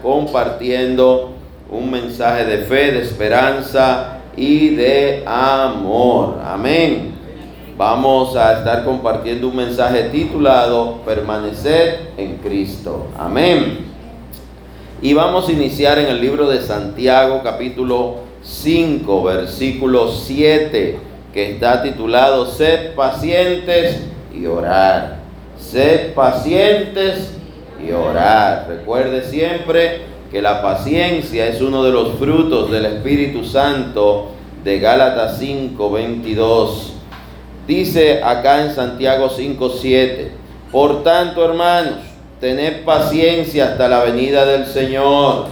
compartiendo 0.00 1.34
un 1.70 1.90
mensaje 1.90 2.46
de 2.46 2.64
fe, 2.64 2.90
de 2.90 3.02
esperanza 3.02 4.20
y 4.34 4.70
de 4.70 5.22
amor. 5.26 6.40
Amén. 6.42 7.12
Vamos 7.76 8.34
a 8.34 8.54
estar 8.54 8.82
compartiendo 8.82 9.46
un 9.48 9.56
mensaje 9.56 10.04
titulado 10.04 11.02
Permanecer 11.04 12.12
en 12.16 12.38
Cristo. 12.38 13.08
Amén. 13.18 13.80
Y 15.02 15.12
vamos 15.12 15.50
a 15.50 15.52
iniciar 15.52 15.98
en 15.98 16.06
el 16.06 16.18
libro 16.18 16.48
de 16.48 16.62
Santiago 16.62 17.42
capítulo 17.44 18.20
5, 18.42 19.22
versículo 19.22 20.10
7, 20.10 20.98
que 21.34 21.50
está 21.50 21.82
titulado 21.82 22.46
Sed 22.46 22.94
pacientes 22.94 24.00
y 24.34 24.46
orar. 24.46 25.18
Sed 25.58 26.14
pacientes 26.14 27.37
y 27.86 27.90
orar. 27.92 28.66
Recuerde 28.68 29.22
siempre 29.22 30.02
que 30.30 30.42
la 30.42 30.60
paciencia 30.62 31.46
es 31.46 31.60
uno 31.60 31.82
de 31.82 31.90
los 31.90 32.14
frutos 32.18 32.70
del 32.70 32.86
Espíritu 32.86 33.44
Santo 33.44 34.32
de 34.64 34.78
Gálatas 34.78 35.38
5, 35.38 35.90
22. 35.90 36.92
Dice 37.66 38.22
acá 38.22 38.62
en 38.64 38.74
Santiago 38.74 39.30
5, 39.30 39.70
7. 39.80 40.32
Por 40.70 41.02
tanto, 41.02 41.44
hermanos, 41.44 42.00
tened 42.40 42.84
paciencia 42.84 43.66
hasta 43.66 43.88
la 43.88 44.04
venida 44.04 44.44
del 44.44 44.66
Señor. 44.66 45.46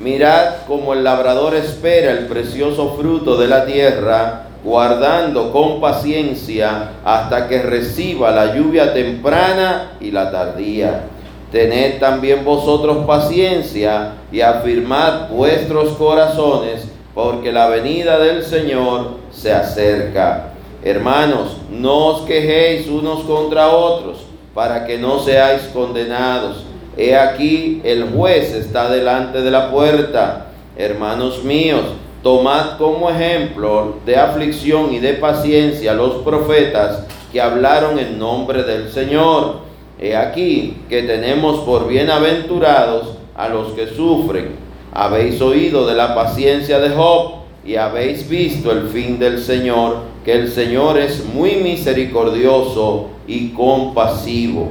Mirad 0.00 0.66
como 0.68 0.92
el 0.92 1.02
labrador 1.02 1.56
espera 1.56 2.12
el 2.12 2.26
precioso 2.26 2.94
fruto 2.96 3.36
de 3.36 3.48
la 3.48 3.66
tierra, 3.66 4.46
guardando 4.62 5.50
con 5.50 5.80
paciencia 5.80 6.90
hasta 7.04 7.48
que 7.48 7.62
reciba 7.62 8.30
la 8.30 8.54
lluvia 8.54 8.94
temprana 8.94 9.92
y 10.00 10.12
la 10.12 10.30
tardía. 10.30 11.04
Tened 11.52 11.98
también 11.98 12.44
vosotros 12.44 13.06
paciencia 13.06 14.12
y 14.30 14.42
afirmad 14.42 15.30
vuestros 15.30 15.96
corazones, 15.96 16.88
porque 17.14 17.52
la 17.52 17.68
venida 17.68 18.18
del 18.18 18.44
Señor 18.44 19.16
se 19.30 19.52
acerca. 19.52 20.52
Hermanos, 20.82 21.56
no 21.70 22.06
os 22.06 22.22
quejéis 22.22 22.88
unos 22.88 23.20
contra 23.24 23.68
otros, 23.68 24.18
para 24.54 24.84
que 24.84 24.98
no 24.98 25.20
seáis 25.20 25.62
condenados. 25.72 26.64
He 26.96 27.16
aquí, 27.16 27.80
el 27.84 28.10
juez 28.10 28.52
está 28.54 28.90
delante 28.90 29.40
de 29.40 29.50
la 29.50 29.70
puerta. 29.70 30.48
Hermanos 30.76 31.44
míos, 31.44 31.84
tomad 32.22 32.76
como 32.76 33.08
ejemplo 33.08 33.96
de 34.04 34.16
aflicción 34.16 34.92
y 34.92 34.98
de 34.98 35.14
paciencia 35.14 35.94
los 35.94 36.22
profetas 36.22 37.04
que 37.32 37.40
hablaron 37.40 37.98
en 37.98 38.18
nombre 38.18 38.64
del 38.64 38.90
Señor. 38.90 39.67
He 40.00 40.14
aquí 40.14 40.76
que 40.88 41.02
tenemos 41.02 41.60
por 41.60 41.88
bienaventurados 41.88 43.16
a 43.34 43.48
los 43.48 43.72
que 43.72 43.88
sufren. 43.88 44.50
Habéis 44.92 45.40
oído 45.40 45.86
de 45.88 45.96
la 45.96 46.14
paciencia 46.14 46.78
de 46.78 46.90
Job 46.90 47.32
y 47.64 47.74
habéis 47.74 48.28
visto 48.28 48.70
el 48.70 48.88
fin 48.88 49.18
del 49.18 49.40
Señor, 49.40 49.96
que 50.24 50.32
el 50.32 50.52
Señor 50.52 50.98
es 50.98 51.24
muy 51.24 51.56
misericordioso 51.56 53.08
y 53.26 53.48
compasivo. 53.48 54.68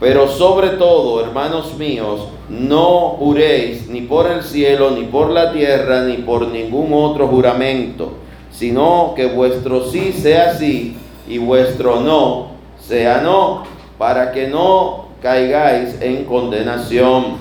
Pero 0.00 0.28
sobre 0.28 0.70
todo, 0.70 1.22
hermanos 1.22 1.76
míos, 1.76 2.28
no 2.48 3.16
juréis 3.18 3.86
ni 3.88 4.00
por 4.00 4.30
el 4.30 4.42
cielo, 4.42 4.92
ni 4.92 5.02
por 5.02 5.28
la 5.28 5.52
tierra, 5.52 6.04
ni 6.04 6.16
por 6.16 6.48
ningún 6.48 6.94
otro 6.94 7.28
juramento, 7.28 8.12
sino 8.50 9.12
que 9.14 9.26
vuestro 9.26 9.84
sí 9.90 10.14
sea 10.14 10.54
sí 10.54 10.96
y 11.28 11.36
vuestro 11.36 12.00
no 12.00 12.50
sea 12.80 13.20
no 13.20 13.62
para 14.00 14.32
que 14.32 14.48
no 14.48 15.08
caigáis 15.20 16.00
en 16.00 16.24
condenación. 16.24 17.36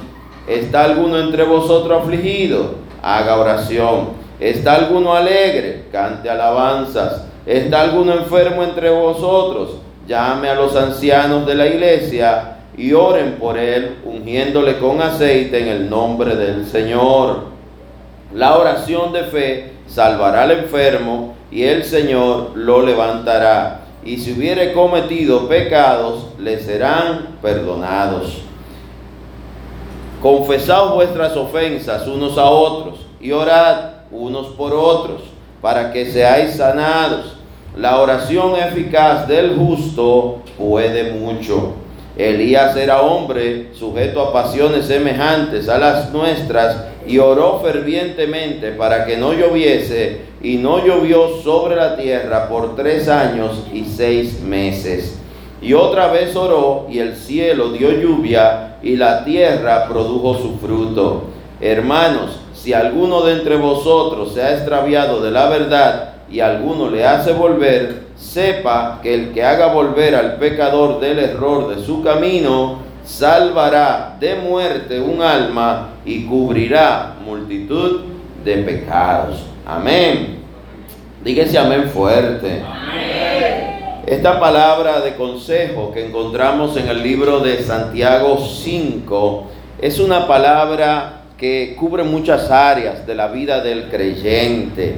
¿Está 0.46 0.84
alguno 0.84 1.18
entre 1.18 1.44
vosotros 1.44 2.04
afligido? 2.04 2.76
Haga 3.02 3.38
oración. 3.38 4.10
¿Está 4.42 4.76
alguno 4.76 5.16
alegre? 5.16 5.86
Cante 5.90 6.30
alabanzas. 6.30 7.24
¿Está 7.46 7.80
alguno 7.80 8.12
enfermo 8.12 8.62
entre 8.62 8.90
vosotros? 8.90 9.78
Llame 10.06 10.50
a 10.50 10.56
los 10.56 10.76
ancianos 10.76 11.46
de 11.46 11.56
la 11.56 11.66
iglesia 11.66 12.58
y 12.76 12.92
oren 12.92 13.38
por 13.40 13.58
él, 13.58 14.00
ungiéndole 14.04 14.80
con 14.80 15.02
aceite 15.02 15.62
en 15.62 15.68
el 15.70 15.90
nombre 15.90 16.36
del 16.36 16.66
Señor. 16.66 17.44
La 18.34 18.58
oración 18.58 19.14
de 19.14 19.24
fe 19.24 19.74
salvará 19.88 20.44
al 20.44 20.52
enfermo 20.52 21.36
y 21.52 21.64
el 21.64 21.86
Señor 21.86 22.52
lo 22.56 22.86
levantará 22.86 23.79
y 24.04 24.18
si 24.18 24.34
hubiere 24.34 24.74
cometido 24.74 25.48
pecados, 25.48 26.28
le 26.38 26.60
serán 26.60 27.38
perdonados. 27.42 28.42
Confesad 30.22 30.94
vuestras 30.94 31.36
ofensas 31.36 32.08
unos 32.08 32.38
a 32.38 32.46
otros 32.46 33.00
y 33.22 33.32
orad 33.32 33.92
unos 34.12 34.48
por 34.48 34.74
otros 34.74 35.22
para 35.62 35.92
que 35.92 36.12
seáis 36.12 36.56
sanados. 36.56 37.38
La 37.76 38.02
oración 38.02 38.56
eficaz 38.56 39.28
del 39.28 39.56
justo 39.56 40.40
puede 40.58 41.14
mucho. 41.14 41.74
Elías 42.20 42.76
era 42.76 43.02
hombre 43.02 43.68
sujeto 43.74 44.20
a 44.20 44.34
pasiones 44.34 44.88
semejantes 44.88 45.70
a 45.70 45.78
las 45.78 46.12
nuestras 46.12 46.76
y 47.08 47.18
oró 47.18 47.62
fervientemente 47.62 48.74
para 48.74 49.06
que 49.06 49.16
no 49.16 49.32
lloviese 49.32 50.24
y 50.44 50.58
no 50.58 50.86
llovió 50.86 51.42
sobre 51.42 51.78
la 51.78 51.96
tierra 51.96 52.50
por 52.50 52.76
tres 52.76 53.08
años 53.08 53.64
y 53.74 53.86
seis 53.86 54.42
meses. 54.42 55.18
Y 55.62 55.72
otra 55.72 56.08
vez 56.08 56.36
oró 56.36 56.88
y 56.90 57.00
el 57.00 57.16
cielo 57.16 57.72
dio 57.72 57.90
lluvia 57.90 58.76
y 58.84 58.98
la 58.98 59.24
tierra 59.24 59.88
produjo 59.88 60.38
su 60.40 60.58
fruto. 60.58 61.24
Hermanos, 61.62 62.38
si 62.54 62.74
alguno 62.74 63.22
de 63.22 63.36
entre 63.36 63.56
vosotros 63.56 64.34
se 64.34 64.44
ha 64.44 64.56
extraviado 64.56 65.22
de 65.22 65.32
la 65.32 65.48
verdad 65.48 66.16
y 66.30 66.42
alguno 66.42 66.90
le 66.90 67.06
hace 67.06 67.32
volver, 67.32 68.09
sepa 68.20 69.00
que 69.02 69.14
el 69.14 69.32
que 69.32 69.44
haga 69.44 69.68
volver 69.68 70.14
al 70.14 70.36
pecador 70.36 71.00
del 71.00 71.20
error 71.20 71.74
de 71.74 71.84
su 71.84 72.04
camino, 72.04 72.80
salvará 73.04 74.18
de 74.20 74.36
muerte 74.36 75.00
un 75.00 75.22
alma 75.22 75.92
y 76.06 76.26
cubrirá 76.26 77.16
multitud 77.26 78.02
de 78.44 78.58
pecados. 78.58 79.46
Amén. 79.66 80.40
Dígase 81.24 81.58
amén 81.58 81.90
fuerte. 81.90 82.62
Esta 84.06 84.40
palabra 84.40 85.02
de 85.02 85.16
consejo 85.16 85.92
que 85.92 86.08
encontramos 86.08 86.76
en 86.78 86.88
el 86.88 87.02
libro 87.04 87.40
de 87.40 87.62
Santiago 87.64 88.38
5 88.38 89.48
es 89.82 90.00
una 90.00 90.28
palabra 90.28 91.22
que 91.38 91.76
cubre 91.80 92.04
muchas 92.04 92.52
áreas 92.52 93.08
de 93.08 93.16
la 93.16 93.28
vida 93.28 93.62
del 93.62 93.90
creyente 93.90 94.96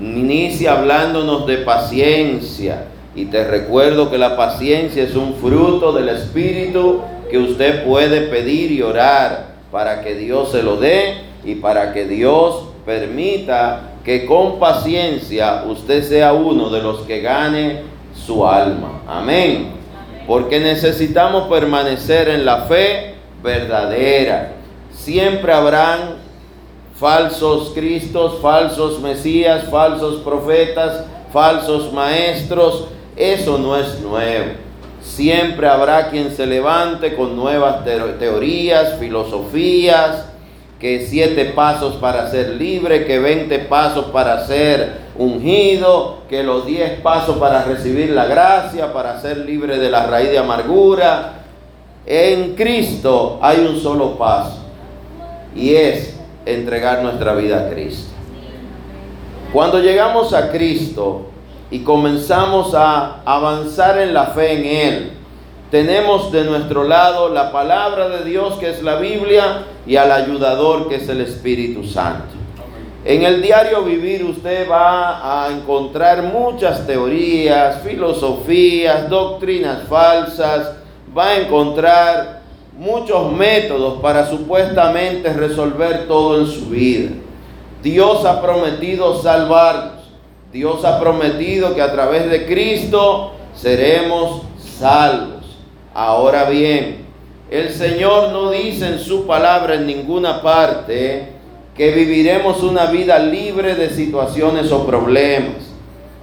inicia 0.00 0.78
hablándonos 0.78 1.46
de 1.46 1.58
paciencia. 1.58 2.84
Y 3.14 3.26
te 3.26 3.44
recuerdo 3.44 4.10
que 4.10 4.18
la 4.18 4.36
paciencia 4.36 5.02
es 5.02 5.16
un 5.16 5.34
fruto 5.34 5.92
del 5.92 6.08
Espíritu 6.08 7.02
que 7.30 7.38
usted 7.38 7.84
puede 7.84 8.22
pedir 8.22 8.70
y 8.72 8.82
orar 8.82 9.54
para 9.70 10.02
que 10.02 10.14
Dios 10.14 10.52
se 10.52 10.62
lo 10.62 10.76
dé 10.76 11.14
y 11.44 11.56
para 11.56 11.92
que 11.92 12.06
Dios 12.06 12.68
permita 12.86 13.80
que 14.04 14.24
con 14.24 14.58
paciencia 14.58 15.64
usted 15.68 16.02
sea 16.02 16.32
uno 16.32 16.70
de 16.70 16.82
los 16.82 17.00
que 17.00 17.20
gane 17.20 17.82
su 18.14 18.46
alma. 18.46 19.02
Amén. 19.06 19.72
Porque 20.26 20.60
necesitamos 20.60 21.48
permanecer 21.48 22.28
en 22.28 22.44
la 22.44 22.62
fe 22.62 23.14
verdadera. 23.42 24.52
Siempre 24.92 25.52
habrán 25.52 26.27
falsos 26.98 27.70
cristos, 27.74 28.40
falsos 28.40 29.00
mesías, 29.00 29.64
falsos 29.70 30.20
profetas, 30.22 31.04
falsos 31.32 31.92
maestros. 31.92 32.86
Eso 33.16 33.58
no 33.58 33.76
es 33.76 34.00
nuevo. 34.00 34.52
Siempre 35.00 35.68
habrá 35.68 36.10
quien 36.10 36.34
se 36.34 36.46
levante 36.46 37.14
con 37.14 37.36
nuevas 37.36 37.84
teorías, 38.18 38.98
filosofías, 38.98 40.26
que 40.80 41.06
siete 41.06 41.46
pasos 41.46 41.94
para 41.94 42.30
ser 42.30 42.50
libre, 42.50 43.04
que 43.04 43.18
veinte 43.18 43.58
pasos 43.58 44.06
para 44.06 44.46
ser 44.46 45.08
ungido, 45.16 46.18
que 46.28 46.42
los 46.42 46.66
diez 46.66 47.00
pasos 47.00 47.38
para 47.38 47.64
recibir 47.64 48.10
la 48.10 48.26
gracia, 48.26 48.92
para 48.92 49.20
ser 49.20 49.38
libre 49.38 49.78
de 49.78 49.90
la 49.90 50.06
raíz 50.06 50.30
de 50.30 50.38
amargura. 50.38 51.32
En 52.06 52.54
Cristo 52.54 53.38
hay 53.42 53.58
un 53.58 53.80
solo 53.80 54.16
paso 54.16 54.58
y 55.54 55.74
es 55.74 56.17
entregar 56.54 57.02
nuestra 57.02 57.34
vida 57.34 57.66
a 57.66 57.70
Cristo. 57.70 58.12
Cuando 59.52 59.80
llegamos 59.80 60.34
a 60.34 60.50
Cristo 60.50 61.26
y 61.70 61.80
comenzamos 61.80 62.74
a 62.74 63.22
avanzar 63.24 63.98
en 63.98 64.12
la 64.12 64.26
fe 64.26 64.52
en 64.52 64.64
Él, 64.64 65.12
tenemos 65.70 66.32
de 66.32 66.44
nuestro 66.44 66.84
lado 66.84 67.28
la 67.28 67.52
palabra 67.52 68.08
de 68.08 68.24
Dios 68.24 68.54
que 68.54 68.70
es 68.70 68.82
la 68.82 68.96
Biblia 68.96 69.64
y 69.86 69.96
al 69.96 70.10
ayudador 70.10 70.88
que 70.88 70.96
es 70.96 71.08
el 71.08 71.20
Espíritu 71.20 71.84
Santo. 71.84 72.38
En 73.04 73.22
el 73.22 73.40
diario 73.40 73.82
vivir 73.84 74.24
usted 74.24 74.68
va 74.68 75.44
a 75.46 75.50
encontrar 75.50 76.22
muchas 76.22 76.86
teorías, 76.86 77.82
filosofías, 77.82 79.08
doctrinas 79.08 79.84
falsas, 79.88 80.72
va 81.16 81.28
a 81.28 81.38
encontrar 81.38 82.37
muchos 82.78 83.32
métodos 83.32 84.00
para 84.00 84.30
supuestamente 84.30 85.32
resolver 85.32 86.06
todo 86.06 86.40
en 86.40 86.46
su 86.46 86.66
vida. 86.66 87.10
Dios 87.82 88.24
ha 88.24 88.40
prometido 88.40 89.20
salvarnos. 89.20 89.98
Dios 90.52 90.84
ha 90.84 90.98
prometido 91.00 91.74
que 91.74 91.82
a 91.82 91.92
través 91.92 92.30
de 92.30 92.46
Cristo 92.46 93.32
seremos 93.54 94.42
salvos. 94.78 95.58
Ahora 95.92 96.48
bien, 96.48 97.04
el 97.50 97.70
Señor 97.70 98.30
no 98.30 98.50
dice 98.50 98.86
en 98.86 99.00
su 99.00 99.26
palabra 99.26 99.74
en 99.74 99.86
ninguna 99.86 100.40
parte 100.40 101.32
que 101.76 101.90
viviremos 101.90 102.62
una 102.62 102.86
vida 102.86 103.18
libre 103.18 103.74
de 103.74 103.90
situaciones 103.90 104.70
o 104.70 104.86
problemas. 104.86 105.68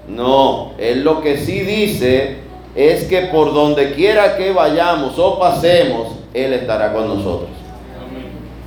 No, 0.07 0.73
Él 0.77 1.03
lo 1.03 1.21
que 1.21 1.37
sí 1.37 1.59
dice 1.59 2.44
es 2.75 3.05
que 3.05 3.21
por 3.27 3.53
donde 3.53 3.93
quiera 3.93 4.35
que 4.35 4.51
vayamos 4.51 5.17
o 5.17 5.39
pasemos, 5.39 6.09
Él 6.33 6.53
estará 6.53 6.91
con 6.91 7.07
nosotros. 7.07 7.49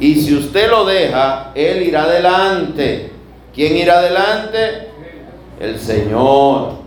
Y 0.00 0.14
si 0.16 0.34
usted 0.34 0.70
lo 0.70 0.86
deja, 0.86 1.52
Él 1.54 1.82
irá 1.82 2.04
adelante. 2.04 3.12
¿Quién 3.54 3.76
irá 3.76 3.98
adelante? 3.98 4.88
El 5.60 5.78
Señor. 5.78 6.78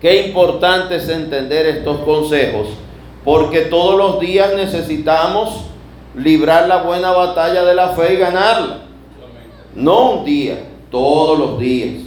Qué 0.00 0.26
importante 0.26 0.96
es 0.96 1.08
entender 1.08 1.66
estos 1.66 2.00
consejos, 2.00 2.68
porque 3.24 3.62
todos 3.62 3.96
los 3.96 4.20
días 4.20 4.54
necesitamos 4.54 5.62
librar 6.14 6.68
la 6.68 6.82
buena 6.82 7.12
batalla 7.12 7.64
de 7.64 7.74
la 7.74 7.90
fe 7.90 8.14
y 8.14 8.16
ganarla. 8.16 8.78
No 9.74 10.10
un 10.10 10.24
día, 10.24 10.58
todos 10.90 11.38
los 11.38 11.58
días. 11.58 12.05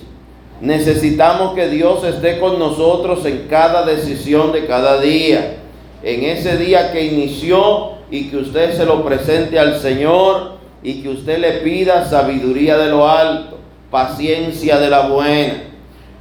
Necesitamos 0.61 1.53
que 1.53 1.69
Dios 1.69 2.03
esté 2.03 2.39
con 2.39 2.59
nosotros 2.59 3.25
en 3.25 3.47
cada 3.49 3.85
decisión 3.85 4.51
de 4.51 4.65
cada 4.65 4.99
día. 4.99 5.55
En 6.03 6.23
ese 6.23 6.57
día 6.57 6.91
que 6.91 7.05
inició 7.05 7.91
y 8.11 8.29
que 8.29 8.37
usted 8.37 8.75
se 8.75 8.85
lo 8.85 9.03
presente 9.05 9.57
al 9.57 9.79
Señor 9.79 10.57
y 10.83 11.01
que 11.01 11.09
usted 11.09 11.39
le 11.39 11.51
pida 11.59 12.05
sabiduría 12.05 12.77
de 12.77 12.89
lo 12.89 13.09
alto, 13.09 13.57
paciencia 13.89 14.79
de 14.79 14.89
la 14.89 15.07
buena. 15.07 15.63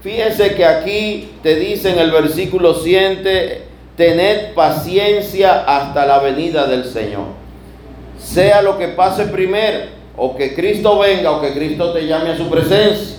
Fíjese 0.03 0.55
que 0.55 0.65
aquí 0.65 1.31
te 1.43 1.57
dice 1.57 1.91
en 1.91 1.99
el 1.99 2.11
versículo 2.13 2.75
7, 2.75 3.63
tened 3.97 4.55
paciencia 4.55 5.65
hasta 5.65 6.07
la 6.07 6.21
venida 6.21 6.67
del 6.67 6.85
Señor. 6.85 7.27
Sea 8.19 8.63
lo 8.63 8.79
que 8.79 8.89
pase 8.89 9.25
primero, 9.27 9.99
o 10.17 10.37
que 10.37 10.55
Cristo 10.55 10.99
venga 10.99 11.31
o 11.31 11.41
que 11.41 11.53
Cristo 11.53 11.93
te 11.93 12.07
llame 12.07 12.31
a 12.31 12.37
su 12.37 12.49
presencia. 12.49 13.18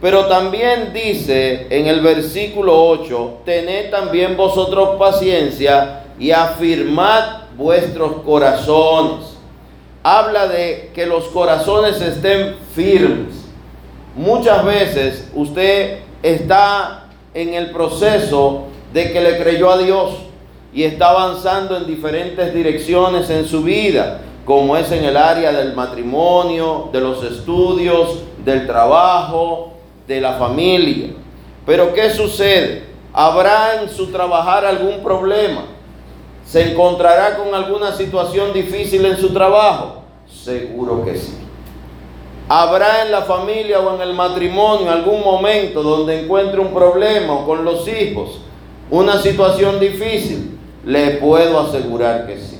Pero 0.00 0.26
también 0.26 0.92
dice 0.92 1.66
en 1.70 1.86
el 1.86 2.00
versículo 2.00 2.88
8, 2.88 3.38
tened 3.44 3.90
también 3.90 4.36
vosotros 4.36 4.96
paciencia 4.98 6.04
y 6.18 6.30
afirmad 6.30 7.44
vuestros 7.56 8.22
corazones. 8.22 9.36
Habla 10.02 10.48
de 10.48 10.90
que 10.94 11.06
los 11.06 11.24
corazones 11.28 12.00
estén 12.00 12.56
firmes. 12.74 13.46
Muchas 14.14 14.64
veces 14.64 15.30
usted 15.34 16.00
está 16.22 17.06
en 17.32 17.54
el 17.54 17.70
proceso 17.70 18.64
de 18.92 19.12
que 19.12 19.20
le 19.20 19.38
creyó 19.38 19.70
a 19.70 19.78
Dios 19.78 20.10
y 20.72 20.82
está 20.82 21.10
avanzando 21.10 21.76
en 21.76 21.86
diferentes 21.86 22.52
direcciones 22.52 23.30
en 23.30 23.46
su 23.46 23.62
vida 23.62 24.20
como 24.44 24.76
es 24.76 24.90
en 24.92 25.04
el 25.04 25.16
área 25.16 25.52
del 25.52 25.74
matrimonio, 25.74 26.90
de 26.92 27.00
los 27.00 27.22
estudios, 27.24 28.18
del 28.44 28.66
trabajo, 28.66 29.73
de 30.06 30.20
la 30.20 30.34
familia. 30.34 31.10
Pero 31.66 31.92
¿qué 31.94 32.10
sucede? 32.10 32.84
¿Habrá 33.12 33.80
en 33.80 33.88
su 33.88 34.08
trabajar 34.08 34.64
algún 34.64 35.02
problema? 35.02 35.66
¿Se 36.46 36.72
encontrará 36.72 37.36
con 37.36 37.54
alguna 37.54 37.92
situación 37.92 38.52
difícil 38.52 39.06
en 39.06 39.16
su 39.16 39.32
trabajo? 39.32 40.02
Seguro 40.26 41.04
que 41.04 41.16
sí. 41.16 41.38
¿Habrá 42.48 43.02
en 43.02 43.10
la 43.10 43.22
familia 43.22 43.80
o 43.80 43.94
en 43.94 44.02
el 44.02 44.12
matrimonio 44.12 44.90
algún 44.90 45.22
momento 45.22 45.82
donde 45.82 46.24
encuentre 46.24 46.60
un 46.60 46.74
problema 46.74 47.44
con 47.46 47.64
los 47.64 47.88
hijos? 47.88 48.40
Una 48.90 49.18
situación 49.18 49.80
difícil? 49.80 50.58
Le 50.84 51.12
puedo 51.12 51.60
asegurar 51.60 52.26
que 52.26 52.38
sí 52.38 52.54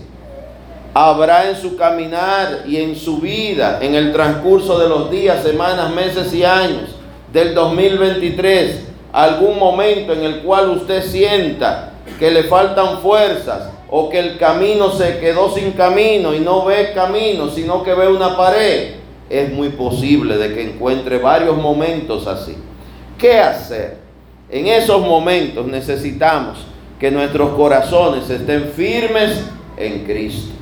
habrá 0.97 1.50
en 1.50 1.56
su 1.56 1.76
caminar 1.76 2.62
y 2.67 2.76
en 2.76 2.94
su 2.94 3.19
vida, 3.19 3.81
en 3.82 3.97
el 3.97 4.12
transcurso 4.12 4.79
de 4.79 4.88
los 4.88 5.11
días, 5.11 5.43
semanas, 5.43 5.90
meses 5.93 6.32
y 6.32 6.44
años 6.44 6.90
del 7.35 7.55
2023, 7.55 8.87
algún 9.13 9.59
momento 9.59 10.15
en 10.15 10.23
el 10.23 10.39
cual 10.39 10.71
usted 10.71 11.03
sienta 11.03 11.93
que 12.19 12.31
le 12.31 12.45
faltan 12.45 13.01
fuerzas 13.01 13.71
o 13.91 14.09
que 14.09 14.19
el 14.19 14.39
camino 14.39 14.91
se 14.91 15.19
quedó 15.19 15.55
sin 15.55 15.73
camino 15.73 16.35
y 16.35 16.41
no 16.41 16.65
ve 16.65 16.93
camino, 16.95 17.51
sino 17.51 17.83
que 17.83 17.93
ve 17.93 18.09
una 18.09 18.35
pared, 18.39 18.93
es 19.29 19.53
muy 19.53 19.69
posible 19.69 20.39
de 20.39 20.55
que 20.55 20.63
encuentre 20.63 21.19
varios 21.19 21.59
momentos 21.59 22.27
así. 22.27 22.57
¿Qué 23.19 23.39
hacer? 23.39 23.99
En 24.49 24.67
esos 24.67 25.01
momentos 25.01 25.67
necesitamos 25.67 26.59
que 26.99 27.11
nuestros 27.11 27.51
corazones 27.51 28.31
estén 28.31 28.71
firmes 28.75 29.45
en 29.77 30.05
Cristo 30.05 30.55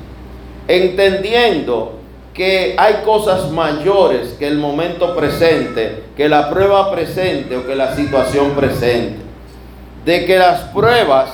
entendiendo 0.69 1.99
que 2.35 2.75
hay 2.79 3.03
cosas 3.05 3.51
mayores 3.51 4.35
que 4.39 4.47
el 4.47 4.57
momento 4.57 5.15
presente, 5.15 6.05
que 6.17 6.29
la 6.29 6.49
prueba 6.49 6.91
presente 6.91 7.57
o 7.57 7.67
que 7.67 7.75
la 7.75 7.95
situación 7.95 8.53
presente. 8.53 9.19
De 10.05 10.25
que 10.25 10.39
las 10.39 10.61
pruebas 10.71 11.31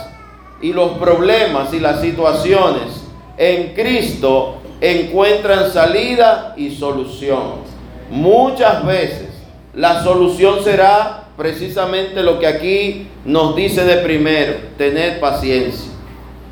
y 0.60 0.72
los 0.72 0.92
problemas 0.98 1.72
y 1.72 1.80
las 1.80 2.00
situaciones 2.00 3.04
en 3.36 3.74
Cristo 3.74 4.56
encuentran 4.80 5.70
salida 5.70 6.54
y 6.56 6.74
solución. 6.74 7.68
Muchas 8.10 8.84
veces 8.84 9.28
la 9.74 10.02
solución 10.02 10.64
será 10.64 11.24
precisamente 11.36 12.22
lo 12.22 12.40
que 12.40 12.48
aquí 12.48 13.06
nos 13.24 13.54
dice 13.54 13.84
de 13.84 13.98
primero, 13.98 14.54
tener 14.76 15.20
paciencia. 15.20 15.92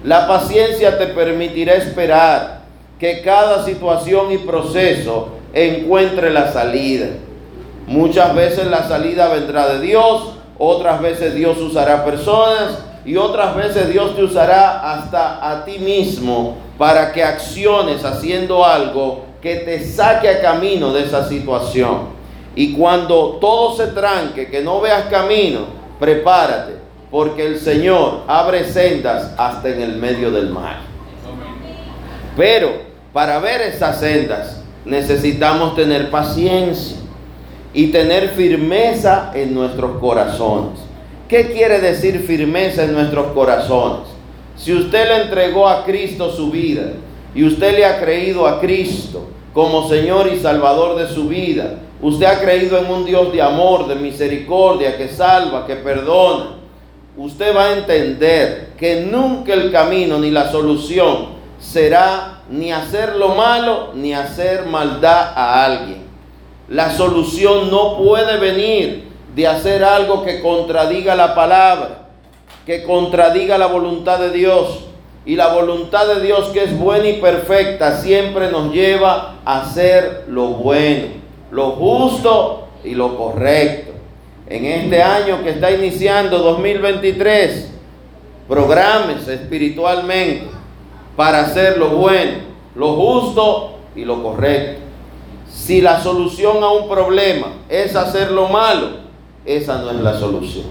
La 0.04 0.28
paciencia 0.28 0.96
te 0.96 1.06
permitirá 1.08 1.74
esperar 1.74 2.55
que 2.98 3.22
cada 3.22 3.64
situación 3.64 4.32
y 4.32 4.38
proceso 4.38 5.28
encuentre 5.52 6.30
la 6.30 6.52
salida. 6.52 7.08
Muchas 7.86 8.34
veces 8.34 8.66
la 8.66 8.88
salida 8.88 9.28
vendrá 9.28 9.68
de 9.68 9.80
Dios, 9.80 10.32
otras 10.58 11.00
veces 11.00 11.34
Dios 11.34 11.58
usará 11.58 12.04
personas 12.04 12.78
y 13.04 13.16
otras 13.16 13.54
veces 13.54 13.88
Dios 13.90 14.16
te 14.16 14.22
usará 14.24 14.92
hasta 14.92 15.50
a 15.50 15.64
ti 15.64 15.78
mismo 15.78 16.56
para 16.78 17.12
que 17.12 17.22
acciones 17.22 18.04
haciendo 18.04 18.64
algo 18.64 19.24
que 19.40 19.56
te 19.56 19.84
saque 19.84 20.28
a 20.28 20.40
camino 20.40 20.92
de 20.92 21.04
esa 21.04 21.28
situación. 21.28 22.16
Y 22.56 22.72
cuando 22.72 23.38
todo 23.40 23.76
se 23.76 23.88
tranque, 23.88 24.48
que 24.50 24.62
no 24.62 24.80
veas 24.80 25.04
camino, 25.04 25.66
prepárate, 26.00 26.76
porque 27.10 27.46
el 27.46 27.60
Señor 27.60 28.22
abre 28.26 28.64
sendas 28.64 29.34
hasta 29.36 29.68
en 29.68 29.82
el 29.82 29.96
medio 29.96 30.30
del 30.30 30.48
mar. 30.48 30.78
Pero 32.36 32.85
para 33.16 33.38
ver 33.38 33.62
esas 33.62 33.98
sendas 33.98 34.60
necesitamos 34.84 35.74
tener 35.74 36.10
paciencia 36.10 36.98
y 37.72 37.86
tener 37.86 38.28
firmeza 38.28 39.32
en 39.34 39.54
nuestros 39.54 39.98
corazones. 40.00 40.80
¿Qué 41.26 41.50
quiere 41.50 41.80
decir 41.80 42.20
firmeza 42.26 42.84
en 42.84 42.92
nuestros 42.92 43.28
corazones? 43.28 44.08
Si 44.58 44.74
usted 44.74 45.08
le 45.08 45.22
entregó 45.22 45.66
a 45.66 45.86
Cristo 45.86 46.30
su 46.30 46.50
vida 46.50 46.92
y 47.34 47.44
usted 47.44 47.78
le 47.78 47.86
ha 47.86 47.98
creído 47.98 48.46
a 48.46 48.60
Cristo 48.60 49.28
como 49.54 49.88
Señor 49.88 50.30
y 50.30 50.38
Salvador 50.38 50.98
de 50.98 51.08
su 51.08 51.26
vida, 51.26 51.78
usted 52.02 52.26
ha 52.26 52.38
creído 52.38 52.76
en 52.76 52.90
un 52.90 53.06
Dios 53.06 53.32
de 53.32 53.40
amor, 53.40 53.88
de 53.88 53.94
misericordia, 53.94 54.98
que 54.98 55.08
salva, 55.08 55.66
que 55.66 55.76
perdona, 55.76 56.56
usted 57.16 57.56
va 57.56 57.68
a 57.68 57.78
entender 57.78 58.72
que 58.76 59.06
nunca 59.10 59.54
el 59.54 59.72
camino 59.72 60.18
ni 60.18 60.30
la 60.30 60.52
solución 60.52 61.28
será 61.58 62.35
ni 62.50 62.72
hacer 62.72 63.16
lo 63.16 63.34
malo, 63.34 63.90
ni 63.94 64.14
hacer 64.14 64.66
maldad 64.66 65.32
a 65.34 65.64
alguien. 65.64 66.04
La 66.68 66.90
solución 66.90 67.70
no 67.70 67.96
puede 67.96 68.38
venir 68.38 69.04
de 69.34 69.46
hacer 69.46 69.84
algo 69.84 70.24
que 70.24 70.40
contradiga 70.40 71.14
la 71.14 71.34
palabra, 71.34 72.08
que 72.64 72.82
contradiga 72.82 73.58
la 73.58 73.66
voluntad 73.66 74.18
de 74.18 74.30
Dios. 74.30 74.84
Y 75.24 75.34
la 75.34 75.48
voluntad 75.48 76.06
de 76.06 76.20
Dios 76.20 76.46
que 76.50 76.62
es 76.62 76.78
buena 76.78 77.08
y 77.08 77.20
perfecta 77.20 78.00
siempre 78.00 78.50
nos 78.50 78.72
lleva 78.72 79.34
a 79.44 79.62
hacer 79.62 80.24
lo 80.28 80.46
bueno, 80.48 81.08
lo 81.50 81.72
justo 81.72 82.68
y 82.84 82.94
lo 82.94 83.16
correcto. 83.16 83.92
En 84.48 84.64
este 84.64 85.02
año 85.02 85.42
que 85.42 85.50
está 85.50 85.72
iniciando 85.72 86.38
2023, 86.38 87.72
programes 88.46 89.26
espiritualmente 89.26 90.55
para 91.16 91.40
hacer 91.40 91.78
lo 91.78 91.88
bueno, 91.88 92.38
lo 92.74 92.94
justo 92.94 93.70
y 93.94 94.04
lo 94.04 94.22
correcto. 94.22 94.82
Si 95.50 95.80
la 95.80 96.00
solución 96.00 96.62
a 96.62 96.70
un 96.70 96.88
problema 96.88 97.48
es 97.68 97.96
hacer 97.96 98.30
lo 98.30 98.48
malo, 98.48 98.88
esa 99.44 99.78
no 99.78 99.90
es 99.90 99.96
la 99.96 100.18
solución. 100.18 100.66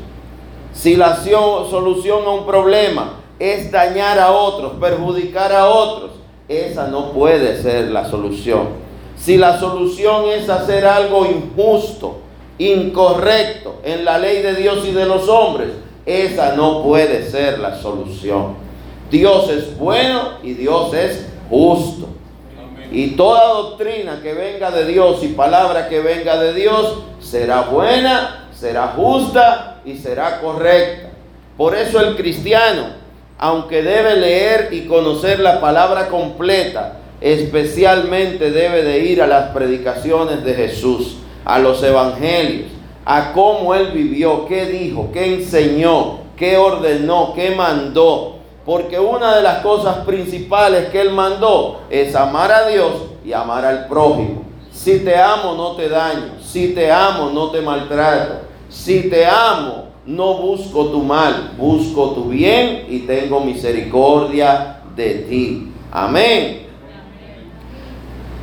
Si 0.74 0.96
la 0.96 1.16
solución 1.16 2.26
a 2.26 2.30
un 2.30 2.46
problema 2.46 3.14
es 3.40 3.72
dañar 3.72 4.20
a 4.20 4.32
otros, 4.32 4.74
perjudicar 4.80 5.52
a 5.52 5.68
otros, 5.68 6.12
esa 6.48 6.88
no 6.88 7.12
puede 7.12 7.62
ser 7.62 7.92
la 7.92 8.08
solución. 8.10 8.86
Si 9.18 9.38
la 9.38 9.60
solución 9.60 10.26
es 10.30 10.50
hacer 10.50 10.86
algo 10.86 11.26
injusto, 11.26 12.18
incorrecto 12.58 13.80
en 13.84 14.06
la 14.06 14.18
ley 14.20 14.42
de 14.42 14.56
Dios 14.56 14.86
y 14.86 14.92
de 14.92 15.06
los 15.06 15.28
hombres, 15.28 15.70
esa 16.06 16.56
no 16.56 16.84
puede 16.84 17.30
ser 17.30 17.60
la 17.60 17.76
solución. 17.76 18.65
Dios 19.12 19.50
es 19.50 19.78
bueno 19.78 20.40
y 20.44 20.54
Dios 20.54 20.94
es 20.94 21.28
justo. 21.50 22.10
Y 22.92 23.12
toda 23.12 23.48
doctrina 23.48 24.20
que 24.22 24.34
venga 24.34 24.72
de 24.72 24.86
Dios 24.86 25.24
y 25.24 25.30
palabra 25.30 25.90
que 25.90 26.00
venga 26.00 26.38
de 26.38 26.54
Dios 26.54 27.04
será 27.20 27.62
buena, 27.62 28.48
será 28.54 28.94
justa 28.96 29.82
y 29.86 29.98
será 29.98 30.40
correcta. 30.40 31.10
Por 31.58 31.76
eso 31.76 32.00
el 32.00 32.16
cristiano, 32.16 32.88
aunque 33.38 33.82
debe 33.82 34.16
leer 34.18 34.70
y 34.72 34.86
conocer 34.86 35.40
la 35.40 35.60
palabra 35.60 36.08
completa, 36.08 37.00
especialmente 37.22 38.52
debe 38.52 38.84
de 38.84 39.00
ir 39.00 39.22
a 39.22 39.28
las 39.28 39.50
predicaciones 39.52 40.44
de 40.44 40.54
Jesús, 40.54 41.18
a 41.44 41.60
los 41.60 41.82
evangelios, 41.84 42.72
a 43.06 43.34
cómo 43.34 43.76
él 43.76 43.92
vivió, 43.92 44.46
qué 44.48 44.66
dijo, 44.66 45.10
qué 45.14 45.36
enseñó, 45.36 46.20
qué 46.38 46.58
ordenó, 46.58 47.34
qué 47.36 47.52
mandó 47.52 48.35
porque 48.66 49.00
una 49.00 49.36
de 49.36 49.44
las 49.44 49.60
cosas 49.60 49.98
principales 50.06 50.90
que 50.90 51.00
Él 51.00 51.12
mandó 51.12 51.82
es 51.90 52.16
amar 52.16 52.52
a 52.52 52.68
Dios 52.68 52.94
y 53.24 53.32
amar 53.32 53.64
al 53.64 53.88
prójimo. 53.88 54.44
Si 54.72 55.00
te 55.00 55.16
amo, 55.16 55.54
no 55.54 55.76
te 55.76 55.88
daño. 55.88 56.34
Si 56.42 56.74
te 56.74 56.92
amo, 56.92 57.30
no 57.30 57.52
te 57.52 57.62
maltrato. 57.62 58.42
Si 58.68 59.10
te 59.10 59.26
amo, 59.26 59.86
no 60.06 60.36
busco 60.36 60.88
tu 60.88 61.02
mal, 61.02 61.52
busco 61.58 62.12
tu 62.12 62.26
bien 62.26 62.86
y 62.90 63.00
tengo 63.00 63.40
misericordia 63.40 64.82
de 64.96 65.14
ti. 65.30 65.72
Amén. 65.92 66.66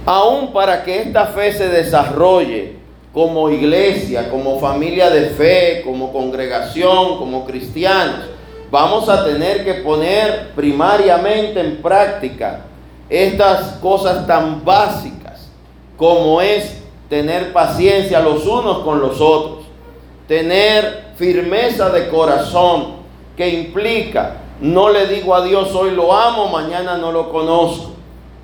Aún 0.06 0.52
para 0.52 0.84
que 0.84 1.02
esta 1.02 1.26
fe 1.26 1.52
se 1.52 1.68
desarrolle 1.68 2.76
como 3.12 3.50
iglesia, 3.50 4.30
como 4.30 4.58
familia 4.58 5.10
de 5.10 5.30
fe, 5.30 5.82
como 5.84 6.12
congregación, 6.12 7.18
como 7.18 7.44
cristianos, 7.44 8.30
vamos 8.72 9.06
a 9.10 9.22
tener 9.22 9.66
que 9.66 9.74
poner 9.74 10.52
primariamente 10.56 11.60
en 11.60 11.82
práctica 11.82 12.62
estas 13.10 13.74
cosas 13.82 14.26
tan 14.26 14.64
básicas 14.64 15.50
como 15.98 16.40
es 16.40 16.78
tener 17.10 17.52
paciencia 17.52 18.20
los 18.20 18.46
unos 18.46 18.78
con 18.78 18.98
los 18.98 19.20
otros, 19.20 19.66
tener 20.26 21.12
firmeza 21.16 21.90
de 21.90 22.08
corazón 22.08 23.02
que 23.36 23.50
implica 23.50 24.38
no 24.62 24.88
le 24.90 25.06
digo 25.08 25.34
a 25.34 25.44
Dios 25.44 25.74
hoy 25.74 25.90
lo 25.90 26.14
amo, 26.14 26.48
mañana 26.48 26.96
no 26.96 27.10
lo 27.10 27.32
conozco. 27.32 27.90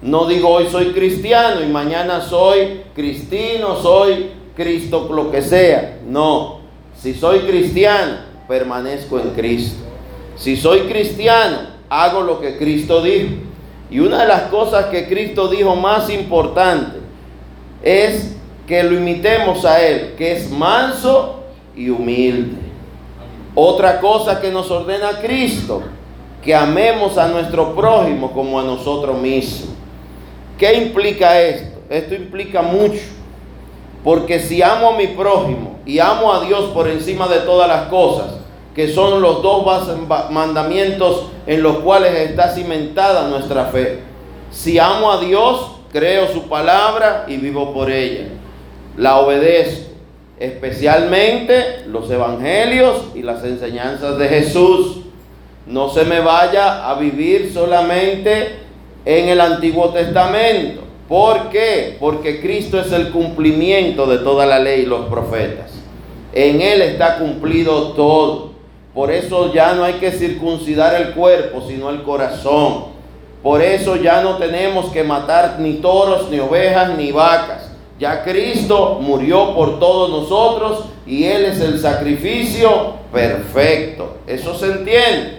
No 0.02 0.26
digo 0.26 0.49
hoy 0.49 0.66
soy 0.68 0.92
cristiano 0.92 1.62
y 1.62 1.66
mañana 1.66 2.20
soy 2.20 2.82
cristino, 2.92 3.76
soy 3.76 4.32
Cristo, 4.56 5.08
lo 5.12 5.30
que 5.30 5.42
sea. 5.42 6.00
No, 6.04 6.58
si 7.00 7.14
soy 7.14 7.40
cristiano, 7.40 8.16
permanezco 8.49 9.20
en 9.20 9.30
Cristo. 9.30 9.88
Si 10.38 10.57
soy 10.57 10.83
cristiano, 10.83 11.59
hago 11.90 12.23
lo 12.23 12.40
que 12.40 12.57
Cristo 12.57 13.02
dijo. 13.02 13.35
Y 13.90 13.99
una 14.00 14.23
de 14.23 14.28
las 14.28 14.42
cosas 14.42 14.87
que 14.87 15.09
Cristo 15.09 15.49
dijo 15.49 15.75
más 15.75 16.09
importante 16.11 16.99
es 17.83 18.37
que 18.66 18.83
lo 18.83 18.95
imitemos 18.95 19.64
a 19.64 19.85
Él, 19.85 20.14
que 20.16 20.33
es 20.33 20.50
manso 20.50 21.42
y 21.75 21.88
humilde. 21.88 22.59
Otra 23.54 23.99
cosa 24.00 24.40
que 24.40 24.50
nos 24.50 24.71
ordena 24.71 25.21
Cristo, 25.21 25.83
que 26.42 26.54
amemos 26.54 27.18
a 27.18 27.28
nuestro 27.28 27.75
prójimo 27.75 28.30
como 28.33 28.61
a 28.61 28.62
nosotros 28.62 29.18
mismos. 29.18 29.71
¿Qué 30.57 30.75
implica 30.75 31.40
esto? 31.40 31.78
Esto 31.88 32.14
implica 32.14 32.62
mucho. 32.62 33.00
Porque 34.04 34.38
si 34.38 34.62
amo 34.62 34.90
a 34.90 34.97
mi 34.97 35.09
prójimo 35.09 35.78
y 35.85 35.99
amo 35.99 36.33
a 36.33 36.45
Dios 36.45 36.71
por 36.71 36.88
encima 36.88 37.26
de 37.26 37.40
todas 37.40 37.66
las 37.68 37.88
cosas, 37.88 38.38
que 38.78 38.87
son 38.87 39.20
los 39.20 39.42
dos 39.42 39.64
mandamientos 40.30 41.25
en 41.49 41.64
los 41.64 41.78
cuales 41.78 42.14
está 42.14 42.54
cimentada 42.54 43.26
nuestra 43.26 43.64
fe. 43.64 43.99
Si 44.52 44.78
amo 44.78 45.11
a 45.11 45.18
Dios, 45.18 45.73
creo 45.92 46.28
su 46.28 46.42
palabra 46.42 47.25
y 47.26 47.38
vivo 47.38 47.75
por 47.75 47.90
ella. 47.90 48.28
La 48.97 49.16
obedezco, 49.16 49.90
especialmente 50.38 51.87
los 51.88 52.08
evangelios 52.08 53.06
y 53.16 53.23
las 53.23 53.42
enseñanzas 53.42 54.16
de 54.16 54.28
Jesús. 54.28 54.99
No 55.66 55.88
se 55.88 56.04
me 56.04 56.20
vaya 56.20 56.88
a 56.88 56.94
vivir 57.00 57.50
solamente 57.52 58.61
en 59.04 59.28
el 59.28 59.40
Antiguo 59.40 59.88
Testamento. 59.88 60.82
¿Por 61.08 61.49
qué? 61.49 61.97
Porque 61.99 62.40
Cristo 62.40 62.78
es 62.78 62.92
el 62.92 63.11
cumplimiento 63.11 64.06
de 64.06 64.18
toda 64.18 64.47
la 64.47 64.61
ley 64.61 64.82
y 64.82 64.87
los 64.87 65.06
profetas. 65.06 65.73
En 66.32 66.61
Él 66.61 66.80
está 66.80 67.18
cumplido 67.18 67.94
todo. 67.94 68.47
Por 68.95 69.11
eso 69.11 69.52
ya 69.52 69.75
no 69.75 69.85
hay 69.85 69.95
que 69.95 70.12
circuncidar 70.12 70.95
el 71.00 71.12
cuerpo, 71.14 71.62
sino 71.66 71.90
el 71.90 72.02
corazón. 72.02 72.87
Por 73.42 73.62
eso 73.62 73.97
ya 73.97 74.23
no 74.23 74.37
tenemos 74.37 74.87
que 74.87 75.04
matar 75.04 75.57
ni 75.59 75.75
toros, 75.75 76.28
ni 76.30 76.40
ovejas, 76.40 76.97
ni 76.97 77.12
vacas. 77.12 77.71
Ya 77.99 78.23
Cristo 78.23 78.99
murió 79.00 79.54
por 79.54 79.78
todos 79.78 80.11
nosotros 80.11 80.85
y 81.07 81.25
Él 81.25 81.45
es 81.47 81.61
el 81.61 81.80
sacrificio 81.80 82.95
perfecto. 83.12 84.18
¿Eso 84.26 84.54
se 84.54 84.66
entiende? 84.66 85.38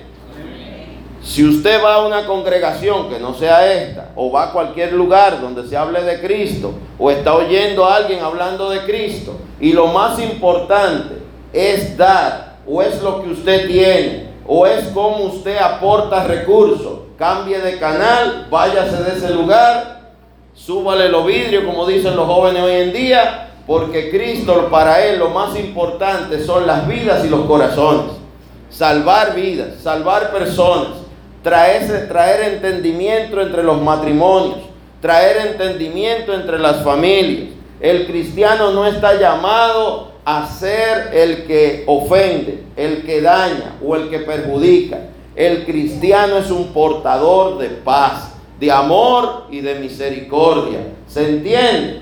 Si 1.24 1.46
usted 1.46 1.84
va 1.84 1.96
a 1.96 2.08
una 2.08 2.26
congregación 2.26 3.10
que 3.10 3.20
no 3.20 3.34
sea 3.34 3.72
esta, 3.74 4.10
o 4.16 4.32
va 4.32 4.46
a 4.46 4.52
cualquier 4.52 4.94
lugar 4.94 5.42
donde 5.42 5.68
se 5.68 5.76
hable 5.76 6.02
de 6.02 6.20
Cristo, 6.22 6.74
o 6.98 7.12
está 7.12 7.36
oyendo 7.36 7.86
a 7.86 7.98
alguien 7.98 8.22
hablando 8.22 8.70
de 8.70 8.80
Cristo, 8.84 9.36
y 9.60 9.74
lo 9.74 9.88
más 9.88 10.20
importante 10.20 11.16
es 11.52 11.98
dar 11.98 12.49
o 12.70 12.82
es 12.82 13.02
lo 13.02 13.24
que 13.24 13.32
usted 13.32 13.68
tiene, 13.68 14.30
o 14.46 14.66
es 14.66 14.88
como 14.90 15.26
usted 15.26 15.58
aporta 15.58 16.24
recursos. 16.24 17.00
Cambie 17.18 17.60
de 17.60 17.78
canal, 17.80 18.48
váyase 18.50 19.04
de 19.04 19.18
ese 19.18 19.30
lugar, 19.32 20.14
súbale 20.54 21.10
los 21.10 21.26
vidrios, 21.26 21.66
como 21.66 21.86
dicen 21.86 22.16
los 22.16 22.28
jóvenes 22.28 22.64
hoy 22.64 22.76
en 22.76 22.94
día, 22.94 23.50
porque 23.66 24.10
Cristo 24.10 24.68
para 24.72 25.06
Él 25.06 25.20
lo 25.20 25.30
más 25.30 25.58
importante 25.60 26.44
son 26.44 26.66
las 26.66 26.88
vidas 26.88 27.26
y 27.26 27.30
los 27.30 27.42
corazones. 27.42 28.14
Salvar 28.70 29.36
vidas, 29.36 29.82
salvar 29.82 30.32
personas, 30.32 31.00
traer, 31.44 32.08
traer 32.08 32.54
entendimiento 32.54 33.42
entre 33.42 33.64
los 33.64 33.82
matrimonios, 33.82 34.60
traer 35.02 35.48
entendimiento 35.48 36.34
entre 36.34 36.60
las 36.60 36.84
familias. 36.84 37.50
El 37.82 38.06
cristiano 38.08 38.72
no 38.72 38.86
está 38.86 39.20
llamado 39.20 40.09
a 40.32 40.46
ser 40.46 41.10
el 41.12 41.48
que 41.48 41.84
ofende, 41.88 42.64
el 42.76 43.04
que 43.04 43.20
daña 43.20 43.78
o 43.84 43.96
el 43.96 44.12
que 44.12 44.20
perjudica. 44.20 45.00
El 45.36 45.66
cristiano 45.66 46.38
es 46.38 46.52
un 46.52 46.68
portador 46.68 47.58
de 47.58 47.70
paz, 47.70 48.36
de 48.60 48.72
amor 48.72 49.48
y 49.50 49.62
de 49.62 49.80
misericordia. 49.80 50.82
¿Se 51.08 51.28
entiende? 51.28 52.02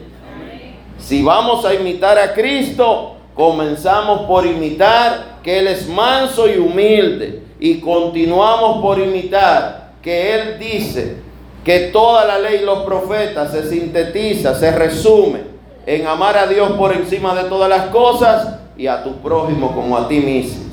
Si 0.99 1.23
vamos 1.23 1.63
a 1.63 1.73
imitar 1.73 2.19
a 2.19 2.33
Cristo, 2.33 3.15
comenzamos 3.33 4.23
por 4.23 4.45
imitar 4.45 5.39
que 5.41 5.59
Él 5.59 5.67
es 5.67 5.87
manso 5.87 6.49
y 6.49 6.57
humilde 6.57 7.43
y 7.61 7.79
continuamos 7.79 8.81
por 8.81 8.99
imitar 8.99 9.93
que 10.01 10.35
Él 10.35 10.59
dice 10.59 11.15
que 11.63 11.91
toda 11.93 12.25
la 12.25 12.39
ley 12.39 12.59
y 12.61 12.65
los 12.65 12.79
profetas 12.79 13.53
se 13.53 13.69
sintetiza, 13.69 14.53
se 14.53 14.71
resume 14.71 15.56
en 15.87 16.05
amar 16.05 16.37
a 16.37 16.47
Dios 16.47 16.71
por 16.73 16.93
encima 16.93 17.33
de 17.33 17.45
todas 17.45 17.69
las 17.69 17.85
cosas 17.85 18.59
y 18.77 18.87
a 18.87 19.03
tu 19.05 19.13
prójimo 19.21 19.73
como 19.73 19.97
a 19.97 20.09
ti 20.09 20.19
mismo. 20.19 20.65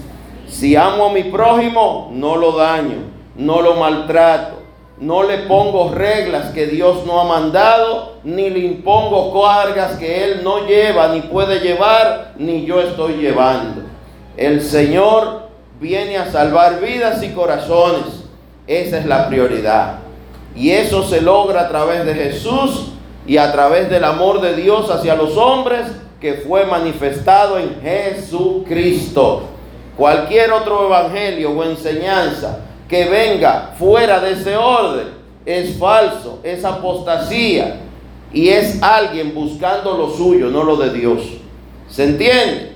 Si 0.49 0.75
amo 0.75 1.06
a 1.06 1.12
mi 1.12 1.23
prójimo, 1.23 2.11
no 2.12 2.35
lo 2.37 2.52
daño, 2.52 2.97
no 3.37 3.62
lo 3.62 3.75
maltrato, 3.76 4.56
no 4.99 5.23
le 5.23 5.38
pongo 5.38 5.92
reglas 5.92 6.50
que 6.50 6.66
Dios 6.66 7.06
no 7.06 7.21
ha 7.21 7.25
mandado, 7.25 8.16
ni 8.25 8.50
le 8.50 8.59
impongo 8.59 9.40
cargas 9.40 9.97
que 9.99 10.25
Él 10.25 10.40
no 10.42 10.66
lleva, 10.66 11.09
ni 11.09 11.21
puede 11.21 11.61
llevar, 11.61 12.33
ni 12.37 12.64
yo 12.66 12.80
estoy 12.80 13.14
llevando. 13.14 13.83
El 14.37 14.62
Señor 14.62 15.49
viene 15.80 16.18
a 16.18 16.33
salvar 16.33 16.80
vidas 16.80 17.23
y 17.23 17.28
corazones. 17.28 18.25
Esa 18.66 18.99
es 18.99 19.06
la 19.06 19.28
prioridad. 19.28 19.99
Y 20.56 20.71
eso 20.71 21.04
se 21.04 21.21
logra 21.21 21.62
a 21.62 21.68
través 21.68 22.04
de 22.04 22.14
Jesús 22.14 22.93
y 23.26 23.37
a 23.37 23.52
través 23.52 23.88
del 23.90 24.04
amor 24.04 24.40
de 24.40 24.54
Dios 24.54 24.90
hacia 24.90 25.14
los 25.14 25.37
hombres 25.37 25.87
que 26.21 26.35
fue 26.35 26.66
manifestado 26.66 27.59
en 27.59 27.81
Jesucristo. 27.81 29.45
Cualquier 29.97 30.52
otro 30.52 30.87
evangelio 30.87 31.50
o 31.52 31.64
enseñanza 31.64 32.61
que 32.88 33.07
venga 33.07 33.75
fuera 33.78 34.21
de 34.21 34.33
ese 34.33 34.57
orden 34.57 35.09
es 35.47 35.78
falso, 35.78 36.40
es 36.43 36.64
apostasía 36.64 37.81
y 38.33 38.49
es 38.49 38.83
alguien 38.83 39.35
buscando 39.35 39.97
lo 39.97 40.11
suyo, 40.11 40.49
no 40.49 40.64
lo 40.64 40.76
de 40.76 40.93
Dios. 40.93 41.23
¿Se 41.88 42.04
entiende? 42.04 42.73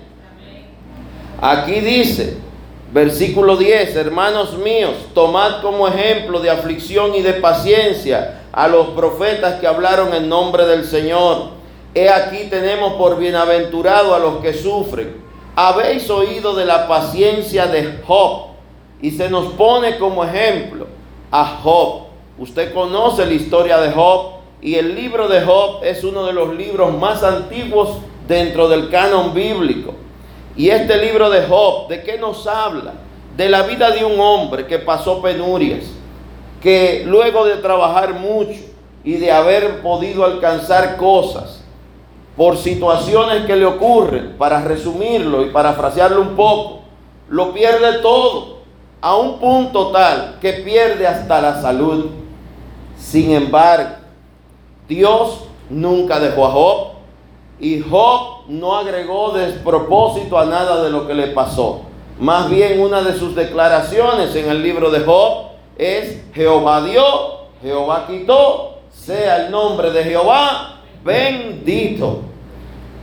Aquí 1.41 1.81
dice 1.81 2.37
Versículo 2.93 3.59
10, 3.59 3.97
hermanos 3.97 4.57
míos, 4.57 4.95
tomad 5.13 5.61
como 5.61 5.87
ejemplo 5.87 6.41
de 6.41 6.49
aflicción 6.49 7.15
y 7.15 7.21
de 7.21 7.35
paciencia 7.35 8.38
a 8.59 8.67
los 8.67 8.89
profetas 8.89 9.61
que 9.61 9.69
hablaron 9.69 10.13
en 10.13 10.29
nombre 10.29 10.67
del 10.67 10.85
Señor. 10.85 11.51
He 11.95 12.09
aquí 12.09 12.49
tenemos 12.51 12.95
por 12.95 13.17
bienaventurado 13.17 14.17
a 14.17 14.19
los 14.19 14.39
que 14.39 14.53
sufren. 14.53 15.15
Habéis 15.55 16.11
oído 16.11 16.57
de 16.57 16.65
la 16.65 16.89
paciencia 16.89 17.69
de 17.69 18.01
Job 18.05 18.49
y 19.01 19.13
se 19.13 19.31
nos 19.31 19.53
pone 19.53 19.97
como 19.99 20.25
ejemplo 20.25 20.89
a 21.31 21.61
Job. 21.63 22.07
Usted 22.37 22.75
conoce 22.75 23.27
la 23.27 23.35
historia 23.35 23.79
de 23.79 23.93
Job 23.93 24.39
y 24.61 24.75
el 24.75 24.93
libro 24.97 25.29
de 25.29 25.41
Job 25.43 25.85
es 25.85 26.03
uno 26.03 26.27
de 26.27 26.33
los 26.33 26.53
libros 26.53 26.93
más 26.99 27.23
antiguos 27.23 27.91
dentro 28.27 28.69
del 28.69 28.91
canon 28.91 29.35
bíblico. 29.35 29.95
Y 30.57 30.71
este 30.71 30.97
libro 30.97 31.31
de 31.31 31.47
Job, 31.47 31.87
¿de 31.87 32.03
qué 32.03 32.19
nos 32.19 32.45
habla? 32.49 32.95
De 33.37 33.49
la 33.49 33.63
vida 33.63 33.93
de 33.93 34.05
un 34.05 34.19
hombre 34.19 34.67
que 34.67 34.81
pasó 34.81 35.23
penurias, 35.23 35.85
que 36.61 37.05
luego 37.07 37.45
de 37.45 37.57
trabajar 37.57 38.15
mucho 38.15 38.61
y 39.05 39.15
de 39.15 39.31
haber 39.31 39.81
podido 39.81 40.25
alcanzar 40.25 40.97
cosas 40.97 41.63
por 42.37 42.57
situaciones 42.57 43.47
que 43.47 43.57
le 43.57 43.67
ocurren, 43.67 44.37
para 44.39 44.61
resumirlo 44.63 45.45
y 45.45 45.51
parafrasearlo 45.51 46.21
un 46.21 46.37
poco, 46.37 46.81
lo 47.29 47.53
pierde 47.53 47.99
todo 48.01 48.59
a 49.01 49.17
un 49.17 49.39
punto 49.39 49.89
tal 49.89 50.39
que 50.41 50.53
pierde 50.53 51.07
hasta 51.07 51.41
la 51.41 51.61
salud. 51.61 52.07
Sin 52.97 53.33
embargo, 53.33 53.91
Dios 54.89 55.45
nunca 55.69 56.21
dejó 56.21 56.47
a 56.47 56.51
Job 56.51 56.87
y 57.61 57.81
Job 57.81 58.45
no 58.49 58.77
agregó 58.77 59.33
despropósito 59.33 60.39
a 60.39 60.47
nada 60.47 60.83
de 60.85 60.91
lo 60.91 61.07
que 61.07 61.15
le 61.15 61.29
pasó. 61.29 61.83
Más 62.21 62.49
bien 62.49 62.81
una 62.81 63.03
de 63.03 63.19
sus 63.19 63.35
declaraciones 63.35 64.35
en 64.35 64.49
el 64.49 64.63
libro 64.63 64.91
de 64.91 65.01
Job 65.01 65.49
es 65.79 66.21
Jehová 66.35 66.85
dio, 66.85 67.03
Jehová 67.63 68.07
quitó, 68.07 68.81
sea 68.91 69.47
el 69.47 69.51
nombre 69.51 69.91
de 69.93 70.05
Jehová 70.05 70.81
bendito. 71.05 72.21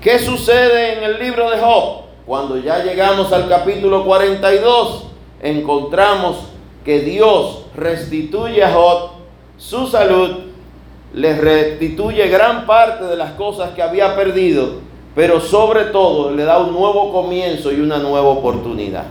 ¿Qué 0.02 0.20
sucede 0.20 0.98
en 0.98 1.04
el 1.04 1.20
libro 1.20 1.50
de 1.50 1.58
Job? 1.58 2.04
Cuando 2.26 2.58
ya 2.58 2.84
llegamos 2.84 3.32
al 3.32 3.48
capítulo 3.48 4.06
42, 4.06 5.06
encontramos 5.42 6.38
que 6.84 7.00
Dios 7.00 7.66
restituye 7.76 8.64
a 8.64 8.72
Job 8.72 9.16
su 9.58 9.88
salud 9.88 10.38
le 11.14 11.36
restituye 11.38 12.28
gran 12.28 12.66
parte 12.66 13.06
de 13.06 13.16
las 13.16 13.32
cosas 13.32 13.72
que 13.72 13.82
había 13.82 14.16
perdido, 14.18 14.82
pero 15.16 15.40
sobre 15.40 15.86
todo 15.86 16.32
le 16.32 16.44
da 16.44 16.58
un 16.58 16.74
nuevo 16.74 17.12
comienzo 17.14 17.72
y 17.72 17.80
una 17.80 18.00
nueva 18.00 18.28
oportunidad. 18.28 19.06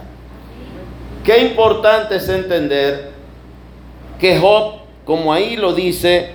Qué 1.25 1.39
importante 1.39 2.17
es 2.17 2.29
entender 2.29 3.14
que 4.19 4.39
Job, 4.39 4.75
como 5.05 5.33
ahí 5.33 5.57
lo 5.57 5.73
dice, 5.73 6.33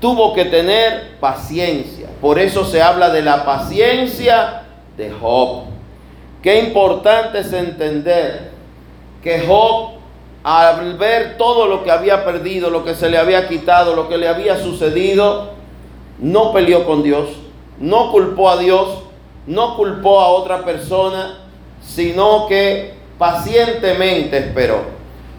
tuvo 0.00 0.34
que 0.34 0.44
tener 0.44 1.18
paciencia. 1.20 2.08
Por 2.20 2.38
eso 2.38 2.64
se 2.64 2.82
habla 2.82 3.10
de 3.10 3.22
la 3.22 3.44
paciencia 3.44 4.62
de 4.96 5.10
Job. 5.10 5.64
Qué 6.42 6.60
importante 6.60 7.40
es 7.40 7.52
entender 7.52 8.50
que 9.22 9.40
Job 9.46 9.94
al 10.44 10.98
ver 10.98 11.38
todo 11.38 11.66
lo 11.66 11.82
que 11.82 11.90
había 11.90 12.22
perdido, 12.22 12.68
lo 12.68 12.84
que 12.84 12.94
se 12.94 13.08
le 13.08 13.16
había 13.16 13.48
quitado, 13.48 13.96
lo 13.96 14.10
que 14.10 14.18
le 14.18 14.28
había 14.28 14.58
sucedido, 14.58 15.52
no 16.18 16.52
peleó 16.52 16.84
con 16.84 17.02
Dios, 17.02 17.30
no 17.78 18.12
culpó 18.12 18.50
a 18.50 18.58
Dios, 18.58 19.04
no 19.46 19.74
culpó 19.74 20.20
a 20.20 20.28
otra 20.28 20.62
persona, 20.62 21.38
sino 21.82 22.46
que 22.46 22.92
pacientemente 23.16 24.36
esperó. 24.36 24.82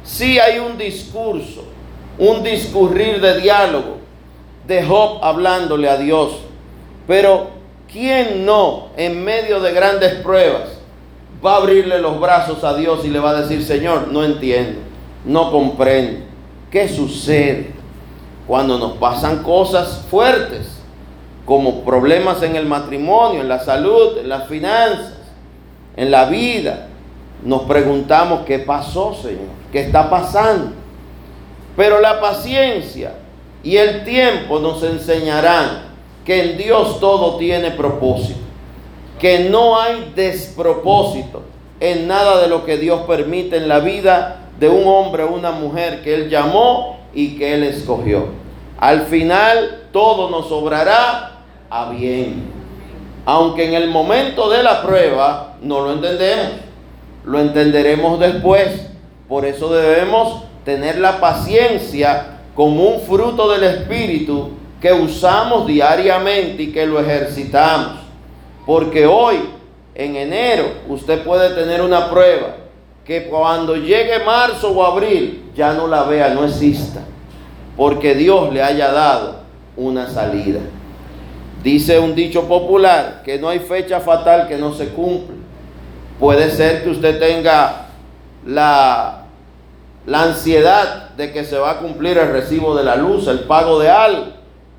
Sí 0.04 0.39
hay 0.39 0.58
un 0.58 0.75
discurso, 0.75 1.65
un 2.17 2.43
discurrir 2.43 3.22
de 3.22 3.41
diálogo 3.41 3.98
de 4.67 4.84
Job 4.84 5.19
hablándole 5.22 5.89
a 5.89 5.98
Dios, 5.98 6.38
pero 7.07 7.48
¿quién 7.91 8.45
no 8.45 8.88
en 8.98 9.24
medio 9.24 9.60
de 9.60 9.74
grandes 9.74 10.15
pruebas 10.15 10.69
va 11.45 11.54
a 11.54 11.58
abrirle 11.58 11.99
los 11.99 12.19
brazos 12.19 12.63
a 12.63 12.75
Dios 12.75 13.06
y 13.06 13.10
le 13.10 13.19
va 13.19 13.32
a 13.32 13.41
decir, 13.41 13.63
Señor, 13.63 14.08
no 14.08 14.23
entiendo? 14.23 14.86
no 15.25 15.51
comprende. 15.51 16.23
¿Qué 16.71 16.88
sucede 16.88 17.73
cuando 18.47 18.78
nos 18.78 18.93
pasan 18.93 19.43
cosas 19.43 20.06
fuertes, 20.10 20.71
como 21.45 21.84
problemas 21.84 22.41
en 22.43 22.56
el 22.56 22.65
matrimonio, 22.65 23.41
en 23.41 23.49
la 23.49 23.60
salud, 23.60 24.17
en 24.19 24.30
las 24.30 24.47
finanzas, 24.47 25.13
en 25.95 26.12
la 26.12 26.25
vida? 26.25 26.88
Nos 27.43 27.63
preguntamos, 27.63 28.41
¿qué 28.45 28.60
pasó, 28.60 29.13
Señor? 29.13 29.56
¿Qué 29.71 29.82
está 29.82 30.10
pasando? 30.10 30.71
Pero 31.76 32.00
la 32.00 32.22
paciencia 32.22 33.14
y 33.64 33.78
el 33.78 34.04
tiempo 34.04 34.60
nos 34.60 34.84
enseñarán 34.84 35.96
que 36.24 36.42
en 36.44 36.58
Dios 36.58 37.00
todo 37.00 37.38
tiene 37.38 37.72
propósito, 37.72 38.40
que 39.20 39.50
no 39.50 39.80
hay 39.80 40.12
despropósito 40.16 41.44
en 41.80 42.08
nada 42.08 42.42
de 42.42 42.48
lo 42.48 42.66
que 42.66 42.78
Dios 42.78 43.02
permite 43.02 43.58
en 43.58 43.68
la 43.68 43.80
vida 43.80 44.48
de 44.60 44.70
un 44.70 44.88
hombre 44.88 45.24
o 45.24 45.34
una 45.34 45.52
mujer 45.52 46.02
que 46.02 46.16
Él 46.16 46.30
llamó 46.30 47.00
y 47.14 47.38
que 47.38 47.54
Él 47.54 47.64
escogió. 47.64 48.28
Al 48.78 49.04
final 49.04 49.88
todo 49.92 50.30
nos 50.30 50.48
sobrará 50.48 51.42
a 51.70 51.90
bien. 51.90 52.54
Aunque 53.26 53.66
en 53.66 53.74
el 53.74 53.90
momento 53.90 54.50
de 54.50 54.64
la 54.64 54.84
prueba 54.84 55.56
no 55.62 55.82
lo 55.82 55.94
entendemos, 55.94 56.52
lo 57.26 57.40
entenderemos 57.40 58.20
después. 58.20 58.88
Por 59.28 59.46
eso 59.46 59.74
debemos 59.74 60.44
tener 60.65 60.97
la 60.97 61.21
paciencia 61.21 62.39
como 62.56 62.84
un 62.84 63.01
fruto 63.01 63.49
del 63.51 63.63
Espíritu 63.63 64.49
que 64.82 64.91
usamos 64.91 65.67
diariamente 65.67 66.63
y 66.63 66.71
que 66.71 66.86
lo 66.86 66.99
ejercitamos. 66.99 67.99
Porque 68.65 69.06
hoy, 69.06 69.38
en 69.93 70.15
enero, 70.15 70.65
usted 70.89 71.23
puede 71.23 71.54
tener 71.56 71.82
una 71.82 72.10
prueba 72.10 72.56
que 73.06 73.25
cuando 73.25 73.75
llegue 73.75 74.19
marzo 74.25 74.71
o 74.71 74.84
abril 74.84 75.51
ya 75.56 75.73
no 75.73 75.88
la 75.88 76.04
vea, 76.04 76.30
no 76.34 76.43
exista, 76.43 77.01
porque 77.78 78.15
Dios 78.15 78.51
le 78.51 78.63
haya 78.63 78.91
dado 78.91 79.41
una 79.78 80.10
salida. 80.10 80.60
Dice 81.63 81.99
un 81.99 82.15
dicho 82.15 82.47
popular 82.47 83.21
que 83.23 83.38
no 83.38 83.49
hay 83.49 83.60
fecha 83.60 83.99
fatal 83.99 84.47
que 84.47 84.58
no 84.58 84.73
se 84.73 84.89
cumple. 84.89 85.36
Puede 86.19 86.49
ser 86.49 86.84
que 86.84 86.89
usted 86.89 87.19
tenga 87.19 87.88
la, 88.45 89.25
la 90.06 90.24
ansiedad 90.24 91.10
de 91.12 91.32
que 91.32 91.46
se 91.46 91.58
va 91.58 91.72
a 91.72 91.80
cumplir 91.80 92.18
el 92.18 92.32
recibo 92.32 92.76
de 92.76 92.84
la 92.84 92.96
luz, 92.96 93.28
el 93.28 93.41
pago 93.41 93.80
de 93.80 93.89
algo, 93.89 94.28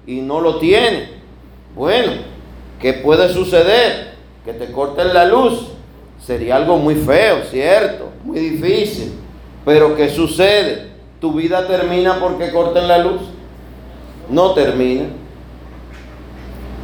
y 0.07 0.21
no 0.21 0.41
lo 0.41 0.59
tiene. 0.59 1.11
Bueno, 1.75 2.13
¿qué 2.81 2.93
puede 2.95 3.29
suceder? 3.33 4.15
Que 4.45 4.53
te 4.53 4.71
corten 4.71 5.13
la 5.13 5.25
luz 5.25 5.77
Sería 6.27 6.57
algo 6.57 6.77
muy 6.79 6.97
feo, 6.97 7.45
cierto, 7.49 8.09
muy 8.25 8.41
difícil. 8.41 9.13
Pero 9.65 9.95
¿qué 9.95 10.09
sucede? 10.09 10.89
¿Tu 11.21 11.33
vida 11.33 11.69
termina 11.69 12.19
porque 12.19 12.51
corten 12.51 12.89
la 12.89 12.99
luz? 12.99 13.23
No 14.29 14.51
termina. 14.53 15.05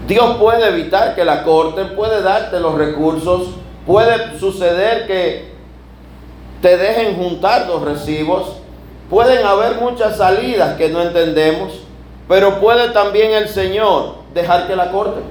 Dios 0.06 0.36
puede 0.36 0.68
evitar 0.68 1.16
que 1.16 1.24
la 1.24 1.42
corten, 1.42 1.96
puede 1.96 2.22
darte 2.22 2.60
los 2.60 2.76
recursos, 2.76 3.48
puede 3.84 4.38
suceder 4.38 5.08
que 5.08 5.51
te 6.62 6.78
dejen 6.78 7.16
juntar 7.16 7.66
los 7.66 7.82
recibos, 7.82 8.52
pueden 9.10 9.44
haber 9.44 9.80
muchas 9.80 10.16
salidas 10.16 10.76
que 10.78 10.88
no 10.88 11.02
entendemos, 11.02 11.72
pero 12.28 12.60
puede 12.60 12.90
también 12.90 13.32
el 13.32 13.48
Señor 13.48 14.14
dejar 14.32 14.68
que 14.68 14.76
la 14.76 14.90
corten. 14.90 15.24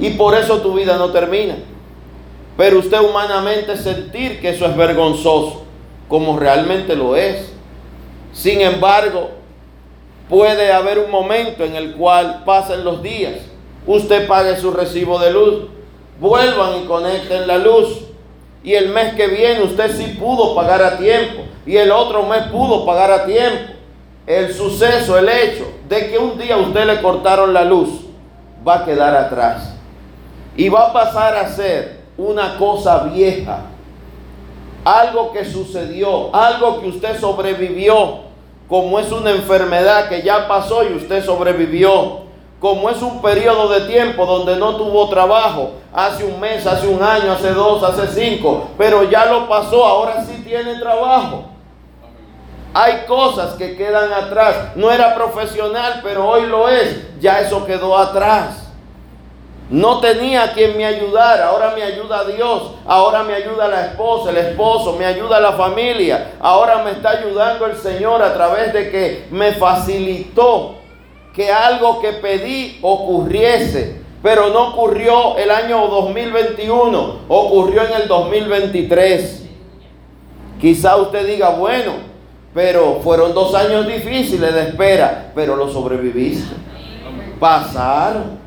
Y 0.00 0.10
por 0.10 0.34
eso 0.34 0.60
tu 0.62 0.74
vida 0.74 0.96
no 0.96 1.10
termina. 1.10 1.56
Pero 2.56 2.78
usted 2.78 2.98
humanamente 3.00 3.76
sentir 3.76 4.40
que 4.40 4.48
eso 4.48 4.64
es 4.66 4.76
vergonzoso, 4.76 5.62
como 6.08 6.38
realmente 6.38 6.96
lo 6.96 7.14
es. 7.14 7.52
Sin 8.32 8.62
embargo, 8.62 9.30
puede 10.28 10.72
haber 10.72 10.98
un 10.98 11.10
momento 11.10 11.62
en 11.62 11.76
el 11.76 11.94
cual 11.94 12.42
pasen 12.46 12.84
los 12.84 13.02
días, 13.02 13.34
usted 13.86 14.26
pague 14.26 14.56
su 14.56 14.70
recibo 14.70 15.18
de 15.18 15.30
luz, 15.30 15.64
vuelvan 16.18 16.82
y 16.82 16.86
conecten 16.86 17.46
la 17.46 17.58
luz. 17.58 18.05
Y 18.66 18.74
el 18.74 18.88
mes 18.88 19.14
que 19.14 19.28
viene 19.28 19.62
usted 19.62 19.96
sí 19.96 20.16
pudo 20.18 20.52
pagar 20.56 20.82
a 20.82 20.98
tiempo. 20.98 21.44
Y 21.64 21.76
el 21.76 21.92
otro 21.92 22.24
mes 22.24 22.42
pudo 22.48 22.84
pagar 22.84 23.12
a 23.12 23.24
tiempo. 23.24 23.74
El 24.26 24.52
suceso, 24.52 25.16
el 25.16 25.28
hecho 25.28 25.68
de 25.88 26.10
que 26.10 26.18
un 26.18 26.36
día 26.36 26.56
usted 26.56 26.84
le 26.84 27.00
cortaron 27.00 27.54
la 27.54 27.64
luz, 27.64 27.90
va 28.66 28.78
a 28.78 28.84
quedar 28.84 29.14
atrás. 29.14 29.72
Y 30.56 30.68
va 30.68 30.88
a 30.88 30.92
pasar 30.92 31.36
a 31.36 31.48
ser 31.48 32.00
una 32.18 32.58
cosa 32.58 33.04
vieja, 33.04 33.66
algo 34.84 35.32
que 35.32 35.44
sucedió, 35.44 36.34
algo 36.34 36.80
que 36.80 36.88
usted 36.88 37.20
sobrevivió, 37.20 38.22
como 38.68 38.98
es 38.98 39.12
una 39.12 39.30
enfermedad 39.30 40.08
que 40.08 40.22
ya 40.22 40.48
pasó 40.48 40.82
y 40.82 40.92
usted 40.92 41.24
sobrevivió, 41.24 42.22
como 42.66 42.90
es 42.90 43.00
un 43.00 43.22
periodo 43.22 43.68
de 43.68 43.82
tiempo 43.82 44.26
donde 44.26 44.56
no 44.56 44.74
tuvo 44.74 45.08
trabajo, 45.08 45.74
hace 45.92 46.24
un 46.24 46.40
mes, 46.40 46.66
hace 46.66 46.88
un 46.88 47.00
año, 47.00 47.30
hace 47.30 47.52
dos, 47.52 47.80
hace 47.84 48.08
cinco, 48.08 48.70
pero 48.76 49.04
ya 49.04 49.26
lo 49.26 49.48
pasó, 49.48 49.84
ahora 49.84 50.24
sí 50.24 50.42
tiene 50.42 50.74
trabajo. 50.80 51.44
Hay 52.74 53.04
cosas 53.06 53.54
que 53.54 53.76
quedan 53.76 54.12
atrás. 54.12 54.72
No 54.74 54.90
era 54.90 55.14
profesional, 55.14 56.00
pero 56.02 56.28
hoy 56.28 56.46
lo 56.46 56.68
es. 56.68 57.20
Ya 57.20 57.38
eso 57.38 57.64
quedó 57.64 57.96
atrás. 57.96 58.66
No 59.70 60.00
tenía 60.00 60.52
quien 60.52 60.76
me 60.76 60.84
ayudara, 60.84 61.46
ahora 61.46 61.72
me 61.72 61.84
ayuda 61.84 62.24
Dios, 62.24 62.72
ahora 62.84 63.22
me 63.22 63.34
ayuda 63.34 63.68
la 63.68 63.86
esposa, 63.86 64.30
el 64.30 64.38
esposo, 64.38 64.92
me 64.94 65.06
ayuda 65.06 65.40
la 65.40 65.52
familia, 65.52 66.32
ahora 66.40 66.82
me 66.82 66.90
está 66.90 67.10
ayudando 67.10 67.66
el 67.66 67.76
Señor 67.76 68.22
a 68.22 68.34
través 68.34 68.72
de 68.72 68.90
que 68.90 69.28
me 69.30 69.52
facilitó 69.52 70.85
que 71.36 71.52
algo 71.52 72.00
que 72.00 72.14
pedí 72.14 72.78
ocurriese, 72.80 73.96
pero 74.22 74.48
no 74.48 74.70
ocurrió 74.70 75.36
el 75.36 75.50
año 75.50 75.86
2021, 75.86 77.16
ocurrió 77.28 77.82
en 77.82 78.00
el 78.00 78.08
2023. 78.08 79.44
Quizá 80.58 80.96
usted 80.96 81.26
diga, 81.26 81.50
bueno, 81.50 81.92
pero 82.54 83.00
fueron 83.04 83.34
dos 83.34 83.54
años 83.54 83.86
difíciles 83.86 84.54
de 84.54 84.62
espera, 84.62 85.30
pero 85.34 85.56
lo 85.56 85.70
sobreviviste. 85.70 86.56
Pasaron. 87.38 88.46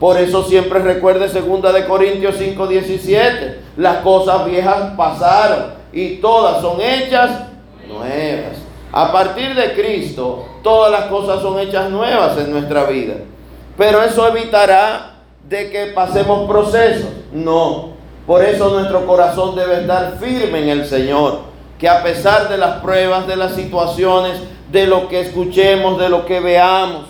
Por 0.00 0.16
eso 0.16 0.42
siempre 0.44 0.78
recuerde 0.78 1.28
2 1.28 1.74
de 1.74 1.84
Corintios 1.84 2.36
5, 2.38 2.66
17. 2.66 3.60
Las 3.76 3.98
cosas 3.98 4.46
viejas 4.46 4.94
pasaron 4.96 5.74
y 5.92 6.16
todas 6.16 6.62
son 6.62 6.80
hechas 6.80 7.42
nuevas. 7.86 8.56
A 8.90 9.12
partir 9.12 9.54
de 9.54 9.74
Cristo, 9.74 10.46
todas 10.62 10.90
las 10.90 11.04
cosas 11.04 11.42
son 11.42 11.58
hechas 11.58 11.90
nuevas 11.90 12.36
en 12.38 12.50
nuestra 12.50 12.84
vida. 12.84 13.14
Pero 13.76 14.02
eso 14.02 14.26
evitará 14.28 15.16
de 15.48 15.70
que 15.70 15.86
pasemos 15.86 16.48
procesos. 16.48 17.10
No. 17.32 17.90
Por 18.26 18.44
eso 18.44 18.70
nuestro 18.70 19.06
corazón 19.06 19.56
debe 19.56 19.80
estar 19.80 20.18
firme 20.20 20.62
en 20.62 20.68
el 20.68 20.86
Señor. 20.86 21.50
Que 21.78 21.88
a 21.88 22.02
pesar 22.02 22.48
de 22.48 22.58
las 22.58 22.80
pruebas, 22.80 23.26
de 23.26 23.36
las 23.36 23.54
situaciones, 23.54 24.38
de 24.70 24.86
lo 24.86 25.08
que 25.08 25.20
escuchemos, 25.20 25.98
de 25.98 26.08
lo 26.08 26.26
que 26.26 26.40
veamos, 26.40 27.06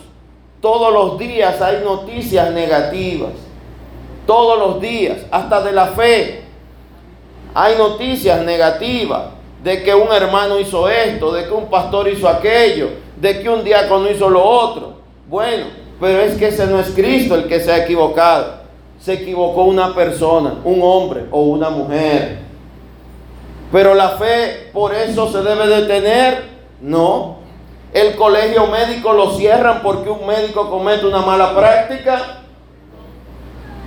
todos 0.60 0.92
los 0.92 1.18
días 1.18 1.60
hay 1.60 1.82
noticias 1.84 2.50
negativas. 2.52 3.32
Todos 4.26 4.58
los 4.58 4.80
días, 4.80 5.18
hasta 5.30 5.60
de 5.62 5.72
la 5.72 5.86
fe. 5.88 6.44
Hay 7.54 7.76
noticias 7.76 8.42
negativas 8.42 9.22
de 9.62 9.82
que 9.82 9.94
un 9.94 10.12
hermano 10.12 10.58
hizo 10.58 10.88
esto, 10.88 11.32
de 11.32 11.44
que 11.44 11.52
un 11.52 11.68
pastor 11.68 12.08
hizo 12.08 12.28
aquello, 12.28 12.90
de 13.20 13.40
que 13.40 13.48
un 13.48 13.62
diácono 13.62 14.10
hizo 14.10 14.28
lo 14.28 14.42
otro. 14.42 14.94
Bueno, 15.28 15.66
pero 16.00 16.20
es 16.20 16.36
que 16.36 16.48
ese 16.48 16.66
no 16.66 16.80
es 16.80 16.90
Cristo 16.90 17.34
el 17.34 17.46
que 17.46 17.60
se 17.60 17.70
ha 17.72 17.84
equivocado. 17.84 18.60
Se 18.98 19.14
equivocó 19.14 19.64
una 19.64 19.94
persona, 19.94 20.54
un 20.64 20.80
hombre 20.82 21.24
o 21.30 21.42
una 21.42 21.70
mujer. 21.70 22.38
Pero 23.70 23.94
la 23.94 24.10
fe 24.10 24.70
por 24.72 24.94
eso 24.94 25.30
se 25.30 25.42
debe 25.42 25.66
de 25.68 25.86
tener. 25.86 26.50
No, 26.80 27.36
el 27.92 28.16
colegio 28.16 28.66
médico 28.66 29.12
lo 29.12 29.32
cierran 29.32 29.82
porque 29.82 30.08
un 30.10 30.26
médico 30.26 30.70
comete 30.70 31.06
una 31.06 31.20
mala 31.20 31.54
práctica. 31.54 32.40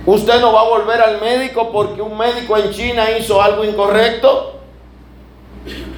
Usted 0.06 0.40
no 0.40 0.52
va 0.52 0.60
a 0.60 0.68
volver 0.68 1.00
al 1.00 1.20
médico 1.20 1.70
porque 1.72 2.02
un 2.02 2.16
médico 2.16 2.56
en 2.58 2.70
China 2.70 3.16
hizo 3.18 3.40
algo 3.40 3.64
incorrecto. 3.64 4.60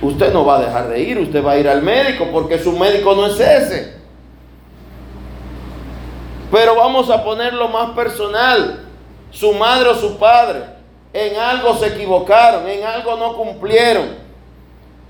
Usted 0.01 0.33
no 0.33 0.45
va 0.45 0.59
a 0.59 0.61
dejar 0.61 0.89
de 0.89 1.01
ir, 1.01 1.19
usted 1.19 1.45
va 1.45 1.53
a 1.53 1.59
ir 1.59 1.69
al 1.69 1.83
médico 1.83 2.29
porque 2.33 2.59
su 2.59 2.73
médico 2.73 3.15
no 3.15 3.27
es 3.27 3.41
ese. 3.41 3.97
Pero 6.51 6.77
vamos 6.77 7.11
a 7.11 7.25
ponerlo 7.25 7.69
más 7.69 7.91
personal. 7.91 8.83
Su 9.31 9.53
madre 9.53 9.91
o 9.91 9.95
su 9.95 10.17
padre 10.17 10.63
en 11.13 11.37
algo 11.37 11.75
se 11.75 11.89
equivocaron, 11.89 12.69
en 12.69 12.85
algo 12.85 13.17
no 13.17 13.37
cumplieron. 13.37 14.17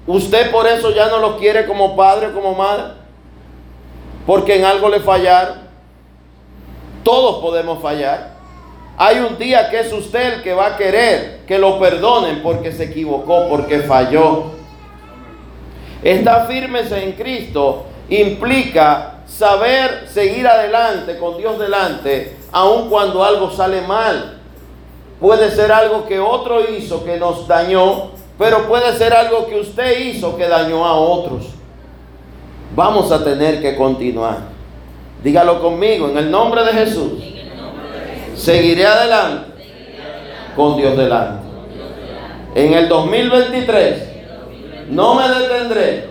Usted 0.07 0.51
por 0.53 0.67
eso 0.67 0.91
ya 0.93 1.09
no 1.09 1.19
lo 1.19 1.37
quiere 1.37 1.67
como 1.67 1.97
padre 1.97 2.29
o 2.29 2.33
como 2.33 2.55
madre. 2.55 2.95
Porque 4.25 4.57
en 4.57 4.65
algo 4.65 4.89
le 4.89 5.01
fallaron. 5.01 5.59
Todos 7.03 7.43
podemos 7.43 7.83
fallar. 7.83 8.36
Hay 8.99 9.19
un 9.19 9.37
día 9.37 9.69
que 9.69 9.81
es 9.81 9.93
usted 9.93 10.35
el 10.35 10.43
que 10.43 10.55
va 10.55 10.69
a 10.69 10.77
querer 10.77 11.41
que 11.47 11.59
lo 11.59 11.79
perdonen 11.79 12.43
porque 12.43 12.73
se 12.73 12.85
equivocó, 12.85 13.47
porque 13.49 13.81
falló. 13.81 14.53
Estar 16.03 16.47
firmes 16.47 16.91
en 16.93 17.13
Cristo 17.13 17.85
implica 18.09 19.19
saber 19.27 20.07
seguir 20.09 20.47
adelante 20.47 21.19
con 21.19 21.37
Dios 21.37 21.59
delante, 21.59 22.37
aun 22.53 22.89
cuando 22.89 23.23
algo 23.23 23.51
sale 23.51 23.83
mal. 23.83 24.39
Puede 25.21 25.51
ser 25.51 25.73
algo 25.73 26.07
que 26.07 26.19
otro 26.19 26.61
hizo 26.71 27.05
que 27.05 27.19
nos 27.19 27.47
dañó, 27.47 28.13
pero 28.39 28.67
puede 28.67 28.97
ser 28.97 29.13
algo 29.13 29.47
que 29.47 29.61
usted 29.61 29.99
hizo 30.07 30.37
que 30.37 30.49
dañó 30.49 30.87
a 30.87 30.95
otros. 30.95 31.49
Vamos 32.75 33.13
a 33.13 33.23
tener 33.23 33.61
que 33.61 33.77
continuar. 33.77 34.39
Dígalo 35.23 35.61
conmigo, 35.61 36.09
en 36.09 36.19
el 36.19 36.31
nombre 36.31 36.65
de 36.65 36.73
Jesús. 36.73 37.36
Seguiré 38.37 38.87
adelante 38.87 39.51
con 40.55 40.77
Dios 40.77 40.97
delante. 40.97 41.47
En 42.55 42.75
el 42.75 42.89
2023 42.89 44.03
no 44.91 45.15
me 45.15 45.29
detendré, 45.29 46.09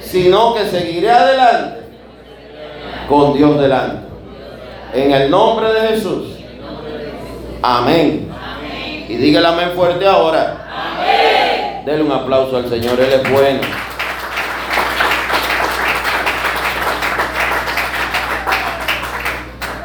sino 0.00 0.54
que 0.54 0.66
seguiré 0.66 1.10
adelante 1.10 1.80
con 3.08 3.36
Dios 3.36 3.60
delante. 3.60 4.08
En 4.94 5.12
el 5.12 5.30
nombre 5.30 5.72
de 5.72 5.88
Jesús. 5.88 6.36
Amén. 7.62 8.28
Y 9.08 9.16
dígale 9.16 9.46
amén 9.46 9.70
fuerte 9.74 10.06
ahora. 10.06 10.66
Amén. 10.72 11.84
Dele 11.84 12.02
un 12.02 12.12
aplauso 12.12 12.56
al 12.56 12.68
Señor, 12.68 12.98
Él 13.00 13.12
es 13.12 13.30
bueno. 13.30 13.60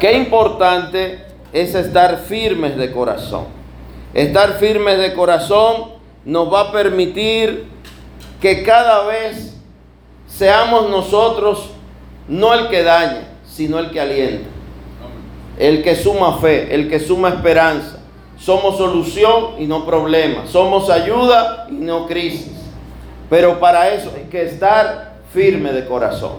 Qué 0.00 0.12
importante 0.12 1.24
es 1.52 1.74
estar 1.74 2.18
firmes 2.18 2.76
de 2.76 2.92
corazón. 2.92 3.44
Estar 4.14 4.54
firmes 4.58 4.98
de 4.98 5.14
corazón 5.14 5.90
nos 6.24 6.52
va 6.52 6.60
a 6.60 6.72
permitir 6.72 7.66
que 8.40 8.62
cada 8.62 9.04
vez 9.04 9.56
seamos 10.26 10.90
nosotros 10.90 11.70
no 12.28 12.54
el 12.54 12.68
que 12.68 12.82
daña, 12.82 13.28
sino 13.46 13.78
el 13.78 13.90
que 13.90 14.00
alienta. 14.00 14.48
El 15.58 15.82
que 15.82 15.96
suma 15.96 16.38
fe, 16.38 16.74
el 16.74 16.88
que 16.88 16.98
suma 17.00 17.30
esperanza 17.30 17.96
somos 18.38 18.76
solución 18.76 19.54
y 19.58 19.66
no 19.66 19.86
problema. 19.86 20.46
Somos 20.46 20.90
ayuda 20.90 21.66
y 21.70 21.74
no 21.74 22.06
crisis. 22.06 22.52
Pero 23.30 23.58
para 23.58 23.90
eso 23.92 24.12
hay 24.14 24.24
que 24.24 24.44
estar 24.44 25.16
firme 25.32 25.72
de 25.72 25.86
corazón. 25.86 26.34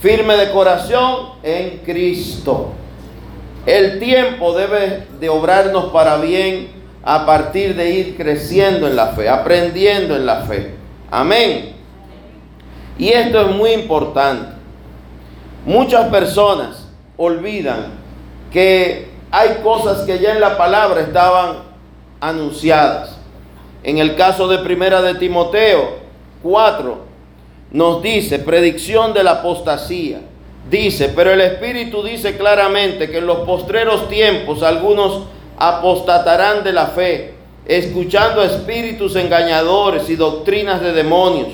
Firme 0.00 0.36
de 0.36 0.50
corazón 0.50 1.34
en 1.42 1.78
Cristo. 1.84 2.70
El 3.66 4.00
tiempo 4.00 4.54
debe 4.54 5.06
de 5.20 5.28
obrarnos 5.28 5.92
para 5.92 6.16
bien 6.16 6.68
a 7.04 7.24
partir 7.26 7.76
de 7.76 7.90
ir 7.90 8.16
creciendo 8.16 8.88
en 8.88 8.96
la 8.96 9.08
fe, 9.08 9.28
aprendiendo 9.28 10.16
en 10.16 10.26
la 10.26 10.42
fe. 10.42 10.74
Amén. 11.10 11.74
Y 12.98 13.08
esto 13.10 13.40
es 13.40 13.54
muy 13.54 13.70
importante. 13.72 14.48
Muchas 15.64 16.08
personas 16.08 16.88
olvidan 17.16 17.86
que 18.50 19.10
hay 19.30 19.60
cosas 19.62 20.02
que 20.02 20.18
ya 20.18 20.32
en 20.32 20.40
la 20.40 20.56
palabra 20.58 21.00
estaban 21.00 21.58
anunciadas. 22.20 23.16
En 23.82 23.98
el 23.98 24.16
caso 24.16 24.48
de 24.48 24.58
Primera 24.58 25.02
de 25.02 25.14
Timoteo 25.14 25.98
4 26.42 26.98
nos 27.72 28.02
dice 28.02 28.38
predicción 28.38 29.12
de 29.14 29.24
la 29.24 29.32
apostasía. 29.32 30.20
Dice, 30.70 31.12
pero 31.14 31.32
el 31.32 31.40
Espíritu 31.40 32.02
dice 32.02 32.36
claramente 32.36 33.10
que 33.10 33.18
en 33.18 33.26
los 33.26 33.38
postreros 33.38 34.08
tiempos 34.08 34.62
algunos 34.62 35.24
apostatarán 35.58 36.64
de 36.64 36.72
la 36.72 36.86
fe, 36.86 37.34
escuchando 37.66 38.42
espíritus 38.42 39.16
engañadores 39.16 40.08
y 40.08 40.16
doctrinas 40.16 40.80
de 40.80 40.92
demonios, 40.92 41.48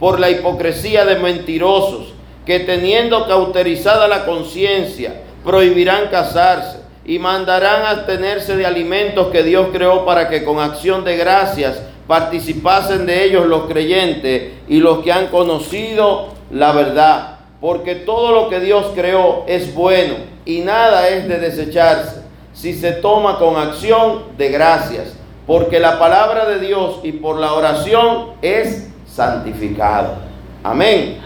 por 0.00 0.18
la 0.18 0.30
hipocresía 0.30 1.04
de 1.04 1.16
mentirosos, 1.16 2.12
que 2.44 2.60
teniendo 2.60 3.26
cauterizada 3.26 4.08
la 4.08 4.24
conciencia, 4.24 5.22
prohibirán 5.44 6.08
casarse 6.08 6.78
y 7.04 7.18
mandarán 7.18 7.86
a 7.86 8.06
tenerse 8.06 8.56
de 8.56 8.66
alimentos 8.66 9.28
que 9.28 9.42
Dios 9.42 9.68
creó 9.72 10.04
para 10.04 10.28
que 10.28 10.42
con 10.42 10.58
acción 10.58 11.04
de 11.04 11.16
gracias 11.16 11.80
participasen 12.06 13.06
de 13.06 13.24
ellos 13.24 13.46
los 13.46 13.64
creyentes 13.64 14.52
y 14.68 14.78
los 14.78 15.02
que 15.02 15.12
han 15.12 15.28
conocido 15.28 16.28
la 16.50 16.72
verdad. 16.72 17.33
Porque 17.64 17.94
todo 17.94 18.32
lo 18.32 18.50
que 18.50 18.60
Dios 18.60 18.92
creó 18.94 19.44
es 19.46 19.74
bueno 19.74 20.16
y 20.44 20.60
nada 20.60 21.08
es 21.08 21.26
de 21.26 21.38
desecharse 21.38 22.20
si 22.52 22.74
se 22.74 22.92
toma 22.92 23.38
con 23.38 23.56
acción 23.56 24.24
de 24.36 24.50
gracias. 24.50 25.14
Porque 25.46 25.80
la 25.80 25.98
palabra 25.98 26.44
de 26.44 26.58
Dios 26.58 27.00
y 27.02 27.12
por 27.12 27.38
la 27.38 27.54
oración 27.54 28.32
es 28.42 28.90
santificado. 29.06 30.16
Amén. 30.62 31.16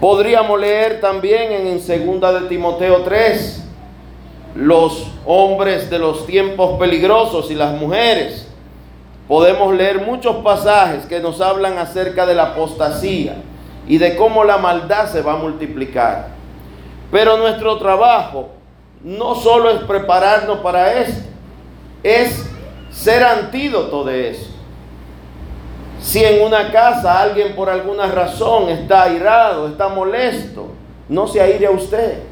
Podríamos 0.00 0.58
leer 0.58 1.02
también 1.02 1.52
en 1.52 1.74
2 1.76 1.86
de 1.86 2.48
Timoteo 2.48 3.02
3 3.02 3.62
los 4.54 5.08
hombres 5.26 5.90
de 5.90 5.98
los 5.98 6.24
tiempos 6.24 6.78
peligrosos 6.78 7.50
y 7.50 7.54
las 7.54 7.78
mujeres. 7.78 8.48
podemos 9.28 9.74
leer 9.74 10.00
muchos 10.06 10.36
pasajes 10.36 11.04
que 11.04 11.20
nos 11.20 11.42
hablan 11.42 11.76
acerca 11.76 12.24
de 12.24 12.34
la 12.34 12.44
apostasía 12.44 13.36
y 13.86 13.98
de 13.98 14.16
cómo 14.16 14.44
la 14.44 14.58
maldad 14.58 15.06
se 15.06 15.22
va 15.22 15.34
a 15.34 15.36
multiplicar. 15.36 16.28
Pero 17.10 17.36
nuestro 17.36 17.78
trabajo 17.78 18.50
no 19.02 19.34
solo 19.34 19.70
es 19.70 19.82
prepararnos 19.84 20.58
para 20.58 21.00
esto, 21.00 21.28
es 22.02 22.48
ser 22.90 23.22
antídoto 23.22 24.04
de 24.04 24.30
eso. 24.30 24.50
Si 26.00 26.22
en 26.22 26.44
una 26.44 26.70
casa 26.70 27.22
alguien 27.22 27.54
por 27.54 27.70
alguna 27.70 28.06
razón 28.06 28.68
está 28.68 29.04
airado, 29.04 29.68
está 29.68 29.88
molesto, 29.88 30.68
no 31.08 31.26
se 31.26 31.40
aire 31.40 31.66
a 31.66 31.70
usted. 31.70 32.22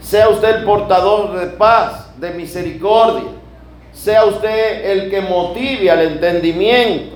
Sea 0.00 0.28
usted 0.28 0.56
el 0.56 0.64
portador 0.64 1.38
de 1.38 1.46
paz, 1.46 2.10
de 2.18 2.30
misericordia. 2.32 3.30
Sea 3.92 4.24
usted 4.24 4.90
el 4.90 5.10
que 5.10 5.20
motive 5.22 5.90
al 5.90 6.02
entendimiento. 6.02 7.13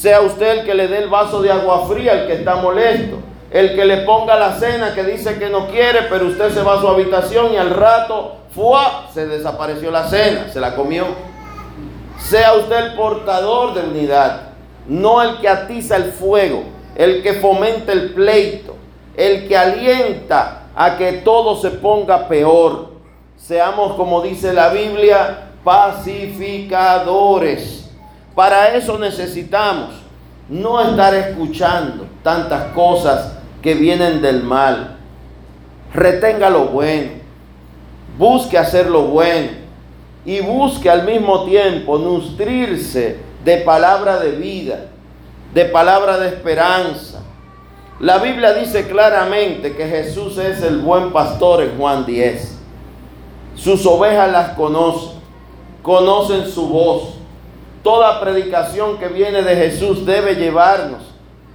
Sea 0.00 0.20
usted 0.22 0.60
el 0.60 0.64
que 0.64 0.74
le 0.74 0.88
dé 0.88 0.96
el 0.96 1.10
vaso 1.10 1.42
de 1.42 1.52
agua 1.52 1.86
fría 1.86 2.12
al 2.12 2.26
que 2.26 2.32
está 2.32 2.56
molesto. 2.56 3.18
El 3.50 3.74
que 3.74 3.84
le 3.84 3.98
ponga 3.98 4.38
la 4.38 4.54
cena 4.54 4.94
que 4.94 5.04
dice 5.04 5.38
que 5.38 5.50
no 5.50 5.66
quiere, 5.66 6.04
pero 6.08 6.24
usted 6.24 6.54
se 6.54 6.62
va 6.62 6.78
a 6.78 6.80
su 6.80 6.88
habitación 6.88 7.52
y 7.52 7.58
al 7.58 7.68
rato, 7.68 8.36
¡fua! 8.54 9.10
se 9.12 9.26
desapareció 9.26 9.90
la 9.90 10.08
cena, 10.08 10.48
se 10.50 10.58
la 10.58 10.74
comió. 10.74 11.04
Sea 12.18 12.54
usted 12.54 12.78
el 12.78 12.94
portador 12.94 13.74
de 13.74 13.82
unidad, 13.82 14.52
no 14.86 15.20
el 15.20 15.38
que 15.38 15.50
atiza 15.50 15.96
el 15.96 16.12
fuego, 16.12 16.62
el 16.94 17.22
que 17.22 17.34
fomenta 17.34 17.92
el 17.92 18.14
pleito, 18.14 18.76
el 19.18 19.48
que 19.48 19.54
alienta 19.54 20.62
a 20.74 20.96
que 20.96 21.12
todo 21.12 21.60
se 21.60 21.72
ponga 21.72 22.26
peor. 22.26 22.92
Seamos, 23.36 23.96
como 23.96 24.22
dice 24.22 24.54
la 24.54 24.70
Biblia, 24.70 25.50
pacificadores. 25.62 27.79
Para 28.40 28.74
eso 28.74 28.98
necesitamos 28.98 29.90
no 30.48 30.80
estar 30.80 31.14
escuchando 31.14 32.06
tantas 32.22 32.72
cosas 32.72 33.34
que 33.60 33.74
vienen 33.74 34.22
del 34.22 34.42
mal. 34.42 34.96
Retenga 35.92 36.48
lo 36.48 36.68
bueno. 36.68 37.10
Busque 38.16 38.56
hacer 38.56 38.88
lo 38.88 39.02
bueno. 39.02 39.50
Y 40.24 40.40
busque 40.40 40.88
al 40.88 41.04
mismo 41.04 41.44
tiempo 41.44 41.98
nutrirse 41.98 43.18
de 43.44 43.58
palabra 43.58 44.18
de 44.18 44.30
vida, 44.30 44.86
de 45.52 45.66
palabra 45.66 46.16
de 46.16 46.28
esperanza. 46.28 47.20
La 47.98 48.16
Biblia 48.16 48.54
dice 48.54 48.88
claramente 48.88 49.76
que 49.76 49.86
Jesús 49.86 50.38
es 50.38 50.62
el 50.62 50.78
buen 50.78 51.12
pastor 51.12 51.62
en 51.62 51.76
Juan 51.76 52.06
10. 52.06 52.58
Sus 53.54 53.84
ovejas 53.84 54.32
las 54.32 54.54
conocen, 54.54 55.18
conocen 55.82 56.46
su 56.46 56.66
voz. 56.70 57.19
Toda 57.82 58.20
predicación 58.20 58.98
que 58.98 59.08
viene 59.08 59.42
de 59.42 59.56
Jesús 59.56 60.04
debe 60.04 60.34
llevarnos 60.34 61.00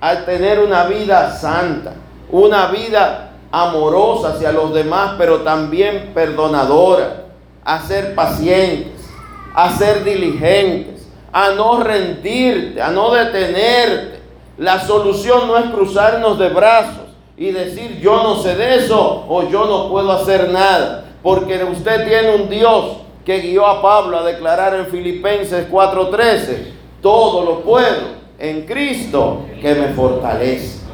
a 0.02 0.26
tener 0.26 0.60
una 0.60 0.86
vida 0.86 1.32
santa, 1.38 1.94
una 2.32 2.68
vida 2.68 3.32
amorosa 3.52 4.30
hacia 4.30 4.52
los 4.52 4.74
demás, 4.74 5.14
pero 5.18 5.42
también 5.42 6.12
perdonadora, 6.14 7.26
a 7.64 7.82
ser 7.82 8.16
pacientes, 8.16 9.08
a 9.54 9.72
ser 9.78 10.04
diligentes, 10.04 11.08
a 11.32 11.52
no 11.52 11.80
rendirte, 11.82 12.82
a 12.82 12.90
no 12.90 13.12
detenerte. 13.12 14.20
La 14.58 14.80
solución 14.80 15.48
no 15.48 15.58
es 15.58 15.66
cruzarnos 15.66 16.40
de 16.40 16.50
brazos 16.50 17.06
y 17.38 17.52
decir 17.52 18.00
yo 18.00 18.24
no 18.24 18.38
sé 18.38 18.56
de 18.56 18.76
eso 18.78 19.26
o 19.28 19.48
yo 19.50 19.66
no 19.66 19.90
puedo 19.90 20.12
hacer 20.12 20.50
nada, 20.50 21.06
porque 21.22 21.64
usted 21.64 22.08
tiene 22.08 22.36
un 22.36 22.50
Dios 22.50 23.05
que 23.26 23.40
guió 23.40 23.66
a 23.66 23.82
Pablo 23.82 24.20
a 24.20 24.24
declarar 24.24 24.76
en 24.76 24.86
Filipenses 24.86 25.68
4:13, 25.70 26.74
todo 27.02 27.44
lo 27.44 27.62
puedo 27.62 28.16
en 28.38 28.66
Cristo 28.66 29.46
que 29.62 29.74
me 29.74 29.90
fortalece. 29.90 30.86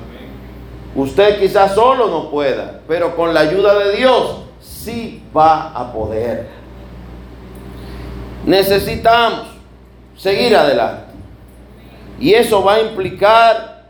Usted 0.96 1.40
quizás 1.40 1.76
solo 1.76 2.08
no 2.08 2.30
pueda, 2.30 2.82
pero 2.88 3.16
con 3.16 3.34
la 3.34 3.42
ayuda 3.42 3.78
de 3.78 3.98
Dios 3.98 4.38
sí 4.60 5.24
va 5.36 5.72
a 5.72 5.92
poder. 5.92 6.48
Necesitamos 8.46 9.48
seguir 10.18 10.56
adelante. 10.56 11.12
Y 12.20 12.34
eso 12.34 12.64
va 12.64 12.76
a 12.76 12.82
implicar 12.82 13.86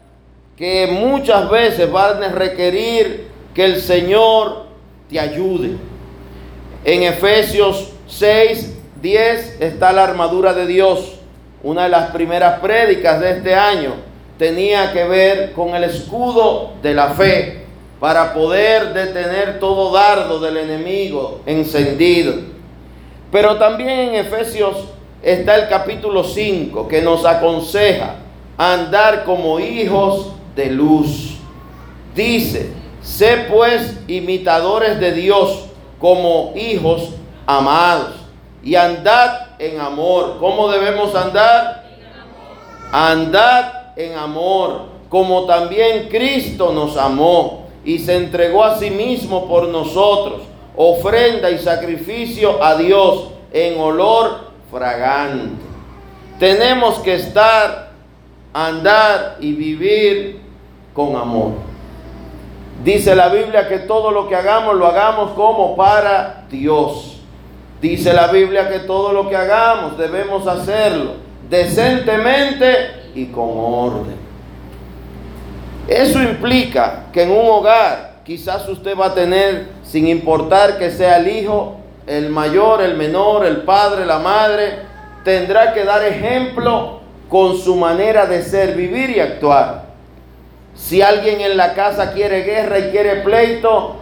que 0.55 0.87
muchas 0.91 1.49
veces 1.49 1.91
van 1.91 2.23
a 2.23 2.29
requerir 2.29 3.29
que 3.53 3.65
el 3.65 3.81
Señor 3.81 4.65
te 5.09 5.19
ayude. 5.19 5.75
En 6.83 7.03
Efesios 7.03 7.90
6, 8.11 8.77
10 9.01 9.61
está 9.61 9.91
la 9.91 10.03
armadura 10.03 10.53
de 10.53 10.67
Dios 10.67 11.15
una 11.63 11.83
de 11.83 11.89
las 11.89 12.11
primeras 12.11 12.59
prédicas 12.59 13.19
de 13.19 13.31
este 13.31 13.55
año 13.55 13.93
tenía 14.37 14.91
que 14.91 15.03
ver 15.03 15.53
con 15.53 15.75
el 15.75 15.83
escudo 15.83 16.71
de 16.81 16.93
la 16.93 17.09
fe 17.09 17.65
para 17.99 18.33
poder 18.33 18.93
detener 18.93 19.59
todo 19.59 19.93
dardo 19.93 20.39
del 20.39 20.57
enemigo 20.57 21.41
encendido. 21.45 22.33
Pero 23.31 23.57
también 23.57 23.89
en 23.89 24.15
Efesios 24.15 24.75
está 25.21 25.55
el 25.55 25.69
capítulo 25.69 26.23
5 26.23 26.87
que 26.87 27.01
nos 27.03 27.25
aconseja 27.25 28.15
andar 28.57 29.23
como 29.23 29.59
hijos 29.59 30.33
de 30.55 30.71
luz. 30.71 31.37
Dice, 32.15 32.71
sé 33.03 33.45
pues 33.49 33.99
imitadores 34.07 34.99
de 34.99 35.11
Dios 35.13 35.65
como 35.99 36.53
hijos 36.55 37.11
amados 37.45 38.15
y 38.63 38.75
andad 38.75 39.59
en 39.59 39.79
amor. 39.79 40.37
¿Cómo 40.39 40.69
debemos 40.69 41.15
andar? 41.15 41.85
Andad 42.91 43.73
en 43.95 44.17
amor, 44.17 44.85
como 45.09 45.45
también 45.45 46.09
Cristo 46.09 46.71
nos 46.73 46.97
amó 46.97 47.67
y 47.83 47.99
se 47.99 48.15
entregó 48.15 48.63
a 48.63 48.77
sí 48.77 48.89
mismo 48.89 49.47
por 49.47 49.67
nosotros, 49.67 50.41
ofrenda 50.75 51.49
y 51.49 51.57
sacrificio 51.57 52.63
a 52.63 52.75
Dios 52.75 53.29
en 53.51 53.79
olor 53.79 54.51
fragante. 54.69 55.61
Tenemos 56.39 56.99
que 56.99 57.15
estar, 57.15 57.91
andar 58.53 59.37
y 59.39 59.53
vivir 59.53 60.41
con 60.93 61.15
amor. 61.15 61.51
Dice 62.83 63.15
la 63.15 63.29
Biblia 63.29 63.67
que 63.67 63.79
todo 63.79 64.11
lo 64.11 64.27
que 64.27 64.35
hagamos 64.35 64.75
lo 64.75 64.87
hagamos 64.87 65.31
como 65.31 65.75
para 65.75 66.45
Dios. 66.49 67.10
Dice 67.81 68.13
la 68.13 68.27
Biblia 68.27 68.69
que 68.69 68.79
todo 68.79 69.11
lo 69.11 69.27
que 69.27 69.35
hagamos 69.35 69.97
debemos 69.97 70.45
hacerlo 70.45 71.13
decentemente 71.49 72.67
y 73.15 73.25
con 73.25 73.49
orden. 73.49 74.15
Eso 75.87 76.21
implica 76.21 77.07
que 77.11 77.23
en 77.23 77.31
un 77.31 77.49
hogar 77.49 78.21
quizás 78.23 78.69
usted 78.69 78.95
va 78.95 79.07
a 79.07 79.13
tener, 79.15 79.65
sin 79.83 80.07
importar 80.07 80.77
que 80.77 80.91
sea 80.91 81.17
el 81.17 81.27
hijo, 81.27 81.77
el 82.05 82.29
mayor, 82.29 82.83
el 82.83 82.95
menor, 82.95 83.45
el 83.45 83.63
padre, 83.63 84.05
la 84.05 84.19
madre, 84.19 84.79
tendrá 85.23 85.73
que 85.73 85.83
dar 85.83 86.03
ejemplo 86.05 87.01
con 87.27 87.57
su 87.57 87.75
manera 87.75 88.27
de 88.27 88.43
ser, 88.43 88.75
vivir 88.75 89.09
y 89.09 89.19
actuar. 89.19 89.85
Si 90.75 91.01
alguien 91.01 91.41
en 91.41 91.57
la 91.57 91.73
casa 91.73 92.13
quiere 92.13 92.43
guerra 92.43 92.77
y 92.77 92.91
quiere 92.91 93.15
pleito, 93.23 93.95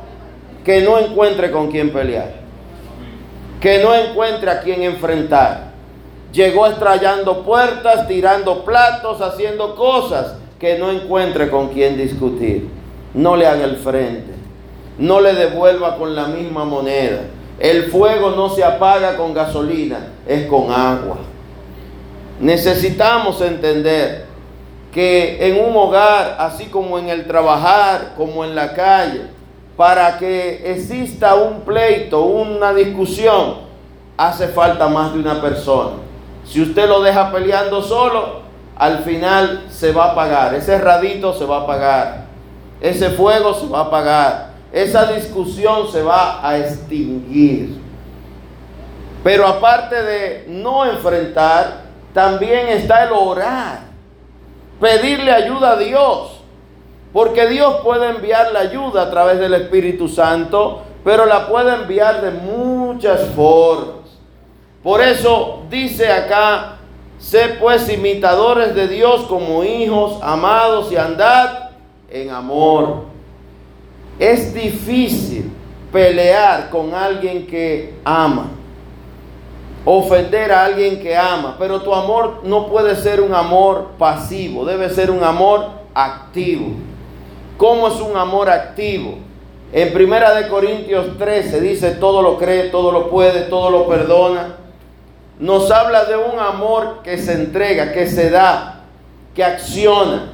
que 0.65 0.81
no 0.81 0.99
encuentre 0.99 1.49
con 1.49 1.71
quién 1.71 1.91
pelear 1.91 2.38
que 3.59 3.81
no 3.83 3.93
encuentre 3.93 4.49
a 4.51 4.61
quien 4.61 4.83
enfrentar. 4.83 5.69
Llegó 6.31 6.67
estrellando 6.67 7.43
puertas, 7.43 8.07
tirando 8.07 8.63
platos, 8.63 9.21
haciendo 9.21 9.75
cosas 9.75 10.35
que 10.59 10.77
no 10.77 10.91
encuentre 10.91 11.49
con 11.49 11.69
quien 11.69 11.97
discutir. 11.97 12.69
No 13.13 13.35
le 13.35 13.47
haga 13.47 13.65
el 13.65 13.77
frente. 13.77 14.33
No 14.97 15.21
le 15.21 15.33
devuelva 15.33 15.97
con 15.97 16.15
la 16.15 16.27
misma 16.27 16.65
moneda. 16.65 17.21
El 17.57 17.85
fuego 17.85 18.31
no 18.31 18.49
se 18.49 18.63
apaga 18.63 19.17
con 19.17 19.33
gasolina, 19.33 20.07
es 20.27 20.45
con 20.45 20.71
agua. 20.71 21.17
Necesitamos 22.39 23.41
entender 23.41 24.25
que 24.93 25.45
en 25.45 25.65
un 25.65 25.75
hogar, 25.75 26.37
así 26.39 26.65
como 26.65 26.97
en 26.97 27.09
el 27.09 27.27
trabajar, 27.27 28.13
como 28.15 28.45
en 28.45 28.55
la 28.55 28.73
calle, 28.73 29.23
para 29.79 30.17
que 30.17 30.73
exista 30.73 31.35
un 31.35 31.61
pleito, 31.61 32.23
una 32.23 32.73
discusión, 32.73 33.59
hace 34.17 34.49
falta 34.49 34.89
más 34.89 35.13
de 35.13 35.19
una 35.19 35.41
persona. 35.41 35.91
Si 36.43 36.61
usted 36.61 36.89
lo 36.89 37.01
deja 37.01 37.31
peleando 37.31 37.81
solo, 37.81 38.41
al 38.75 39.05
final 39.05 39.67
se 39.69 39.93
va 39.93 40.07
a 40.07 40.11
apagar. 40.11 40.53
Ese 40.53 40.77
radito 40.79 41.33
se 41.33 41.45
va 41.45 41.59
a 41.59 41.61
apagar. 41.61 42.25
Ese 42.81 43.11
fuego 43.11 43.53
se 43.53 43.67
va 43.67 43.79
a 43.79 43.83
apagar. 43.83 44.49
Esa 44.73 45.13
discusión 45.13 45.89
se 45.89 46.03
va 46.03 46.45
a 46.45 46.57
extinguir. 46.57 47.79
Pero 49.23 49.47
aparte 49.47 50.03
de 50.03 50.45
no 50.49 50.85
enfrentar, 50.87 51.83
también 52.13 52.67
está 52.67 53.05
el 53.05 53.13
orar. 53.13 53.83
Pedirle 54.81 55.31
ayuda 55.31 55.71
a 55.71 55.77
Dios. 55.77 56.38
Porque 57.11 57.47
Dios 57.47 57.77
puede 57.83 58.09
enviar 58.09 58.51
la 58.51 58.59
ayuda 58.59 59.03
a 59.03 59.09
través 59.09 59.39
del 59.39 59.53
Espíritu 59.53 60.07
Santo, 60.07 60.81
pero 61.03 61.25
la 61.25 61.47
puede 61.47 61.73
enviar 61.73 62.21
de 62.21 62.31
muchas 62.31 63.29
formas. 63.35 63.95
Por 64.83 65.01
eso 65.01 65.63
dice 65.69 66.11
acá 66.11 66.79
Sé 67.19 67.57
pues 67.59 67.89
imitadores 67.89 68.73
de 68.73 68.87
Dios 68.87 69.23
como 69.23 69.63
hijos 69.65 70.17
amados 70.21 70.89
y 70.91 70.95
andad 70.95 71.71
en 72.09 72.29
amor. 72.29 73.03
Es 74.17 74.53
difícil 74.53 75.51
pelear 75.91 76.69
con 76.69 76.93
alguien 76.93 77.45
que 77.45 77.95
ama, 78.05 78.47
ofender 79.83 80.51
a 80.53 80.63
alguien 80.63 81.01
que 81.01 81.15
ama, 81.15 81.57
pero 81.59 81.81
tu 81.81 81.93
amor 81.93 82.39
no 82.43 82.67
puede 82.67 82.95
ser 82.95 83.19
un 83.19 83.33
amor 83.33 83.91
pasivo, 83.97 84.63
debe 84.63 84.89
ser 84.89 85.11
un 85.11 85.23
amor 85.23 85.67
activo. 85.93 86.71
¿Cómo 87.59 87.89
es 87.89 87.95
un 87.95 88.15
amor 88.15 88.49
activo? 88.49 89.17
En 89.73 89.91
Primera 89.91 90.33
de 90.33 90.47
Corintios 90.47 91.17
13 91.17 91.59
dice, 91.59 91.91
todo 91.91 92.21
lo 92.21 92.37
cree, 92.37 92.69
todo 92.69 92.89
lo 92.89 93.09
puede, 93.09 93.41
todo 93.41 93.69
lo 93.69 93.85
perdona. 93.85 94.55
Nos 95.39 95.69
habla 95.69 96.05
de 96.05 96.15
un 96.15 96.39
amor 96.39 97.01
que 97.03 97.17
se 97.17 97.33
entrega, 97.33 97.91
que 97.91 98.07
se 98.07 98.29
da, 98.29 98.85
que 99.35 99.43
acciona. 99.43 100.31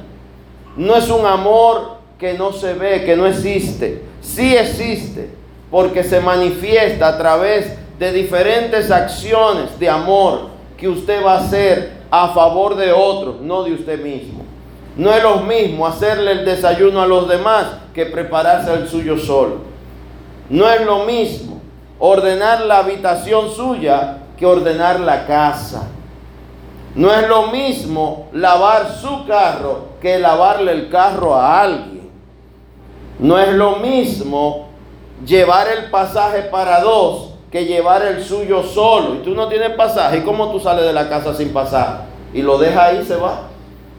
No 0.76 0.94
es 0.94 1.10
un 1.10 1.26
amor 1.26 1.96
que 2.16 2.34
no 2.34 2.52
se 2.52 2.74
ve, 2.74 3.04
que 3.04 3.16
no 3.16 3.26
existe. 3.26 4.04
Sí 4.20 4.56
existe, 4.56 5.28
porque 5.68 6.04
se 6.04 6.20
manifiesta 6.20 7.08
a 7.08 7.18
través 7.18 7.76
de 7.98 8.12
diferentes 8.12 8.92
acciones 8.92 9.76
de 9.80 9.90
amor 9.90 10.50
que 10.76 10.86
usted 10.86 11.24
va 11.24 11.32
a 11.32 11.38
hacer 11.38 11.90
a 12.08 12.28
favor 12.28 12.76
de 12.76 12.92
otros, 12.92 13.40
no 13.40 13.64
de 13.64 13.72
usted 13.72 14.00
mismo. 14.00 14.35
No 14.96 15.12
es 15.12 15.22
lo 15.22 15.38
mismo 15.40 15.86
hacerle 15.86 16.32
el 16.32 16.44
desayuno 16.44 17.02
a 17.02 17.06
los 17.06 17.28
demás 17.28 17.66
que 17.94 18.06
prepararse 18.06 18.72
el 18.72 18.88
suyo 18.88 19.18
solo. 19.18 19.58
No 20.48 20.68
es 20.70 20.84
lo 20.84 21.04
mismo 21.04 21.60
ordenar 21.98 22.62
la 22.62 22.78
habitación 22.78 23.50
suya 23.50 24.18
que 24.38 24.46
ordenar 24.46 25.00
la 25.00 25.26
casa. 25.26 25.88
No 26.94 27.12
es 27.12 27.28
lo 27.28 27.48
mismo 27.48 28.28
lavar 28.32 28.90
su 29.00 29.26
carro 29.26 29.88
que 30.00 30.18
lavarle 30.18 30.72
el 30.72 30.88
carro 30.88 31.34
a 31.34 31.60
alguien. 31.60 32.10
No 33.18 33.38
es 33.38 33.52
lo 33.52 33.76
mismo 33.76 34.68
llevar 35.26 35.68
el 35.68 35.90
pasaje 35.90 36.42
para 36.42 36.80
dos 36.80 37.34
que 37.50 37.66
llevar 37.66 38.02
el 38.02 38.22
suyo 38.22 38.62
solo. 38.62 39.16
Y 39.16 39.18
tú 39.18 39.34
no 39.34 39.48
tienes 39.48 39.70
pasaje. 39.70 40.18
¿Y 40.18 40.22
cómo 40.22 40.50
tú 40.50 40.58
sales 40.58 40.86
de 40.86 40.92
la 40.94 41.08
casa 41.08 41.34
sin 41.34 41.52
pasaje? 41.52 42.04
Y 42.32 42.40
lo 42.40 42.56
dejas 42.56 42.82
ahí 42.82 43.00
y 43.02 43.04
se 43.04 43.16
va. 43.16 43.42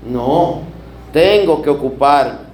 No, 0.04 0.62
tengo 1.12 1.62
que 1.62 1.70
ocuparme. 1.70 2.48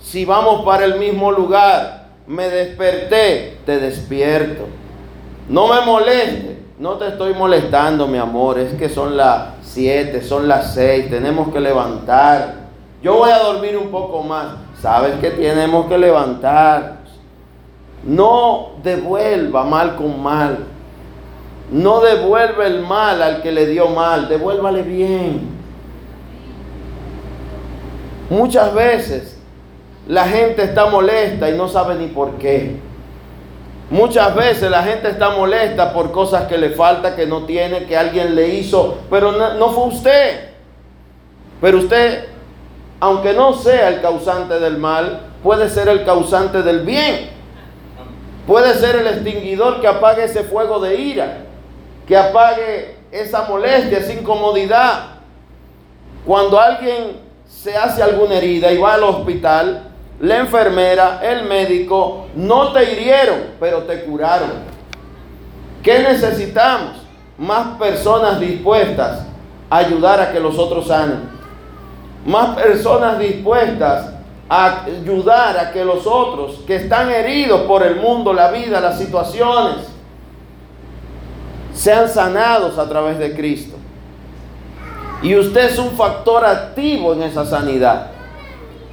Si 0.00 0.24
vamos 0.24 0.64
para 0.64 0.84
el 0.84 0.98
mismo 0.98 1.30
lugar, 1.30 2.08
me 2.26 2.48
desperté, 2.48 3.58
te 3.66 3.78
despierto. 3.78 4.66
No 5.48 5.68
me 5.68 5.80
moleste, 5.80 6.58
no 6.78 6.92
te 6.92 7.08
estoy 7.08 7.34
molestando, 7.34 8.06
mi 8.06 8.18
amor. 8.18 8.58
Es 8.58 8.74
que 8.74 8.88
son 8.88 9.16
las 9.16 9.48
7, 9.62 10.22
son 10.22 10.48
las 10.48 10.74
6, 10.74 11.10
tenemos 11.10 11.52
que 11.52 11.60
levantar. 11.60 12.54
Yo 13.02 13.16
voy 13.16 13.30
a 13.30 13.38
dormir 13.38 13.76
un 13.76 13.90
poco 13.90 14.22
más. 14.22 14.48
Sabes 14.80 15.14
que 15.20 15.30
tenemos 15.30 15.86
que 15.86 15.98
levantar. 15.98 17.00
No 18.04 18.70
devuelva 18.82 19.64
mal 19.64 19.96
con 19.96 20.22
mal. 20.22 20.58
No 21.70 22.00
devuelva 22.00 22.66
el 22.66 22.80
mal 22.82 23.22
al 23.22 23.42
que 23.42 23.52
le 23.52 23.66
dio 23.66 23.88
mal. 23.88 24.28
Devuélvale 24.28 24.82
bien. 24.82 25.59
Muchas 28.30 28.72
veces 28.72 29.36
la 30.06 30.24
gente 30.24 30.62
está 30.62 30.86
molesta 30.86 31.50
y 31.50 31.56
no 31.56 31.68
sabe 31.68 31.96
ni 31.96 32.06
por 32.06 32.38
qué. 32.38 32.76
Muchas 33.90 34.36
veces 34.36 34.70
la 34.70 34.84
gente 34.84 35.08
está 35.08 35.30
molesta 35.30 35.92
por 35.92 36.12
cosas 36.12 36.44
que 36.44 36.56
le 36.56 36.70
falta, 36.70 37.16
que 37.16 37.26
no 37.26 37.42
tiene, 37.44 37.86
que 37.86 37.96
alguien 37.96 38.36
le 38.36 38.48
hizo, 38.48 38.98
pero 39.10 39.32
no, 39.32 39.70
fue 39.70 39.88
usted. 39.88 40.50
Pero 41.60 41.78
usted, 41.78 42.28
aunque 43.00 43.32
no 43.32 43.52
sea 43.52 43.88
el 43.88 44.00
causante 44.00 44.60
del 44.60 44.78
mal, 44.78 45.22
puede 45.42 45.68
ser 45.68 45.88
el 45.88 46.04
causante 46.04 46.62
del 46.62 46.82
bien. 46.82 47.30
Puede 48.46 48.74
ser 48.74 48.94
el 48.94 49.08
extinguidor 49.08 49.80
que 49.80 49.88
apague 49.88 50.24
ese 50.24 50.44
fuego 50.44 50.78
de 50.78 50.94
ira, 50.94 51.38
que 52.06 52.16
apague 52.16 52.96
esa 53.10 53.42
molestia, 53.48 53.98
esa 53.98 54.12
incomodidad. 54.12 55.16
Cuando 56.24 56.60
alguien 56.60 57.29
se 57.50 57.76
hace 57.76 58.02
alguna 58.02 58.36
herida 58.36 58.72
y 58.72 58.78
va 58.78 58.94
al 58.94 59.02
hospital, 59.02 59.82
la 60.20 60.38
enfermera, 60.38 61.20
el 61.22 61.44
médico, 61.44 62.26
no 62.34 62.72
te 62.72 62.92
hirieron, 62.92 63.38
pero 63.58 63.84
te 63.84 64.04
curaron. 64.04 64.50
¿Qué 65.82 65.98
necesitamos? 66.00 66.96
Más 67.38 67.78
personas 67.78 68.38
dispuestas 68.38 69.26
a 69.68 69.76
ayudar 69.78 70.20
a 70.20 70.32
que 70.32 70.40
los 70.40 70.58
otros 70.58 70.88
sanen. 70.88 71.20
Más 72.26 72.54
personas 72.54 73.18
dispuestas 73.18 74.12
a 74.48 74.84
ayudar 74.84 75.58
a 75.58 75.72
que 75.72 75.84
los 75.84 76.06
otros 76.06 76.60
que 76.66 76.76
están 76.76 77.10
heridos 77.10 77.62
por 77.62 77.82
el 77.82 77.96
mundo, 77.96 78.32
la 78.32 78.50
vida, 78.50 78.80
las 78.80 78.98
situaciones, 78.98 79.86
sean 81.72 82.08
sanados 82.08 82.76
a 82.76 82.88
través 82.88 83.18
de 83.18 83.34
Cristo. 83.34 83.79
Y 85.22 85.36
usted 85.36 85.70
es 85.70 85.78
un 85.78 85.90
factor 85.92 86.44
activo 86.44 87.12
en 87.12 87.22
esa 87.22 87.44
sanidad. 87.44 88.06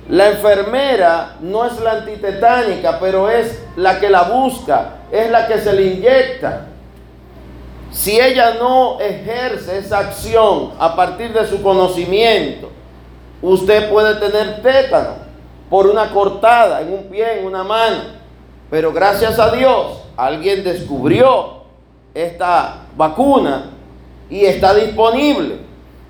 La 0.09 0.29
enfermera 0.29 1.35
no 1.41 1.65
es 1.65 1.79
la 1.79 1.91
antitetánica, 1.93 2.97
pero 2.99 3.29
es 3.29 3.61
la 3.75 3.99
que 3.99 4.09
la 4.09 4.23
busca, 4.23 4.95
es 5.11 5.29
la 5.29 5.47
que 5.47 5.59
se 5.59 5.73
le 5.73 5.83
inyecta. 5.83 6.67
Si 7.91 8.19
ella 8.19 8.55
no 8.55 8.99
ejerce 8.99 9.77
esa 9.77 9.99
acción 9.99 10.71
a 10.79 10.95
partir 10.95 11.33
de 11.33 11.45
su 11.47 11.61
conocimiento, 11.61 12.69
usted 13.41 13.89
puede 13.89 14.15
tener 14.15 14.61
tétano 14.61 15.15
por 15.69 15.87
una 15.87 16.09
cortada 16.11 16.81
en 16.81 16.93
un 16.93 17.03
pie, 17.05 17.39
en 17.39 17.45
una 17.45 17.63
mano. 17.63 18.17
Pero 18.69 18.91
gracias 18.91 19.39
a 19.39 19.51
Dios, 19.51 20.01
alguien 20.17 20.63
descubrió 20.63 21.63
esta 22.13 22.85
vacuna 22.97 23.71
y 24.29 24.45
está 24.45 24.73
disponible 24.73 25.66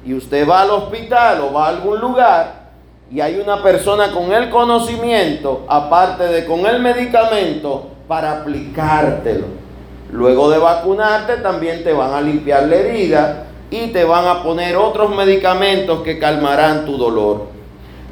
y 0.07 0.13
usted 0.13 0.47
va 0.47 0.61
al 0.61 0.71
hospital 0.71 1.41
o 1.41 1.53
va 1.53 1.65
a 1.65 1.69
algún 1.69 1.99
lugar 1.99 2.67
y 3.11 3.19
hay 3.19 3.39
una 3.39 3.61
persona 3.61 4.13
con 4.13 4.31
el 4.31 4.49
conocimiento, 4.49 5.65
aparte 5.67 6.23
de 6.27 6.45
con 6.45 6.65
el 6.65 6.81
medicamento, 6.81 7.87
para 8.07 8.39
aplicártelo. 8.39 9.45
Luego 10.11 10.49
de 10.49 10.59
vacunarte 10.59 11.37
también 11.37 11.83
te 11.83 11.91
van 11.91 12.13
a 12.13 12.21
limpiar 12.21 12.63
la 12.63 12.75
herida 12.75 13.43
y 13.69 13.87
te 13.87 14.05
van 14.05 14.25
a 14.27 14.43
poner 14.43 14.77
otros 14.77 15.13
medicamentos 15.13 16.01
que 16.03 16.19
calmarán 16.19 16.85
tu 16.85 16.97
dolor. 16.97 17.47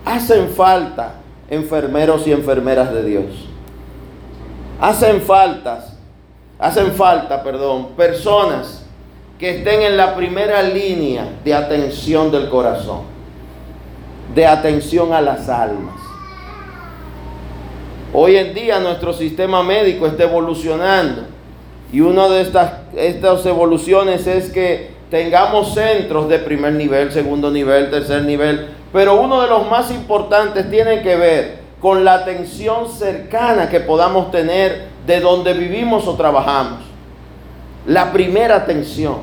Hacen 0.03 0.49
falta 0.49 1.13
enfermeros 1.49 2.27
y 2.27 2.33
enfermeras 2.33 2.93
de 2.93 3.03
Dios. 3.03 3.25
Hacen 4.81 5.21
faltas, 5.21 5.97
hacen 6.59 6.91
falta, 6.91 7.41
perdón, 7.41 7.89
personas 7.95 8.84
que 9.39 9.57
estén 9.57 9.81
en 9.81 9.97
la 9.97 10.15
primera 10.15 10.61
línea 10.61 11.27
de 11.43 11.53
atención 11.53 12.31
del 12.31 12.49
corazón, 12.49 13.01
de 14.33 14.45
atención 14.45 15.11
a 15.11 15.19
las 15.19 15.49
almas. 15.49 15.95
Hoy 18.13 18.37
en 18.37 18.53
día 18.53 18.79
nuestro 18.79 19.11
sistema 19.11 19.61
médico 19.61 20.07
está 20.07 20.23
evolucionando 20.23 21.23
y 21.91 21.99
una 21.99 22.29
de 22.29 22.41
estas, 22.41 22.71
estas 22.95 23.45
evoluciones 23.45 24.25
es 24.25 24.51
que 24.51 24.91
tengamos 25.11 25.73
centros 25.73 26.29
de 26.29 26.39
primer 26.39 26.73
nivel, 26.73 27.11
segundo 27.11 27.51
nivel, 27.51 27.89
tercer 27.89 28.23
nivel, 28.23 28.69
pero 28.93 29.19
uno 29.19 29.41
de 29.41 29.49
los 29.49 29.69
más 29.69 29.91
importantes 29.91 30.69
tiene 30.71 31.01
que 31.01 31.17
ver 31.17 31.59
con 31.81 32.05
la 32.05 32.13
atención 32.13 32.89
cercana 32.89 33.69
que 33.69 33.81
podamos 33.81 34.31
tener 34.31 34.87
de 35.05 35.19
donde 35.19 35.53
vivimos 35.53 36.07
o 36.07 36.15
trabajamos. 36.15 36.94
La 37.85 38.11
primera 38.11 38.55
atención 38.55 39.17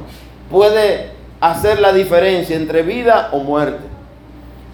puede 0.48 1.10
hacer 1.40 1.80
la 1.80 1.92
diferencia 1.92 2.54
entre 2.54 2.82
vida 2.82 3.30
o 3.32 3.40
muerte. 3.40 3.84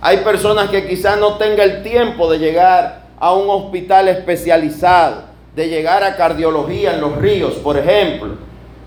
Hay 0.03 0.19
personas 0.19 0.69
que 0.69 0.87
quizás 0.87 1.19
no 1.19 1.39
tengan 1.39 1.71
el 1.71 1.83
tiempo 1.83 2.31
de 2.31 2.39
llegar 2.39 3.05
a 3.19 3.33
un 3.33 3.49
hospital 3.49 4.09
especializado, 4.09 5.23
de 5.57 5.69
llegar 5.69 6.05
a 6.05 6.17
cardiología 6.17 6.95
en 6.95 7.01
los 7.01 7.17
ríos, 7.17 7.55
por 7.55 7.79
ejemplo, 7.79 8.35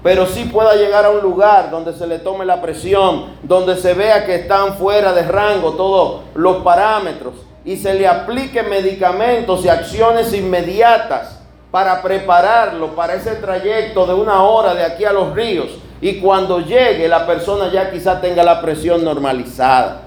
pero 0.04 0.28
sí 0.28 0.46
pueda 0.46 0.76
llegar 0.76 1.06
a 1.06 1.10
un 1.10 1.22
lugar 1.22 1.72
donde 1.72 1.94
se 1.94 2.06
le 2.06 2.20
tome 2.20 2.46
la 2.46 2.62
presión, 2.62 3.26
donde 3.42 3.78
se 3.78 3.96
vea 3.96 4.24
que 4.26 4.36
están 4.36 4.76
fuera 4.76 5.14
de 5.14 5.24
rango 5.24 5.72
todos 5.72 6.22
los 6.36 6.58
parámetros 6.58 7.34
y 7.66 7.76
se 7.76 7.96
le 7.96 8.08
aplique 8.08 8.62
medicamentos 8.62 9.66
y 9.66 9.70
acciones 9.70 10.32
inmediatas 10.34 11.41
para 11.72 12.02
prepararlo 12.02 12.96
para 12.96 13.16
ese 13.16 13.36
trayecto 13.36 14.06
de 14.06 14.14
una 14.14 14.44
hora 14.44 14.76
de 14.76 14.84
aquí 14.84 15.06
a 15.06 15.14
los 15.14 15.34
ríos. 15.34 15.70
Y 16.02 16.20
cuando 16.20 16.60
llegue 16.60 17.08
la 17.08 17.26
persona 17.26 17.72
ya 17.72 17.90
quizá 17.90 18.20
tenga 18.20 18.44
la 18.44 18.62
presión 18.62 19.04
normalizada. 19.04 20.02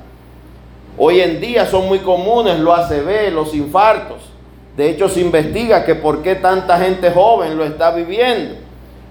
Hoy 0.98 1.20
en 1.20 1.40
día 1.40 1.66
son 1.66 1.88
muy 1.88 2.00
comunes 2.00 2.58
los 2.60 2.78
ACV, 2.78 3.32
los 3.32 3.54
infartos. 3.54 4.18
De 4.76 4.90
hecho 4.90 5.08
se 5.08 5.20
investiga 5.20 5.84
que 5.84 5.94
por 5.94 6.22
qué 6.22 6.34
tanta 6.34 6.78
gente 6.78 7.10
joven 7.10 7.56
lo 7.56 7.64
está 7.64 7.92
viviendo. 7.92 8.56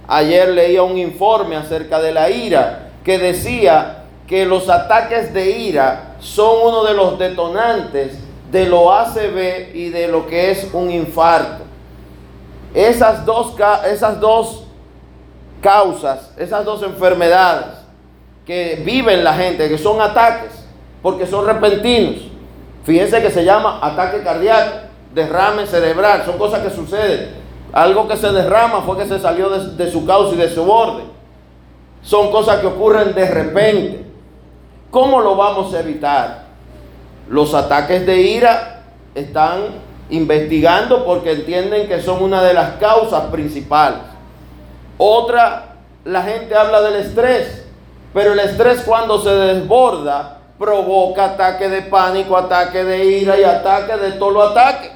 Ayer 0.07 0.49
leía 0.49 0.83
un 0.83 0.97
informe 0.97 1.55
acerca 1.55 1.99
de 1.99 2.11
la 2.11 2.29
ira 2.29 2.89
que 3.03 3.17
decía 3.17 4.03
que 4.27 4.45
los 4.45 4.69
ataques 4.69 5.33
de 5.33 5.51
ira 5.51 6.15
son 6.19 6.67
uno 6.67 6.83
de 6.83 6.93
los 6.93 7.17
detonantes 7.17 8.17
de 8.51 8.65
lo 8.67 8.93
ACV 8.93 9.73
y 9.73 9.89
de 9.89 10.07
lo 10.07 10.27
que 10.27 10.51
es 10.51 10.67
un 10.73 10.91
infarto. 10.91 11.62
Esas 12.73 13.25
dos, 13.25 13.55
esas 13.85 14.19
dos 14.19 14.63
causas, 15.61 16.31
esas 16.37 16.65
dos 16.65 16.81
enfermedades 16.83 17.83
que 18.45 18.81
viven 18.85 19.23
la 19.23 19.33
gente, 19.33 19.69
que 19.69 19.77
son 19.77 20.01
ataques, 20.01 20.51
porque 21.01 21.25
son 21.25 21.45
repentinos. 21.45 22.23
Fíjense 22.83 23.21
que 23.21 23.29
se 23.29 23.45
llama 23.45 23.79
ataque 23.81 24.21
cardíaco, 24.23 24.87
derrame 25.13 25.65
cerebral, 25.67 26.23
son 26.25 26.37
cosas 26.37 26.61
que 26.61 26.69
suceden. 26.69 27.43
Algo 27.71 28.07
que 28.07 28.17
se 28.17 28.31
derrama 28.31 28.81
fue 28.81 28.97
que 28.97 29.05
se 29.05 29.19
salió 29.19 29.49
de, 29.49 29.75
de 29.75 29.91
su 29.91 30.05
causa 30.05 30.35
y 30.35 30.37
de 30.37 30.49
su 30.49 30.63
borde. 30.65 31.03
Son 32.01 32.31
cosas 32.31 32.59
que 32.59 32.67
ocurren 32.67 33.13
de 33.13 33.29
repente. 33.29 34.05
¿Cómo 34.91 35.21
lo 35.21 35.35
vamos 35.35 35.73
a 35.73 35.79
evitar? 35.79 36.43
Los 37.29 37.53
ataques 37.53 38.05
de 38.05 38.21
ira 38.21 38.83
están 39.15 39.61
investigando 40.13 41.05
porque 41.05 41.31
entienden 41.31 41.87
que 41.87 41.99
son 41.99 42.21
una 42.21 42.43
de 42.43 42.53
las 42.53 42.73
causas 42.73 43.25
principales. 43.31 43.97
Otra, 44.97 45.77
la 46.05 46.21
gente 46.21 46.55
habla 46.55 46.81
del 46.81 46.97
estrés, 46.97 47.65
pero 48.13 48.33
el 48.33 48.39
estrés 48.39 48.83
cuando 48.83 49.19
se 49.19 49.31
desborda 49.31 50.37
provoca 50.59 51.25
ataque 51.25 51.67
de 51.67 51.81
pánico, 51.81 52.37
ataque 52.37 52.83
de 52.83 53.05
ira 53.05 53.39
y 53.39 53.43
ataque 53.43 53.97
de 53.97 54.11
todo 54.11 54.43
ataque. 54.43 54.91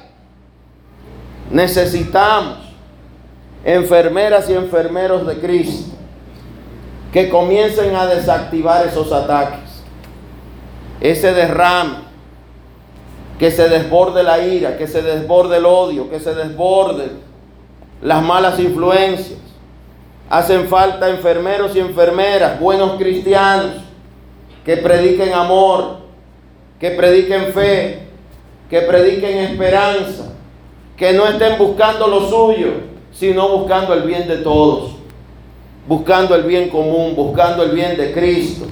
Necesitamos 1.50 2.58
enfermeras 3.64 4.48
y 4.48 4.54
enfermeros 4.54 5.26
de 5.26 5.40
Cristo 5.40 5.96
que 7.12 7.28
comiencen 7.28 7.96
a 7.96 8.06
desactivar 8.06 8.86
esos 8.86 9.10
ataques, 9.10 9.82
ese 11.00 11.32
derrame, 11.32 12.07
que 13.38 13.50
se 13.52 13.68
desborde 13.68 14.22
la 14.22 14.44
ira, 14.44 14.76
que 14.76 14.88
se 14.88 15.00
desborde 15.00 15.58
el 15.58 15.66
odio, 15.66 16.10
que 16.10 16.18
se 16.18 16.34
desborde 16.34 17.10
las 18.02 18.22
malas 18.22 18.58
influencias. 18.58 19.38
Hacen 20.28 20.66
falta 20.68 21.08
enfermeros 21.08 21.74
y 21.76 21.78
enfermeras, 21.78 22.60
buenos 22.60 22.98
cristianos, 22.98 23.76
que 24.64 24.76
prediquen 24.76 25.32
amor, 25.32 25.98
que 26.80 26.90
prediquen 26.90 27.52
fe, 27.52 28.00
que 28.68 28.80
prediquen 28.82 29.38
esperanza, 29.38 30.32
que 30.96 31.12
no 31.12 31.26
estén 31.26 31.56
buscando 31.56 32.08
lo 32.08 32.28
suyo, 32.28 32.72
sino 33.12 33.48
buscando 33.56 33.94
el 33.94 34.02
bien 34.02 34.28
de 34.28 34.38
todos, 34.38 34.96
buscando 35.86 36.34
el 36.34 36.42
bien 36.42 36.68
común, 36.68 37.14
buscando 37.14 37.62
el 37.62 37.70
bien 37.70 37.96
de 37.96 38.12
Cristo. 38.12 38.66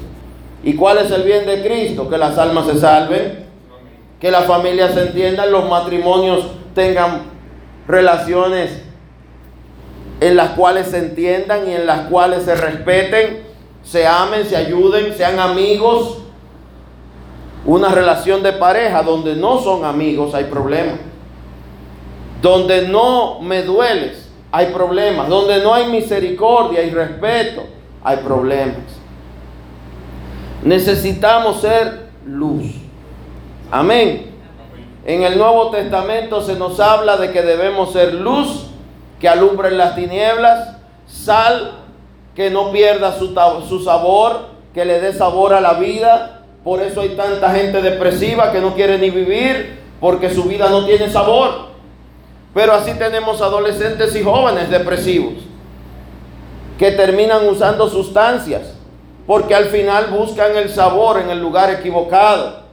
¿Y 0.62 0.74
cuál 0.74 0.98
es 0.98 1.10
el 1.12 1.22
bien 1.22 1.46
de 1.46 1.62
Cristo? 1.62 2.10
Que 2.10 2.18
las 2.18 2.36
almas 2.36 2.66
se 2.66 2.78
salven, 2.78 3.45
que 4.20 4.30
las 4.30 4.46
familias 4.46 4.94
se 4.94 5.02
entiendan, 5.02 5.52
los 5.52 5.68
matrimonios 5.68 6.46
tengan 6.74 7.22
relaciones 7.86 8.82
en 10.20 10.36
las 10.36 10.50
cuales 10.50 10.88
se 10.88 10.98
entiendan 10.98 11.68
y 11.68 11.74
en 11.74 11.86
las 11.86 12.08
cuales 12.08 12.44
se 12.44 12.54
respeten, 12.54 13.42
se 13.82 14.06
amen, 14.06 14.46
se 14.46 14.56
ayuden, 14.56 15.14
sean 15.14 15.38
amigos. 15.38 16.18
Una 17.64 17.88
relación 17.88 18.42
de 18.42 18.52
pareja 18.52 19.02
donde 19.02 19.36
no 19.36 19.58
son 19.60 19.84
amigos 19.84 20.34
hay 20.34 20.44
problemas. 20.44 20.98
Donde 22.40 22.88
no 22.88 23.40
me 23.40 23.62
dueles 23.62 24.28
hay 24.50 24.66
problemas. 24.66 25.28
Donde 25.28 25.62
no 25.62 25.74
hay 25.74 25.90
misericordia 25.90 26.82
y 26.82 26.90
respeto 26.90 27.64
hay 28.02 28.18
problemas. 28.18 28.76
Necesitamos 30.62 31.60
ser 31.60 32.08
luz. 32.24 32.85
Amén. 33.70 34.32
En 35.04 35.22
el 35.22 35.38
Nuevo 35.38 35.70
Testamento 35.70 36.40
se 36.42 36.54
nos 36.54 36.80
habla 36.80 37.16
de 37.16 37.32
que 37.32 37.42
debemos 37.42 37.92
ser 37.92 38.14
luz 38.14 38.66
que 39.20 39.28
alumbre 39.28 39.68
en 39.68 39.78
las 39.78 39.94
tinieblas, 39.94 40.76
sal 41.06 41.72
que 42.34 42.50
no 42.50 42.70
pierda 42.70 43.18
su, 43.18 43.34
su 43.68 43.80
sabor, 43.82 44.48
que 44.74 44.84
le 44.84 45.00
dé 45.00 45.12
sabor 45.12 45.54
a 45.54 45.60
la 45.60 45.74
vida. 45.74 46.42
Por 46.62 46.82
eso 46.82 47.00
hay 47.00 47.10
tanta 47.10 47.50
gente 47.50 47.80
depresiva 47.80 48.52
que 48.52 48.60
no 48.60 48.74
quiere 48.74 48.98
ni 48.98 49.10
vivir 49.10 49.80
porque 50.00 50.30
su 50.30 50.44
vida 50.44 50.68
no 50.68 50.84
tiene 50.84 51.08
sabor. 51.08 51.68
Pero 52.52 52.72
así 52.72 52.92
tenemos 52.94 53.40
adolescentes 53.40 54.14
y 54.16 54.22
jóvenes 54.22 54.70
depresivos 54.70 55.34
que 56.78 56.92
terminan 56.92 57.48
usando 57.48 57.88
sustancias 57.88 58.74
porque 59.26 59.54
al 59.54 59.66
final 59.66 60.06
buscan 60.08 60.56
el 60.56 60.68
sabor 60.68 61.20
en 61.20 61.30
el 61.30 61.40
lugar 61.40 61.70
equivocado. 61.70 62.65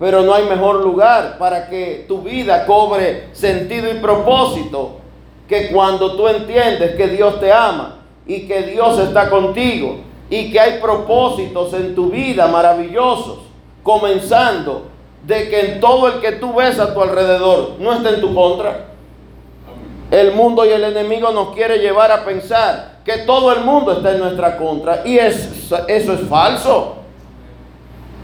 Pero 0.00 0.22
no 0.22 0.32
hay 0.32 0.46
mejor 0.46 0.76
lugar 0.76 1.36
para 1.38 1.68
que 1.68 2.06
tu 2.08 2.22
vida 2.22 2.64
cobre 2.64 3.28
sentido 3.32 3.90
y 3.90 4.00
propósito 4.00 4.96
que 5.46 5.68
cuando 5.70 6.16
tú 6.16 6.26
entiendes 6.26 6.96
que 6.96 7.06
Dios 7.06 7.38
te 7.38 7.52
ama 7.52 7.98
y 8.26 8.48
que 8.48 8.62
Dios 8.62 8.98
está 8.98 9.28
contigo 9.28 9.96
y 10.30 10.50
que 10.50 10.58
hay 10.58 10.80
propósitos 10.80 11.74
en 11.74 11.94
tu 11.94 12.08
vida 12.08 12.46
maravillosos, 12.46 13.40
comenzando 13.82 14.84
de 15.26 15.50
que 15.50 15.60
en 15.72 15.80
todo 15.80 16.08
el 16.08 16.20
que 16.20 16.32
tú 16.32 16.54
ves 16.54 16.78
a 16.78 16.94
tu 16.94 17.02
alrededor 17.02 17.72
no 17.78 17.92
está 17.92 18.08
en 18.08 18.22
tu 18.22 18.34
contra. 18.34 18.86
El 20.10 20.32
mundo 20.32 20.64
y 20.64 20.70
el 20.70 20.82
enemigo 20.82 21.30
nos 21.30 21.54
quiere 21.54 21.78
llevar 21.78 22.10
a 22.10 22.24
pensar 22.24 23.00
que 23.04 23.18
todo 23.18 23.52
el 23.52 23.60
mundo 23.60 23.92
está 23.92 24.12
en 24.12 24.20
nuestra 24.20 24.56
contra 24.56 25.02
y 25.04 25.18
eso 25.18 25.76
es 25.86 26.06
falso. 26.26 26.99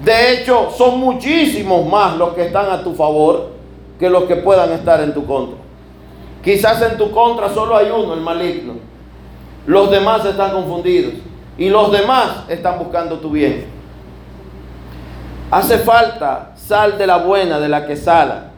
De 0.05 0.33
hecho, 0.33 0.71
son 0.77 1.01
muchísimos 1.01 1.87
más 1.89 2.17
los 2.17 2.35
que 2.35 2.47
están 2.47 2.71
a 2.71 2.83
tu 2.83 2.95
favor 2.95 3.51
que 3.99 4.11
los 4.11 4.25
que 4.25 4.37
puedan 4.37 4.73
estar 4.73 5.01
en 5.01 5.15
tu 5.15 5.27
contra. 5.27 5.59
Quizás 6.43 6.81
en 6.83 6.97
tu 6.97 7.11
contra 7.11 7.49
solo 7.49 7.77
hay 7.77 7.91
uno, 7.91 8.15
el 8.15 8.21
maligno. 8.21 8.75
Los 9.67 9.91
demás 9.91 10.25
están 10.25 10.53
confundidos 10.53 11.15
y 11.59 11.71
los 11.71 11.91
demás 11.91 12.45
están 12.49 12.79
buscando 12.79 13.19
tu 13.19 13.31
bien. 13.31 13.67
Hace 15.51 15.79
falta 15.79 16.53
sal 16.57 16.99
de 16.99 17.07
la 17.07 17.19
buena, 17.19 17.59
de 17.59 17.69
la 17.69 17.87
que 17.87 17.97
sala, 17.97 18.51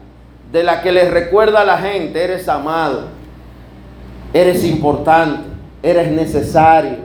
de 0.51 0.63
la 0.63 0.81
que 0.81 0.91
les 0.91 1.09
recuerda 1.09 1.61
a 1.61 1.65
la 1.65 1.77
gente, 1.77 2.21
eres 2.21 2.47
amado, 2.49 3.03
eres 4.33 4.63
importante, 4.63 5.47
eres 5.81 6.11
necesario. 6.11 6.97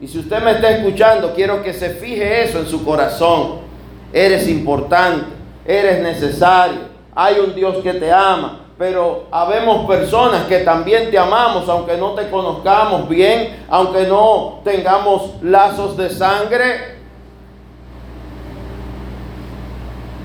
Y 0.00 0.08
si 0.08 0.18
usted 0.18 0.42
me 0.42 0.52
está 0.52 0.70
escuchando, 0.70 1.32
quiero 1.34 1.62
que 1.62 1.72
se 1.72 1.90
fije 1.90 2.42
eso 2.42 2.58
en 2.58 2.66
su 2.66 2.84
corazón 2.84 3.67
eres 4.12 4.48
importante, 4.48 5.26
eres 5.64 6.02
necesario, 6.02 6.80
hay 7.14 7.38
un 7.40 7.54
Dios 7.54 7.78
que 7.82 7.94
te 7.94 8.12
ama, 8.12 8.60
pero 8.78 9.26
habemos 9.32 9.86
personas 9.86 10.44
que 10.44 10.60
también 10.60 11.10
te 11.10 11.18
amamos, 11.18 11.68
aunque 11.68 11.96
no 11.96 12.12
te 12.12 12.30
conozcamos 12.30 13.08
bien, 13.08 13.64
aunque 13.68 14.06
no 14.06 14.60
tengamos 14.62 15.42
lazos 15.42 15.96
de 15.96 16.10
sangre. 16.10 16.98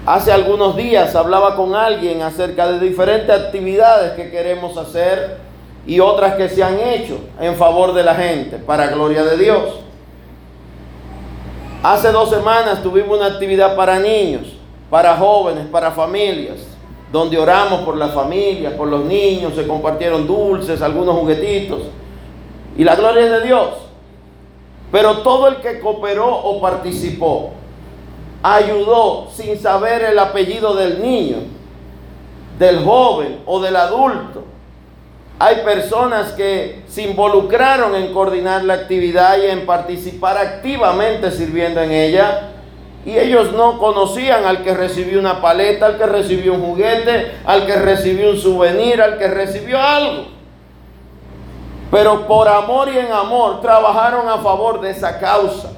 Hace 0.06 0.32
algunos 0.32 0.76
días 0.76 1.16
hablaba 1.16 1.56
con 1.56 1.74
alguien 1.76 2.22
acerca 2.22 2.68
de 2.68 2.80
diferentes 2.80 3.30
actividades 3.30 4.12
que 4.12 4.30
queremos 4.30 4.78
hacer 4.78 5.38
y 5.88 6.00
otras 6.00 6.36
que 6.36 6.50
se 6.50 6.64
han 6.64 6.80
hecho 6.80 7.18
en 7.40 7.56
favor 7.56 7.94
de 7.94 8.04
la 8.04 8.14
gente, 8.14 8.58
para 8.58 8.88
gloria 8.88 9.24
de 9.24 9.38
Dios. 9.38 9.80
Hace 11.84 12.14
dos 12.14 12.30
semanas 12.30 12.82
tuvimos 12.82 13.18
una 13.18 13.28
actividad 13.28 13.76
para 13.76 14.00
niños, 14.00 14.54
para 14.90 15.18
jóvenes, 15.18 15.68
para 15.68 15.92
familias, 15.92 16.60
donde 17.12 17.38
oramos 17.38 17.82
por 17.82 17.98
las 17.98 18.14
familias, 18.14 18.72
por 18.76 18.88
los 18.88 19.04
niños, 19.04 19.54
se 19.54 19.68
compartieron 19.68 20.26
dulces, 20.26 20.82
algunos 20.82 21.18
juguetitos. 21.18 21.82
Y 22.78 22.86
la 22.86 22.96
gloria 22.96 23.26
es 23.26 23.32
de 23.32 23.42
Dios. 23.42 23.70
Pero 24.94 25.18
todo 25.24 25.50
el 25.50 25.58
que 25.58 25.82
cooperó 25.82 26.34
o 26.34 26.62
participó, 26.62 27.52
ayudó 28.42 29.28
sin 29.30 29.60
saber 29.60 30.04
el 30.04 30.20
apellido 30.20 30.76
del 30.76 31.02
niño, 31.02 31.40
del 32.60 32.82
joven 32.86 33.42
o 33.46 33.60
del 33.60 33.76
adulto, 33.76 34.46
hay 35.46 35.58
personas 35.58 36.32
que 36.32 36.84
se 36.88 37.02
involucraron 37.02 37.96
en 37.96 38.14
coordinar 38.14 38.64
la 38.64 38.76
actividad 38.76 39.38
y 39.38 39.48
en 39.48 39.66
participar 39.66 40.38
activamente 40.38 41.32
sirviendo 41.32 41.82
en 41.82 41.92
ella. 41.92 42.52
Y 43.06 43.18
ellos 43.18 43.52
no 43.52 43.78
conocían 43.78 44.46
al 44.46 44.64
que 44.64 44.74
recibió 44.74 45.20
una 45.20 45.42
paleta, 45.42 45.88
al 45.88 45.98
que 45.98 46.06
recibió 46.06 46.54
un 46.54 46.62
juguete, 46.62 47.34
al 47.44 47.66
que 47.66 47.76
recibió 47.76 48.30
un 48.30 48.38
souvenir, 48.38 49.02
al 49.02 49.18
que 49.18 49.28
recibió 49.28 49.82
algo. 49.82 50.28
Pero 51.92 52.26
por 52.26 52.48
amor 52.48 52.88
y 52.88 52.98
en 52.98 53.12
amor 53.12 53.60
trabajaron 53.60 54.30
a 54.30 54.38
favor 54.38 54.80
de 54.80 54.92
esa 54.92 55.20
causa. 55.20 55.72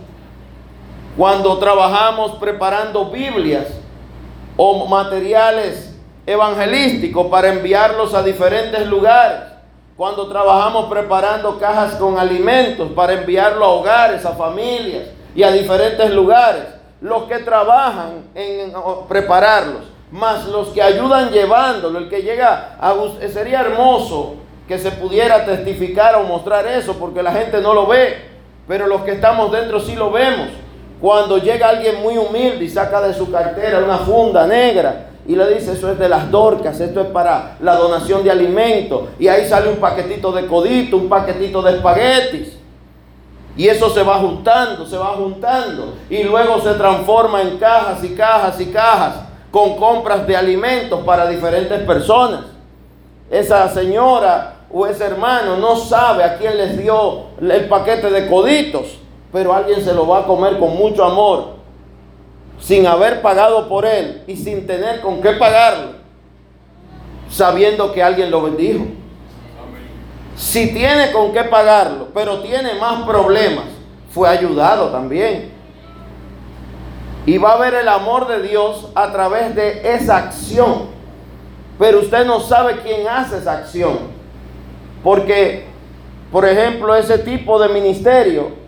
Cuando 1.18 1.58
trabajamos 1.58 2.34
preparando 2.34 3.10
Biblias 3.10 3.66
o 4.58 4.86
materiales 4.86 5.98
evangelísticos 6.28 7.26
para 7.32 7.52
enviarlos 7.52 8.14
a 8.14 8.22
diferentes 8.22 8.86
lugares 8.86 9.55
cuando 9.98 10.28
trabajamos 10.28 10.86
preparando 10.86 11.58
cajas 11.58 11.96
con 11.96 12.20
alimentos 12.20 12.92
para 12.92 13.14
enviarlo 13.14 13.64
a 13.64 13.70
hogares, 13.70 14.26
a 14.26 14.34
familias, 14.34 15.08
y 15.36 15.44
a 15.44 15.52
diferentes 15.52 16.12
lugares. 16.12 16.64
Los 17.02 17.24
que 17.24 17.40
trabajan 17.40 18.24
en 18.34 18.74
prepararlos, 19.08 19.84
más 20.12 20.46
los 20.48 20.70
que 20.70 20.82
ayudan 20.82 21.30
llevándolo, 21.30 22.00
el 22.00 22.10
que 22.10 22.24
llega 22.24 22.78
a... 22.80 22.96
Sería 23.32 23.62
hermoso 23.62 24.36
que 24.68 24.80
se 24.80 24.92
pudiera 24.92 25.46
testificar 25.46 26.16
o 26.16 26.24
mostrar 26.24 26.66
eso, 26.68 26.94
porque 26.94 27.22
la 27.22 27.32
gente 27.32 27.62
no 27.62 27.74
lo 27.74 27.86
ve, 27.86 28.18
pero 28.68 28.88
los 28.88 29.02
que 29.02 29.12
estamos 29.12 29.52
dentro 29.52 29.80
sí 29.80 29.96
lo 29.96 30.12
vemos. 30.12 30.48
Cuando 31.00 31.38
llega 31.38 31.70
alguien 31.70 32.02
muy 32.02 32.18
humilde 32.18 32.64
y 32.64 32.70
saca 32.70 33.02
de 33.02 33.14
su 33.14 33.30
cartera 33.30 33.80
una 33.80 33.98
funda 34.00 34.48
negra 34.48 35.10
y 35.28 35.36
le 35.36 35.54
dice, 35.54 35.74
eso 35.74 35.92
es 35.92 35.98
de 35.98 36.08
las 36.08 36.30
dorcas, 36.30 36.80
esto 36.80 37.02
es 37.02 37.08
para 37.08 37.58
la 37.60 37.76
donación 37.76 38.24
de 38.24 38.32
alimentos, 38.32 39.10
y 39.18 39.28
ahí 39.28 39.48
sale 39.48 39.70
un 39.70 39.78
paquetito 39.78 40.32
de 40.32 40.46
codito, 40.46 40.98
un 40.98 41.10
paquetito 41.10 41.62
de 41.62 41.76
espaguetis. 41.76 42.58
Y 43.58 43.68
eso 43.68 43.90
se 43.90 44.04
va 44.04 44.18
juntando, 44.20 44.86
se 44.86 44.98
va 44.98 45.16
juntando. 45.16 45.94
Y 46.10 46.24
luego 46.24 46.60
se 46.60 46.74
transforma 46.74 47.42
en 47.42 47.58
cajas 47.58 48.04
y 48.04 48.14
cajas 48.14 48.60
y 48.60 48.66
cajas 48.66 49.16
con 49.50 49.78
compras 49.78 50.28
de 50.28 50.36
alimentos 50.36 51.00
para 51.06 51.26
diferentes 51.28 51.80
personas. 51.84 52.42
Esa 53.32 53.70
señora 53.70 54.56
o 54.72 54.86
ese 54.86 55.06
hermano 55.06 55.56
no 55.58 55.78
sabe 55.78 56.24
a 56.26 56.38
quién 56.38 56.58
les 56.58 56.78
dio 56.78 57.28
el 57.40 57.70
paquete 57.70 58.10
de 58.10 58.28
coditos, 58.28 58.98
pero 59.32 59.54
alguien 59.54 59.82
se 59.82 59.94
lo 59.94 60.06
va 60.06 60.20
a 60.20 60.26
comer 60.26 60.60
con 60.60 60.76
mucho 60.76 61.06
amor, 61.06 61.55
sin 62.60 62.88
haber 62.88 63.22
pagado 63.22 63.68
por 63.68 63.86
él 63.86 64.24
y 64.28 64.36
sin 64.36 64.66
tener 64.66 65.02
con 65.02 65.22
qué 65.22 65.32
pagarlo, 65.32 65.94
sabiendo 67.30 67.92
que 67.94 68.02
alguien 68.02 68.32
lo 68.32 68.42
bendijo. 68.42 68.86
Si 70.36 70.74
tiene 70.74 71.12
con 71.12 71.32
qué 71.32 71.44
pagarlo, 71.44 72.10
pero 72.14 72.42
tiene 72.42 72.74
más 72.76 73.04
problemas, 73.06 73.66
fue 74.12 74.28
ayudado 74.28 74.90
también. 74.90 75.52
Y 77.26 77.38
va 77.38 77.54
a 77.54 77.58
ver 77.58 77.74
el 77.74 77.88
amor 77.88 78.28
de 78.28 78.42
Dios 78.42 78.90
a 78.94 79.12
través 79.12 79.56
de 79.56 79.96
esa 79.96 80.18
acción. 80.18 80.90
Pero 81.80 82.00
usted 82.00 82.26
no 82.26 82.40
sabe 82.40 82.82
quién 82.84 83.08
hace 83.08 83.38
esa 83.38 83.54
acción. 83.54 83.98
Porque, 85.04 85.66
por 86.32 86.46
ejemplo, 86.48 86.96
ese 86.96 87.18
tipo 87.20 87.60
de 87.60 87.70
ministerio 87.70 88.65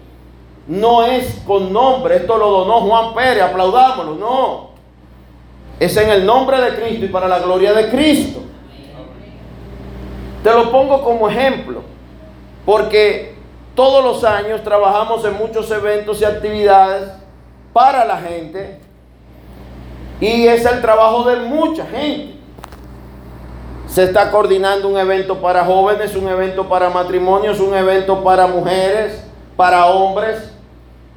no 0.67 1.03
es 1.03 1.41
con 1.45 1.71
nombre. 1.71 2.17
Esto 2.17 2.37
lo 2.37 2.49
donó 2.49 2.81
Juan 2.81 3.13
Pérez, 3.13 3.43
aplaudámoslo. 3.43 4.15
No. 4.15 4.67
Es 5.79 5.95
en 5.97 6.09
el 6.09 6.25
nombre 6.25 6.59
de 6.59 6.75
Cristo 6.75 7.05
y 7.05 7.09
para 7.09 7.27
la 7.27 7.39
gloria 7.39 7.73
de 7.73 7.89
Cristo. 7.89 8.41
Te 10.43 10.51
lo 10.51 10.71
pongo 10.71 11.01
como 11.03 11.29
ejemplo. 11.29 11.81
Porque 12.65 13.35
todos 13.75 14.03
los 14.03 14.23
años 14.23 14.63
trabajamos 14.63 15.23
en 15.23 15.37
muchos 15.37 15.69
eventos 15.71 16.19
y 16.21 16.25
actividades 16.25 17.11
para 17.71 18.03
la 18.03 18.17
gente. 18.17 18.79
Y 20.19 20.47
es 20.47 20.65
el 20.65 20.81
trabajo 20.81 21.23
de 21.29 21.37
mucha 21.37 21.85
gente. 21.85 22.35
Se 23.87 24.03
está 24.03 24.31
coordinando 24.31 24.89
un 24.89 24.97
evento 24.97 25.39
para 25.39 25.63
jóvenes, 25.63 26.13
un 26.15 26.27
evento 26.27 26.67
para 26.67 26.89
matrimonios, 26.89 27.59
un 27.61 27.73
evento 27.73 28.21
para 28.23 28.47
mujeres, 28.47 29.23
para 29.55 29.85
hombres. 29.85 30.56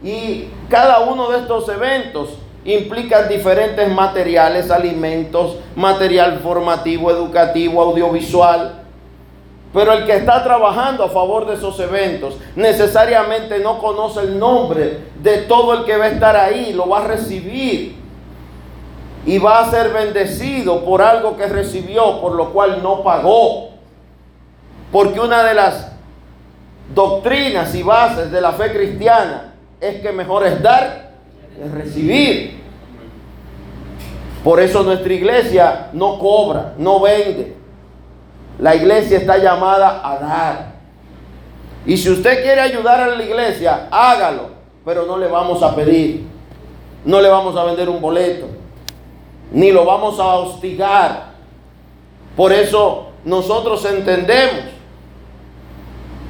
Y 0.03 0.48
cada 0.68 1.01
uno 1.01 1.30
de 1.30 1.38
estos 1.38 1.68
eventos 1.68 2.30
implican 2.64 3.28
diferentes 3.28 3.88
materiales, 3.92 4.70
alimentos, 4.70 5.57
material 5.76 6.40
formativo, 6.40 7.11
educativo, 7.11 7.82
audiovisual. 7.82 8.82
Pero 9.72 9.92
el 9.92 10.05
que 10.05 10.16
está 10.16 10.42
trabajando 10.42 11.05
a 11.05 11.09
favor 11.11 11.46
de 11.46 11.55
esos 11.55 11.78
eventos 11.78 12.36
necesariamente 12.57 13.61
no 13.61 13.78
conoce 13.78 14.20
el 14.20 14.38
nombre 14.38 14.98
de 15.22 15.38
todo 15.42 15.74
el 15.74 15.84
que 15.84 15.96
va 15.96 16.07
a 16.07 16.09
estar 16.09 16.36
ahí, 16.36 16.72
lo 16.72 16.88
va 16.88 17.05
a 17.05 17.07
recibir 17.07 17.94
y 19.24 19.38
va 19.38 19.61
a 19.61 19.70
ser 19.70 19.90
bendecido 19.90 20.84
por 20.84 21.03
algo 21.03 21.36
que 21.36 21.46
recibió, 21.46 22.20
por 22.20 22.32
lo 22.32 22.53
cual 22.53 22.82
no 22.82 23.03
pagó. 23.03 23.70
Porque 24.90 25.20
una 25.20 25.44
de 25.44 25.55
las 25.55 25.92
doctrinas 26.92 27.72
y 27.74 27.82
bases 27.82 28.32
de 28.32 28.40
la 28.40 28.53
fe 28.53 28.72
cristiana 28.72 29.49
es 29.81 30.01
que 30.01 30.12
mejor 30.12 30.47
es 30.47 30.62
dar 30.62 31.11
que 31.57 31.64
recibir. 31.68 32.61
Por 34.45 34.61
eso 34.61 34.83
nuestra 34.83 35.12
iglesia 35.12 35.89
no 35.93 36.18
cobra, 36.18 36.74
no 36.78 37.01
vende. 37.01 37.57
La 38.59 38.74
iglesia 38.74 39.18
está 39.18 39.39
llamada 39.39 40.01
a 40.05 40.18
dar. 40.18 40.72
Y 41.87 41.97
si 41.97 42.11
usted 42.11 42.43
quiere 42.43 42.61
ayudar 42.61 43.01
a 43.01 43.09
la 43.09 43.22
iglesia, 43.22 43.89
hágalo. 43.91 44.51
Pero 44.85 45.07
no 45.07 45.18
le 45.18 45.28
vamos 45.28 45.62
a 45.62 45.74
pedir. 45.74 46.26
No 47.05 47.20
le 47.20 47.28
vamos 47.28 47.57
a 47.57 47.64
vender 47.64 47.89
un 47.89 48.01
boleto. 48.01 48.47
Ni 49.53 49.72
lo 49.72 49.85
vamos 49.85 50.18
a 50.20 50.26
hostigar. 50.37 51.31
Por 52.37 52.53
eso 52.53 53.09
nosotros 53.24 53.85
entendemos 53.85 54.64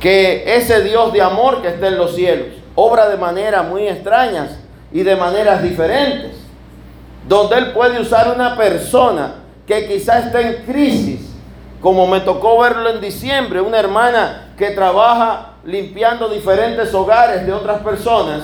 que 0.01 0.57
ese 0.57 0.83
Dios 0.83 1.13
de 1.13 1.23
amor 1.23 1.63
que 1.63 1.69
está 1.69 1.89
en 1.89 1.99
los 1.99 2.15
cielos 2.15 2.60
obra 2.81 3.09
de 3.09 3.16
maneras 3.16 3.66
muy 3.66 3.87
extrañas 3.87 4.51
y 4.93 5.03
de 5.03 5.16
maneras 5.16 5.62
diferentes. 5.62 6.33
Donde 7.28 7.57
Él 7.57 7.72
puede 7.72 8.01
usar 8.01 8.33
una 8.35 8.57
persona 8.57 9.35
que 9.66 9.87
quizá 9.87 10.20
está 10.20 10.41
en 10.41 10.64
crisis 10.64 11.31
como 11.81 12.07
me 12.07 12.20
tocó 12.20 12.59
verlo 12.59 12.91
en 12.91 13.01
diciembre, 13.01 13.61
una 13.61 13.78
hermana 13.78 14.53
que 14.59 14.70
trabaja 14.70 15.53
limpiando 15.64 16.28
diferentes 16.28 16.93
hogares 16.93 17.47
de 17.47 17.53
otras 17.53 17.78
personas. 17.83 18.43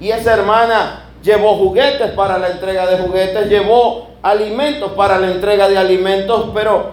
Y 0.00 0.10
esa 0.10 0.32
hermana 0.32 1.04
llevó 1.22 1.56
juguetes 1.56 2.12
para 2.12 2.38
la 2.38 2.48
entrega 2.48 2.86
de 2.86 2.96
juguetes, 2.98 3.48
llevó 3.48 4.08
alimentos 4.22 4.92
para 4.92 5.18
la 5.18 5.30
entrega 5.30 5.68
de 5.68 5.76
alimentos, 5.76 6.50
pero 6.54 6.92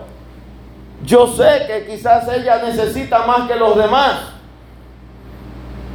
yo 1.06 1.28
sé 1.28 1.66
que 1.66 1.88
quizás 1.90 2.28
ella 2.28 2.62
necesita 2.62 3.20
más 3.26 3.48
que 3.48 3.56
los 3.56 3.78
demás. 3.78 4.39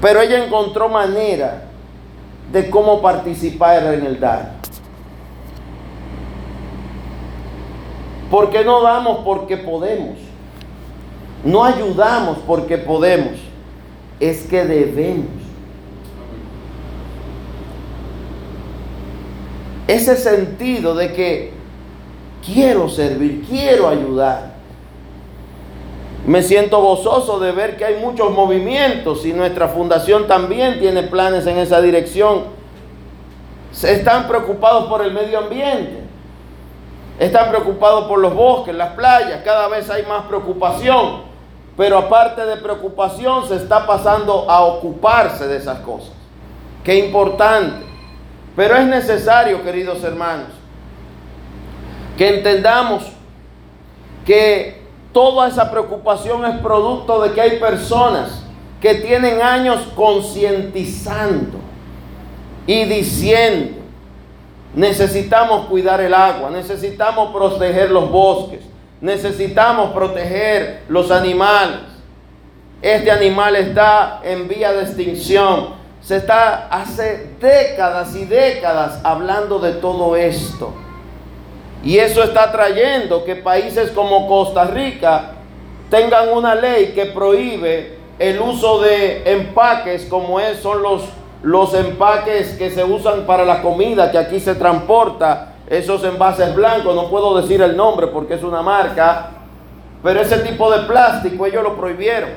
Pero 0.05 0.21
ella 0.21 0.45
encontró 0.45 0.91
manera 0.91 1.63
de 2.53 2.69
cómo 2.69 3.01
participar 3.01 3.95
en 3.95 4.05
el 4.05 4.21
dar. 4.21 4.53
Porque 8.31 8.63
no 8.67 8.83
damos 8.83 9.25
porque 9.25 9.57
podemos. 9.57 10.19
No 11.43 11.65
ayudamos 11.65 12.37
porque 12.47 12.77
podemos. 12.77 13.33
Es 14.21 14.43
que 14.43 14.67
debemos. 14.67 15.41
Ese 19.89 20.19
sentido 20.19 20.95
de 20.95 21.15
que 21.15 21.53
quiero 22.45 22.91
servir, 22.91 23.47
quiero 23.49 23.89
ayudar. 23.89 24.54
Me 26.27 26.43
siento 26.43 26.81
gozoso 26.81 27.39
de 27.39 27.53
ver 27.53 27.77
que 27.77 27.85
hay 27.85 27.97
muchos 27.97 28.31
movimientos 28.31 29.27
y 29.27 29.33
nuestra 29.35 29.69
fundación 29.69 30.27
también 30.27 30.79
tiene 30.79 31.03
planes 31.03 31.47
en 31.47 31.59
esa 31.59 31.83
dirección. 31.83 32.45
Están 33.83 34.27
preocupados 34.27 34.87
por 34.87 35.03
el 35.03 35.13
medio 35.13 35.39
ambiente. 35.39 36.03
Están 37.19 37.51
preocupados 37.51 38.07
por 38.07 38.19
los 38.21 38.35
bosques, 38.35 38.75
las 38.75 38.95
playas, 38.95 39.43
cada 39.45 39.69
vez 39.69 39.91
hay 39.91 40.05
más 40.05 40.25
preocupación. 40.25 41.35
Pero 41.77 41.99
aparte 41.99 42.45
de 42.47 42.57
preocupación, 42.57 43.47
se 43.47 43.57
está 43.57 43.87
pasando 43.87 44.49
a 44.49 44.63
ocuparse 44.65 45.47
de 45.47 45.59
esas 45.59 45.81
cosas. 45.81 46.13
Qué 46.85 46.99
importante. 46.99 47.85
Pero 48.57 48.77
es 48.77 48.87
necesario, 48.87 49.63
queridos 49.63 50.03
hermanos, 50.05 50.49
que 52.17 52.37
entendamos 52.37 53.05
que 54.25 54.84
toda 55.15 55.49
esa 55.49 55.71
preocupación 55.71 56.45
es 56.45 56.59
producto 56.59 57.23
de 57.23 57.33
que 57.33 57.41
hay 57.41 57.59
personas 57.59 58.45
que 58.83 58.97
tienen 58.97 59.41
años 59.41 59.81
concientizando 59.97 61.57
y 62.67 62.85
diciendo, 62.85 63.85
Necesitamos 64.75 65.67
cuidar 65.67 66.01
el 66.01 66.13
agua, 66.13 66.51
necesitamos 66.51 67.33
proteger 67.33 67.93
los 67.93 68.11
bosques, 68.11 68.61
necesitamos 69.01 69.93
proteger 69.93 70.83
los 70.89 71.13
animales. 71.13 71.79
Este 72.83 73.11
animal 73.11 73.55
está 73.55 74.21
en 74.25 74.49
vía 74.49 74.73
de 74.73 74.83
extinción. 74.83 75.85
Se 76.03 76.17
está 76.17 76.67
hace 76.67 77.31
décadas 77.41 78.15
y 78.17 78.25
décadas 78.25 79.01
hablando 79.05 79.59
de 79.61 79.73
todo 79.75 80.17
esto. 80.17 80.75
Y 81.85 81.99
eso 81.99 82.23
está 82.23 82.51
trayendo 82.51 83.25
que 83.25 83.37
países 83.37 83.91
como 83.91 84.27
Costa 84.27 84.65
Rica 84.65 85.33
tengan 85.91 86.31
una 86.31 86.55
ley 86.55 86.93
que 86.95 87.07
prohíbe 87.07 87.99
el 88.19 88.41
uso 88.41 88.81
de 88.81 89.31
empaques 89.31 90.07
como 90.07 90.41
es, 90.41 90.59
son 90.61 90.83
los 90.83 91.03
los 91.45 91.75
empaques 91.75 92.55
que 92.55 92.71
se 92.71 92.83
usan 92.83 93.27
para 93.27 93.45
la 93.45 93.61
comida 93.61 94.11
que 94.11 94.17
aquí 94.17 94.41
se 94.41 94.55
transporta, 94.55 95.53
esos 95.67 96.03
envases 96.03 96.55
blancos, 96.55 96.97
no 96.97 97.11
puedo 97.11 97.39
decir 97.39 97.61
el 97.61 97.77
nombre 97.77 98.07
porque 98.07 98.35
es 98.35 98.43
una 98.43 98.63
marca, 98.63 99.31
pero 100.03 100.21
ese 100.21 100.39
tipo 100.39 100.71
de 100.73 100.87
plástico 100.87 101.45
ellos 101.45 101.63
lo 101.63 101.77
prohibieron. 101.77 102.31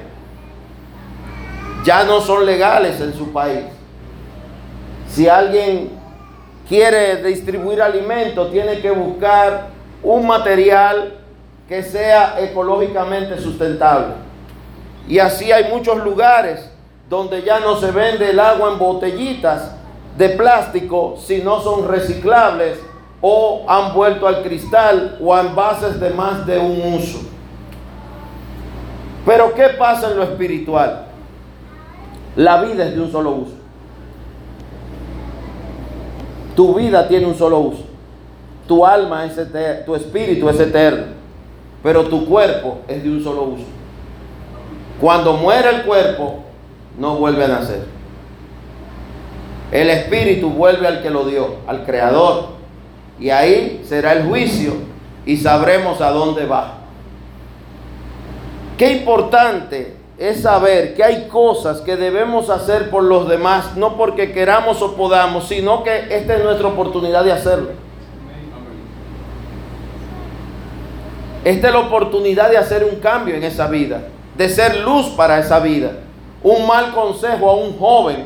Ya 1.85 2.03
no 2.03 2.19
son 2.19 2.45
legales 2.45 2.99
en 2.99 3.13
su 3.13 3.31
país. 3.31 3.63
Si 5.07 5.29
alguien 5.29 5.96
quiere 6.67 7.23
distribuir 7.23 7.81
alimentos, 7.81 8.51
tiene 8.51 8.79
que 8.79 8.91
buscar 8.91 9.67
un 10.03 10.27
material 10.27 11.13
que 11.67 11.83
sea 11.83 12.39
ecológicamente 12.39 13.39
sustentable. 13.39 14.13
Y 15.07 15.19
así 15.19 15.51
hay 15.51 15.71
muchos 15.71 16.03
lugares 16.03 16.69
donde 17.09 17.41
ya 17.43 17.59
no 17.59 17.77
se 17.77 17.91
vende 17.91 18.29
el 18.29 18.39
agua 18.39 18.73
en 18.73 18.79
botellitas 18.79 19.75
de 20.17 20.29
plástico 20.29 21.15
si 21.17 21.41
no 21.41 21.61
son 21.61 21.87
reciclables 21.87 22.79
o 23.21 23.65
han 23.67 23.93
vuelto 23.93 24.27
al 24.27 24.43
cristal 24.43 25.17
o 25.21 25.33
a 25.33 25.41
envases 25.41 25.99
de 25.99 26.09
más 26.11 26.45
de 26.45 26.59
un 26.59 26.93
uso. 26.95 27.19
Pero 29.25 29.53
¿qué 29.53 29.69
pasa 29.69 30.11
en 30.11 30.17
lo 30.17 30.23
espiritual? 30.23 31.05
La 32.35 32.61
vida 32.61 32.85
es 32.85 32.95
de 32.95 33.01
un 33.01 33.11
solo 33.11 33.31
uso. 33.31 33.56
Tu 36.57 36.73
vida 36.73 37.07
tiene 37.07 37.27
un 37.27 37.35
solo 37.35 37.59
uso. 37.59 37.83
Tu 38.67 38.83
alma 38.83 39.25
es 39.25 39.37
eterna, 39.37 39.85
tu 39.85 39.93
espíritu 39.93 40.49
es 40.49 40.59
eterno, 40.59 41.05
pero 41.83 42.05
tu 42.05 42.25
cuerpo 42.25 42.79
es 42.87 43.03
de 43.03 43.09
un 43.11 43.23
solo 43.23 43.43
uso. 43.43 43.65
Cuando 44.99 45.33
muere 45.33 45.69
el 45.69 45.83
cuerpo, 45.83 46.39
no 46.97 47.17
vuelve 47.17 47.45
a 47.45 47.49
nacer. 47.49 47.85
El 49.71 49.87
espíritu 49.91 50.49
vuelve 50.49 50.87
al 50.87 51.03
que 51.03 51.11
lo 51.11 51.25
dio, 51.25 51.57
al 51.67 51.85
creador. 51.85 52.47
Y 53.19 53.29
ahí 53.29 53.83
será 53.87 54.13
el 54.13 54.27
juicio 54.27 54.73
y 55.27 55.37
sabremos 55.37 56.01
a 56.01 56.09
dónde 56.09 56.47
va. 56.47 56.79
Qué 58.79 58.93
importante 58.93 59.96
es 60.17 60.41
saber 60.41 60.95
que 60.95 61.03
hay 61.03 61.27
cosas 61.27 61.81
que 61.81 61.95
debemos 61.95 62.49
hacer 62.49 62.89
por 62.89 63.03
los 63.03 63.29
demás, 63.29 63.75
no 63.75 63.97
porque 63.97 64.31
queramos 64.31 64.81
o 64.81 64.95
podamos, 64.95 65.47
sino 65.47 65.83
que 65.83 66.07
esta 66.09 66.35
es 66.35 66.43
nuestra 66.43 66.67
oportunidad 66.67 67.23
de 67.23 67.31
hacerlo. 67.31 67.69
Esta 71.43 71.67
es 71.67 71.73
la 71.73 71.79
oportunidad 71.79 72.49
de 72.49 72.57
hacer 72.57 72.83
un 72.83 72.99
cambio 72.99 73.35
en 73.35 73.43
esa 73.43 73.67
vida, 73.67 74.01
de 74.35 74.49
ser 74.49 74.77
luz 74.77 75.07
para 75.09 75.39
esa 75.39 75.59
vida. 75.59 75.91
Un 76.41 76.65
mal 76.65 76.93
consejo 76.93 77.49
a 77.49 77.55
un 77.55 77.77
joven 77.77 78.25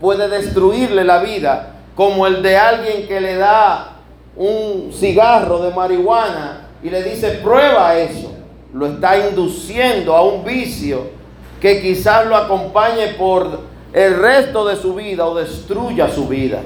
puede 0.00 0.28
destruirle 0.28 1.04
la 1.04 1.18
vida, 1.18 1.74
como 1.94 2.26
el 2.26 2.42
de 2.42 2.56
alguien 2.56 3.06
que 3.06 3.20
le 3.20 3.36
da 3.36 3.96
un 4.36 4.92
cigarro 4.92 5.60
de 5.60 5.70
marihuana 5.70 6.68
y 6.82 6.90
le 6.90 7.02
dice, 7.02 7.40
prueba 7.42 7.96
eso. 7.96 8.32
Lo 8.72 8.86
está 8.86 9.16
induciendo 9.18 10.14
a 10.14 10.22
un 10.22 10.44
vicio 10.44 11.17
que 11.60 11.82
quizás 11.82 12.26
lo 12.26 12.36
acompañe 12.36 13.08
por 13.18 13.60
el 13.92 14.18
resto 14.18 14.66
de 14.66 14.76
su 14.76 14.94
vida 14.94 15.26
o 15.26 15.34
destruya 15.34 16.08
su 16.08 16.28
vida. 16.28 16.60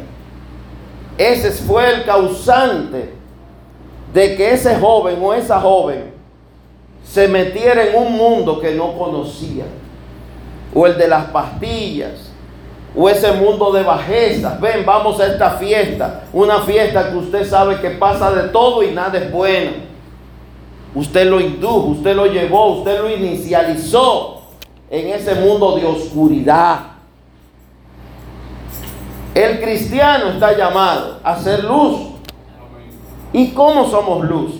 Ese 1.17 1.51
fue 1.51 1.89
el 1.91 2.05
causante 2.05 3.15
de 4.13 4.37
que 4.37 4.53
ese 4.53 4.77
joven 4.77 5.19
o 5.23 5.33
esa 5.33 5.61
joven 5.61 6.13
se 7.05 7.29
metiera 7.29 7.85
en 7.85 7.97
un 7.97 8.13
mundo 8.17 8.61
que 8.61 8.75
no 8.75 8.97
conocía. 8.97 9.65
O 10.75 10.87
el 10.87 10.97
de 10.97 11.07
las 11.07 11.27
pastillas, 11.27 12.31
o 12.97 13.09
ese 13.09 13.33
mundo 13.33 13.73
de 13.73 13.83
bajezas. 13.83 14.59
Ven, 14.61 14.85
vamos 14.87 15.21
a 15.21 15.27
esta 15.27 15.51
fiesta. 15.53 16.25
Una 16.33 16.61
fiesta 16.61 17.11
que 17.11 17.17
usted 17.17 17.47
sabe 17.47 17.81
que 17.81 17.91
pasa 17.91 18.31
de 18.33 18.49
todo 18.49 18.83
y 18.83 18.91
nada 18.91 19.19
es 19.19 19.31
bueno. 19.31 19.73
Usted 20.95 21.27
lo 21.27 21.41
indujo, 21.41 21.89
usted 21.89 22.15
lo 22.15 22.27
llevó, 22.27 22.79
usted 22.79 23.01
lo 23.01 23.11
inicializó 23.11 24.42
en 24.93 25.09
ese 25.09 25.35
mundo 25.37 25.75
de 25.75 25.87
oscuridad. 25.87 26.81
El 29.35 29.59
cristiano 29.63 30.29
está 30.29 30.55
llamado 30.55 31.19
a 31.25 31.35
ser 31.41 31.65
luz. 31.65 32.11
¿Y 33.33 33.53
cómo 33.53 33.89
somos 33.89 34.29
luz? 34.29 34.57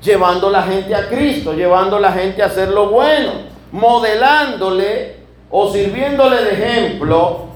Llevando 0.00 0.48
la 0.48 0.62
gente 0.62 0.94
a 0.94 1.08
Cristo, 1.08 1.54
llevando 1.54 1.98
la 1.98 2.12
gente 2.12 2.40
a 2.40 2.46
hacer 2.46 2.68
lo 2.68 2.90
bueno, 2.90 3.32
modelándole 3.72 5.16
o 5.50 5.68
sirviéndole 5.72 6.44
de 6.44 6.52
ejemplo 6.52 7.46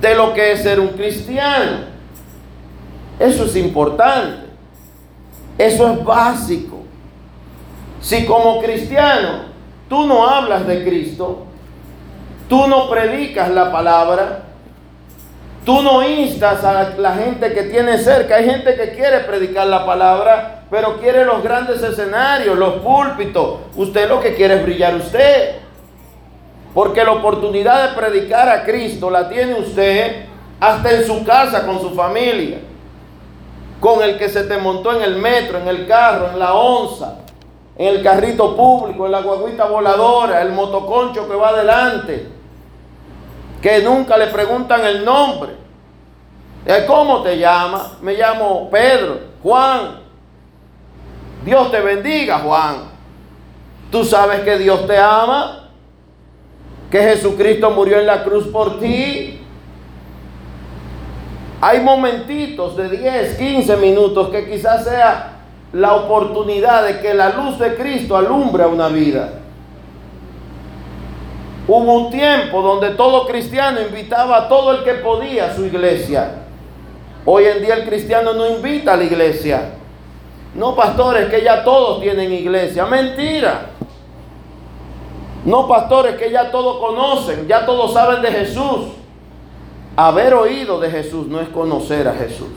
de 0.00 0.14
lo 0.14 0.32
que 0.32 0.52
es 0.52 0.62
ser 0.62 0.78
un 0.78 0.90
cristiano. 0.90 1.78
Eso 3.18 3.46
es 3.46 3.56
importante. 3.56 4.46
Eso 5.58 5.90
es 5.90 6.04
básico. 6.04 6.84
Si 8.00 8.24
como 8.26 8.62
cristiano 8.62 9.49
tú 9.90 10.06
no 10.06 10.26
hablas 10.26 10.66
de 10.66 10.84
Cristo, 10.84 11.44
tú 12.48 12.68
no 12.68 12.88
predicas 12.88 13.50
la 13.50 13.72
palabra, 13.72 14.44
tú 15.66 15.82
no 15.82 16.08
instas 16.08 16.64
a 16.64 16.94
la 16.96 17.14
gente 17.14 17.52
que 17.52 17.64
tiene 17.64 17.98
cerca. 17.98 18.36
Hay 18.36 18.48
gente 18.48 18.76
que 18.76 18.92
quiere 18.92 19.18
predicar 19.20 19.66
la 19.66 19.84
palabra, 19.84 20.62
pero 20.70 20.98
quiere 20.98 21.24
los 21.24 21.42
grandes 21.42 21.82
escenarios, 21.82 22.56
los 22.56 22.74
púlpitos. 22.74 23.58
Usted 23.74 24.08
lo 24.08 24.20
que 24.20 24.34
quiere 24.34 24.54
es 24.54 24.62
brillar 24.62 24.94
usted. 24.94 25.56
Porque 26.72 27.04
la 27.04 27.10
oportunidad 27.10 27.88
de 27.88 27.96
predicar 27.96 28.48
a 28.48 28.62
Cristo 28.62 29.10
la 29.10 29.28
tiene 29.28 29.54
usted 29.54 30.26
hasta 30.60 30.92
en 30.92 31.04
su 31.04 31.24
casa 31.24 31.66
con 31.66 31.80
su 31.80 31.90
familia. 31.90 32.58
Con 33.80 34.02
el 34.04 34.18
que 34.18 34.28
se 34.28 34.44
te 34.44 34.56
montó 34.56 34.94
en 34.94 35.02
el 35.02 35.16
metro, 35.16 35.58
en 35.58 35.66
el 35.66 35.88
carro, 35.88 36.30
en 36.32 36.38
la 36.38 36.54
onza, 36.54 37.19
en 37.80 37.86
el 37.86 38.02
carrito 38.02 38.54
público, 38.54 39.06
en 39.06 39.12
la 39.12 39.22
guaguita 39.22 39.64
voladora, 39.64 40.42
el 40.42 40.52
motoconcho 40.52 41.26
que 41.26 41.34
va 41.34 41.48
adelante. 41.48 42.28
Que 43.62 43.80
nunca 43.80 44.18
le 44.18 44.26
preguntan 44.26 44.84
el 44.84 45.02
nombre. 45.02 45.54
¿Cómo 46.86 47.22
te 47.22 47.38
llamas? 47.38 48.02
Me 48.02 48.12
llamo 48.12 48.68
Pedro, 48.70 49.20
Juan. 49.42 49.98
Dios 51.42 51.70
te 51.70 51.80
bendiga, 51.80 52.40
Juan. 52.40 52.82
Tú 53.90 54.04
sabes 54.04 54.40
que 54.40 54.58
Dios 54.58 54.86
te 54.86 54.98
ama 54.98 55.70
que 56.90 57.00
Jesucristo 57.00 57.70
murió 57.70 57.98
en 57.98 58.06
la 58.06 58.22
cruz 58.24 58.46
por 58.48 58.78
ti. 58.78 59.40
Hay 61.62 61.80
momentitos 61.80 62.76
de 62.76 62.90
10, 62.90 63.38
15 63.38 63.76
minutos 63.78 64.28
que 64.28 64.50
quizás 64.50 64.84
sea 64.84 65.39
la 65.72 65.94
oportunidad 65.94 66.84
de 66.84 67.00
que 67.00 67.14
la 67.14 67.30
luz 67.30 67.58
de 67.58 67.76
Cristo 67.76 68.16
alumbre 68.16 68.66
una 68.66 68.88
vida. 68.88 69.40
Hubo 71.68 72.06
un 72.06 72.10
tiempo 72.10 72.62
donde 72.62 72.90
todo 72.90 73.26
cristiano 73.26 73.80
invitaba 73.80 74.36
a 74.38 74.48
todo 74.48 74.72
el 74.72 74.84
que 74.84 74.94
podía 74.94 75.46
a 75.46 75.54
su 75.54 75.64
iglesia. 75.64 76.42
Hoy 77.24 77.44
en 77.44 77.62
día 77.62 77.74
el 77.74 77.84
cristiano 77.86 78.32
no 78.32 78.48
invita 78.48 78.94
a 78.94 78.96
la 78.96 79.04
iglesia. 79.04 79.74
No, 80.54 80.74
pastores, 80.74 81.28
que 81.28 81.42
ya 81.42 81.62
todos 81.62 82.00
tienen 82.00 82.32
iglesia. 82.32 82.86
Mentira. 82.86 83.66
No 85.44 85.68
pastores 85.68 86.16
que 86.16 86.30
ya 86.30 86.50
todos 86.50 86.78
conocen, 86.78 87.46
ya 87.46 87.64
todos 87.64 87.92
saben 87.92 88.20
de 88.20 88.32
Jesús. 88.32 88.88
Haber 89.96 90.34
oído 90.34 90.80
de 90.80 90.90
Jesús 90.90 91.28
no 91.28 91.40
es 91.40 91.48
conocer 91.48 92.08
a 92.08 92.14
Jesús. 92.14 92.48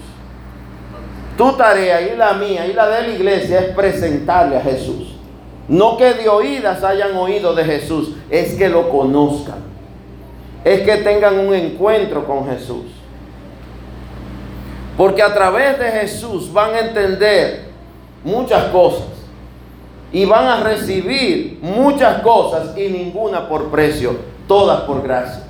Tu 1.37 1.51
tarea 1.53 2.01
y 2.01 2.15
la 2.15 2.33
mía 2.33 2.67
y 2.67 2.73
la 2.73 2.87
de 2.87 3.07
la 3.07 3.13
iglesia 3.13 3.59
es 3.59 3.75
presentarle 3.75 4.57
a 4.57 4.61
Jesús. 4.61 5.15
No 5.67 5.97
que 5.97 6.13
de 6.13 6.29
oídas 6.29 6.83
hayan 6.83 7.15
oído 7.15 7.55
de 7.55 7.63
Jesús, 7.63 8.15
es 8.29 8.55
que 8.55 8.69
lo 8.69 8.89
conozcan. 8.89 9.63
Es 10.63 10.81
que 10.81 10.97
tengan 10.97 11.39
un 11.39 11.53
encuentro 11.53 12.25
con 12.25 12.47
Jesús. 12.49 12.85
Porque 14.97 15.23
a 15.23 15.33
través 15.33 15.79
de 15.79 15.89
Jesús 15.91 16.51
van 16.53 16.75
a 16.75 16.79
entender 16.79 17.65
muchas 18.23 18.65
cosas 18.65 19.07
y 20.11 20.25
van 20.25 20.45
a 20.45 20.63
recibir 20.63 21.57
muchas 21.61 22.21
cosas 22.21 22.77
y 22.77 22.89
ninguna 22.89 23.49
por 23.49 23.71
precio, 23.71 24.15
todas 24.47 24.81
por 24.81 25.01
gracia. 25.01 25.43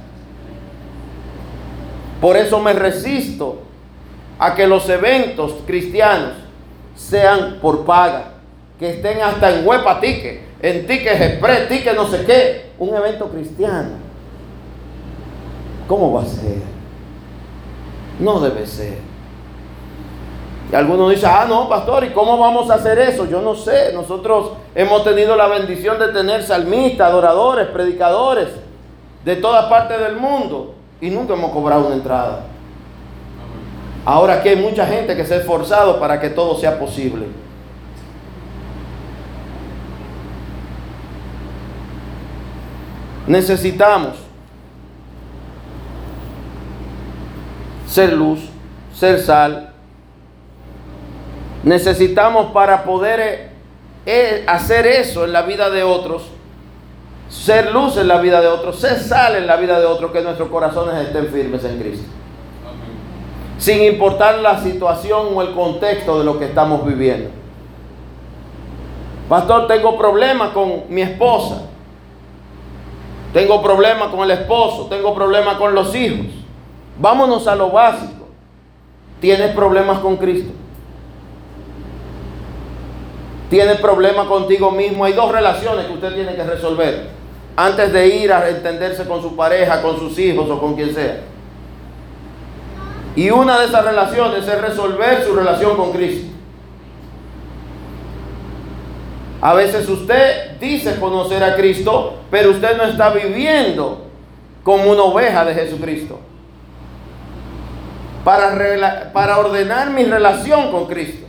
Por 2.21 2.37
eso 2.37 2.59
me 2.59 2.71
resisto 2.71 3.63
a 4.39 4.55
que 4.55 4.67
los 4.67 4.87
eventos 4.89 5.53
cristianos 5.65 6.33
sean 6.95 7.59
por 7.61 7.85
paga, 7.85 8.33
que 8.79 8.91
estén 8.91 9.21
hasta 9.21 9.51
en 9.51 9.67
huepa 9.67 9.99
ticket, 9.99 10.41
en 10.61 10.87
tickets 10.87 11.21
express, 11.21 11.67
ticket 11.67 11.95
no 11.95 12.07
sé 12.07 12.25
qué, 12.25 12.71
un 12.79 12.93
evento 12.95 13.29
cristiano. 13.29 13.91
¿Cómo 15.87 16.13
va 16.13 16.21
a 16.21 16.25
ser? 16.25 16.61
No 18.19 18.39
debe 18.39 18.65
ser. 18.65 18.97
Y 20.71 20.75
algunos 20.75 21.11
dicen, 21.11 21.29
ah, 21.31 21.45
no, 21.47 21.69
pastor, 21.69 22.03
¿y 22.03 22.09
cómo 22.09 22.37
vamos 22.37 22.69
a 22.69 22.75
hacer 22.75 22.97
eso? 22.97 23.27
Yo 23.27 23.41
no 23.41 23.53
sé. 23.53 23.91
Nosotros 23.93 24.53
hemos 24.73 25.03
tenido 25.03 25.35
la 25.35 25.47
bendición 25.47 25.99
de 25.99 26.07
tener 26.07 26.41
salmistas, 26.43 27.09
adoradores, 27.09 27.67
predicadores 27.67 28.47
de 29.23 29.35
todas 29.35 29.65
partes 29.65 29.99
del 29.99 30.15
mundo 30.15 30.73
y 30.99 31.09
nunca 31.09 31.33
hemos 31.33 31.51
cobrado 31.51 31.85
una 31.87 31.95
entrada. 31.95 32.45
Ahora 34.05 34.35
aquí 34.35 34.49
hay 34.49 34.55
mucha 34.57 34.85
gente 34.85 35.15
que 35.15 35.25
se 35.25 35.35
ha 35.35 35.37
esforzado 35.37 35.99
para 35.99 36.19
que 36.19 36.29
todo 36.29 36.57
sea 36.59 36.77
posible. 36.77 37.25
Necesitamos 43.27 44.15
ser 47.87 48.11
luz, 48.13 48.41
ser 48.93 49.19
sal. 49.19 49.69
Necesitamos 51.63 52.51
para 52.51 52.83
poder 52.83 53.19
eh, 53.21 53.49
eh, 54.05 54.43
hacer 54.47 54.85
eso 54.85 55.23
en 55.23 55.31
la 55.31 55.43
vida 55.43 55.69
de 55.69 55.83
otros, 55.83 56.23
ser 57.29 57.71
luz 57.71 57.95
en 57.95 58.09
la 58.09 58.19
vida 58.19 58.41
de 58.41 58.47
otros, 58.47 58.81
ser 58.81 58.99
sal 58.99 59.37
en 59.37 59.47
la 59.47 59.55
vida 59.55 59.79
de 59.79 59.85
otros, 59.85 60.11
que 60.11 60.21
nuestros 60.21 60.49
corazones 60.49 61.07
estén 61.07 61.27
firmes 61.27 61.63
en 61.63 61.79
Cristo. 61.79 62.22
Sin 63.63 63.81
importar 63.81 64.39
la 64.39 64.59
situación 64.61 65.27
o 65.33 65.41
el 65.41 65.53
contexto 65.53 66.19
de 66.19 66.25
lo 66.25 66.37
que 66.37 66.43
estamos 66.43 66.85
viviendo. 66.85 67.29
Pastor, 69.29 69.67
tengo 69.67 69.97
problemas 69.97 70.49
con 70.49 70.83
mi 70.89 71.01
esposa. 71.01 71.61
Tengo 73.31 73.63
problemas 73.63 74.09
con 74.09 74.29
el 74.29 74.31
esposo. 74.31 74.87
Tengo 74.87 75.15
problemas 75.15 75.55
con 75.55 75.73
los 75.73 75.95
hijos. 75.95 76.25
Vámonos 76.99 77.47
a 77.47 77.55
lo 77.55 77.69
básico. 77.69 78.27
¿Tienes 79.21 79.55
problemas 79.55 79.99
con 79.99 80.17
Cristo? 80.17 80.51
¿Tienes 83.49 83.77
problemas 83.77 84.27
contigo 84.27 84.71
mismo? 84.71 85.05
Hay 85.05 85.13
dos 85.13 85.31
relaciones 85.31 85.85
que 85.85 85.93
usted 85.93 86.13
tiene 86.15 86.35
que 86.35 86.43
resolver 86.43 87.07
antes 87.55 87.93
de 87.93 88.07
ir 88.07 88.33
a 88.33 88.49
entenderse 88.49 89.07
con 89.07 89.21
su 89.21 89.37
pareja, 89.37 89.81
con 89.81 89.97
sus 89.97 90.19
hijos 90.19 90.49
o 90.49 90.59
con 90.59 90.75
quien 90.75 90.93
sea. 90.93 91.32
Y 93.15 93.29
una 93.29 93.59
de 93.59 93.65
esas 93.65 93.85
relaciones 93.85 94.47
es 94.47 94.61
resolver 94.61 95.23
su 95.23 95.35
relación 95.35 95.77
con 95.77 95.91
Cristo. 95.91 96.33
A 99.41 99.53
veces 99.53 99.87
usted 99.89 100.57
dice 100.59 100.99
conocer 100.99 101.43
a 101.43 101.55
Cristo, 101.55 102.19
pero 102.31 102.51
usted 102.51 102.77
no 102.77 102.85
está 102.85 103.09
viviendo 103.09 104.07
como 104.63 104.89
una 104.89 105.03
oveja 105.03 105.43
de 105.43 105.53
Jesucristo. 105.53 106.19
Para, 108.23 109.11
para 109.11 109.37
ordenar 109.37 109.89
mi 109.89 110.05
relación 110.05 110.71
con 110.71 110.85
Cristo. 110.87 111.27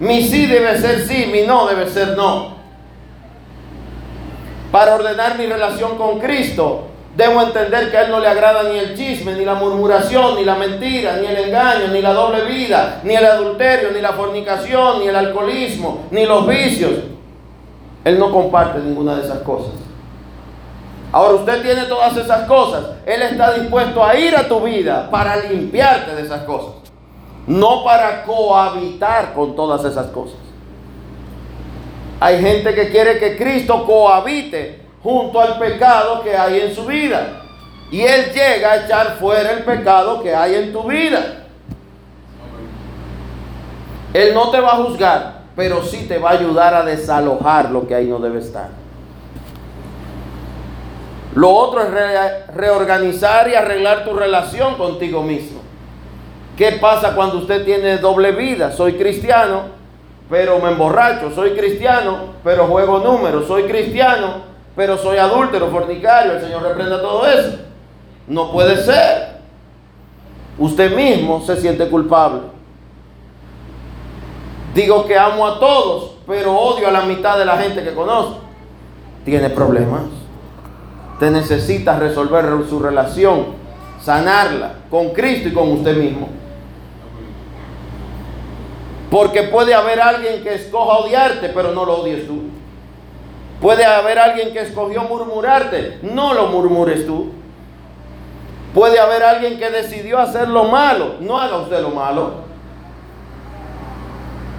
Mi 0.00 0.22
sí 0.22 0.46
debe 0.46 0.78
ser 0.78 1.06
sí, 1.06 1.28
mi 1.30 1.42
no 1.42 1.66
debe 1.66 1.88
ser 1.88 2.16
no. 2.16 2.56
Para 4.72 4.94
ordenar 4.94 5.36
mi 5.36 5.44
relación 5.44 5.98
con 5.98 6.18
Cristo, 6.18 6.88
Debo 7.16 7.42
entender 7.42 7.90
que 7.90 7.96
a 7.98 8.04
Él 8.04 8.10
no 8.10 8.20
le 8.20 8.28
agrada 8.28 8.62
ni 8.62 8.78
el 8.78 8.96
chisme, 8.96 9.34
ni 9.34 9.44
la 9.44 9.54
murmuración, 9.54 10.36
ni 10.36 10.44
la 10.44 10.54
mentira, 10.54 11.18
ni 11.18 11.26
el 11.26 11.36
engaño, 11.36 11.88
ni 11.88 12.00
la 12.00 12.14
doble 12.14 12.44
vida, 12.44 13.00
ni 13.04 13.14
el 13.14 13.24
adulterio, 13.24 13.90
ni 13.92 14.00
la 14.00 14.12
fornicación, 14.12 15.00
ni 15.00 15.08
el 15.08 15.16
alcoholismo, 15.16 16.06
ni 16.10 16.24
los 16.24 16.46
vicios. 16.46 16.92
Él 18.04 18.18
no 18.18 18.32
comparte 18.32 18.78
ninguna 18.78 19.16
de 19.16 19.24
esas 19.24 19.40
cosas. 19.40 19.74
Ahora 21.12 21.34
usted 21.34 21.62
tiene 21.62 21.84
todas 21.84 22.16
esas 22.16 22.46
cosas. 22.48 22.84
Él 23.04 23.20
está 23.20 23.52
dispuesto 23.52 24.02
a 24.02 24.16
ir 24.16 24.34
a 24.34 24.48
tu 24.48 24.60
vida 24.60 25.10
para 25.10 25.36
limpiarte 25.36 26.14
de 26.14 26.22
esas 26.22 26.42
cosas. 26.44 26.72
No 27.46 27.84
para 27.84 28.24
cohabitar 28.24 29.34
con 29.34 29.54
todas 29.54 29.84
esas 29.84 30.06
cosas. 30.06 30.38
Hay 32.20 32.40
gente 32.40 32.74
que 32.74 32.88
quiere 32.88 33.18
que 33.18 33.36
Cristo 33.36 33.84
cohabite 33.84 34.81
junto 35.02 35.40
al 35.40 35.58
pecado 35.58 36.22
que 36.22 36.36
hay 36.36 36.60
en 36.60 36.74
su 36.74 36.84
vida. 36.84 37.42
Y 37.90 38.00
Él 38.02 38.32
llega 38.32 38.72
a 38.72 38.84
echar 38.84 39.16
fuera 39.18 39.52
el 39.52 39.64
pecado 39.64 40.22
que 40.22 40.34
hay 40.34 40.54
en 40.54 40.72
tu 40.72 40.84
vida. 40.84 41.44
Él 44.14 44.34
no 44.34 44.50
te 44.50 44.60
va 44.60 44.72
a 44.72 44.76
juzgar, 44.76 45.42
pero 45.56 45.82
sí 45.82 46.06
te 46.06 46.18
va 46.18 46.30
a 46.30 46.32
ayudar 46.34 46.74
a 46.74 46.84
desalojar 46.84 47.70
lo 47.70 47.86
que 47.86 47.94
ahí 47.94 48.06
no 48.06 48.18
debe 48.18 48.40
estar. 48.40 48.68
Lo 51.34 51.50
otro 51.50 51.82
es 51.82 52.54
reorganizar 52.54 53.48
y 53.48 53.54
arreglar 53.54 54.04
tu 54.04 54.14
relación 54.14 54.74
contigo 54.76 55.22
mismo. 55.22 55.60
¿Qué 56.56 56.72
pasa 56.72 57.14
cuando 57.14 57.38
usted 57.38 57.64
tiene 57.64 57.96
doble 57.96 58.32
vida? 58.32 58.70
Soy 58.72 58.94
cristiano, 58.94 59.62
pero 60.28 60.58
me 60.58 60.70
emborracho. 60.70 61.30
Soy 61.34 61.52
cristiano, 61.52 62.34
pero 62.44 62.66
juego 62.66 62.98
números. 62.98 63.46
Soy 63.46 63.62
cristiano, 63.62 64.51
pero 64.74 64.96
soy 64.96 65.18
adúltero, 65.18 65.70
fornicario, 65.70 66.32
el 66.32 66.40
Señor 66.40 66.62
reprenda 66.62 67.00
todo 67.00 67.26
eso. 67.26 67.58
No 68.26 68.50
puede 68.50 68.76
ser. 68.76 69.32
Usted 70.58 70.94
mismo 70.94 71.42
se 71.42 71.56
siente 71.56 71.88
culpable. 71.88 72.42
Digo 74.74 75.06
que 75.06 75.18
amo 75.18 75.46
a 75.46 75.58
todos, 75.58 76.12
pero 76.26 76.56
odio 76.56 76.88
a 76.88 76.92
la 76.92 77.02
mitad 77.02 77.36
de 77.38 77.44
la 77.44 77.58
gente 77.58 77.82
que 77.82 77.94
conozco. 77.94 78.38
Tiene 79.24 79.50
problemas. 79.50 80.02
Te 81.18 81.30
necesita 81.30 81.98
resolver 81.98 82.46
su 82.68 82.78
relación, 82.78 83.46
sanarla 84.02 84.74
con 84.90 85.10
Cristo 85.10 85.48
y 85.48 85.52
con 85.52 85.70
usted 85.72 85.96
mismo. 85.96 86.28
Porque 89.10 89.42
puede 89.42 89.74
haber 89.74 90.00
alguien 90.00 90.42
que 90.42 90.54
escoja 90.54 90.98
odiarte, 90.98 91.50
pero 91.50 91.72
no 91.72 91.84
lo 91.84 92.00
odies 92.00 92.26
tú. 92.26 92.51
Puede 93.62 93.84
haber 93.84 94.18
alguien 94.18 94.52
que 94.52 94.58
escogió 94.58 95.02
murmurarte, 95.02 96.00
no 96.02 96.34
lo 96.34 96.48
murmures 96.48 97.06
tú. 97.06 97.30
Puede 98.74 98.98
haber 98.98 99.22
alguien 99.22 99.56
que 99.56 99.70
decidió 99.70 100.18
hacer 100.18 100.48
lo 100.48 100.64
malo, 100.64 101.14
no 101.20 101.38
haga 101.38 101.58
usted 101.58 101.80
lo 101.80 101.90
malo. 101.90 102.42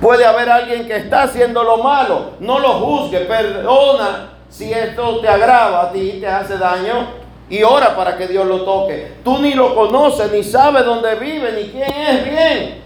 Puede 0.01 0.25
haber 0.25 0.49
alguien 0.49 0.87
que 0.87 0.95
está 0.95 1.23
haciendo 1.23 1.63
lo 1.63 1.77
malo, 1.77 2.31
no 2.39 2.59
lo 2.59 2.69
juzgue, 2.73 3.19
perdona 3.21 4.29
si 4.49 4.71
esto 4.71 5.19
te 5.19 5.27
agrava 5.27 5.81
a 5.81 5.91
ti, 5.91 6.19
te 6.21 6.27
hace 6.27 6.57
daño 6.57 7.07
y 7.49 7.61
ora 7.63 7.95
para 7.95 8.15
que 8.15 8.27
Dios 8.27 8.45
lo 8.45 8.61
toque. 8.61 9.15
Tú 9.23 9.39
ni 9.39 9.53
lo 9.53 9.75
conoces, 9.75 10.31
ni 10.31 10.43
sabes 10.43 10.85
dónde 10.85 11.15
vive, 11.15 11.51
ni 11.51 11.69
quién 11.69 11.91
es 11.91 12.23
bien. 12.23 12.83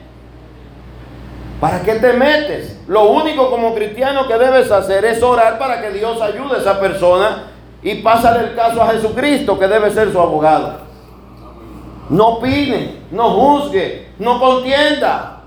¿Para 1.59 1.81
qué 1.81 1.95
te 1.95 2.13
metes? 2.13 2.79
Lo 2.87 3.09
único 3.09 3.49
como 3.49 3.73
cristiano 3.73 4.27
que 4.27 4.37
debes 4.37 4.71
hacer 4.71 5.03
es 5.05 5.23
orar 5.23 5.57
para 5.57 5.81
que 5.81 5.89
Dios 5.91 6.21
ayude 6.21 6.55
a 6.55 6.59
esa 6.59 6.79
persona 6.79 7.47
y 7.81 7.95
pásale 7.95 8.49
el 8.49 8.55
caso 8.55 8.81
a 8.81 8.89
Jesucristo 8.89 9.57
que 9.57 9.67
debe 9.67 9.89
ser 9.89 10.11
su 10.11 10.19
abogado. 10.19 10.81
No 12.09 12.27
opine, 12.27 13.01
no 13.11 13.31
juzgue, 13.31 14.09
no 14.19 14.39
contienda, 14.39 15.41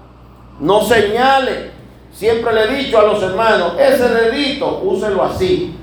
no 0.58 0.82
señale. 0.82 1.70
Siempre 2.12 2.52
le 2.52 2.64
he 2.64 2.84
dicho 2.84 2.98
a 2.98 3.04
los 3.04 3.22
hermanos, 3.22 3.74
ese 3.78 4.08
dedito, 4.08 4.80
úselo 4.82 5.22
así. 5.22 5.76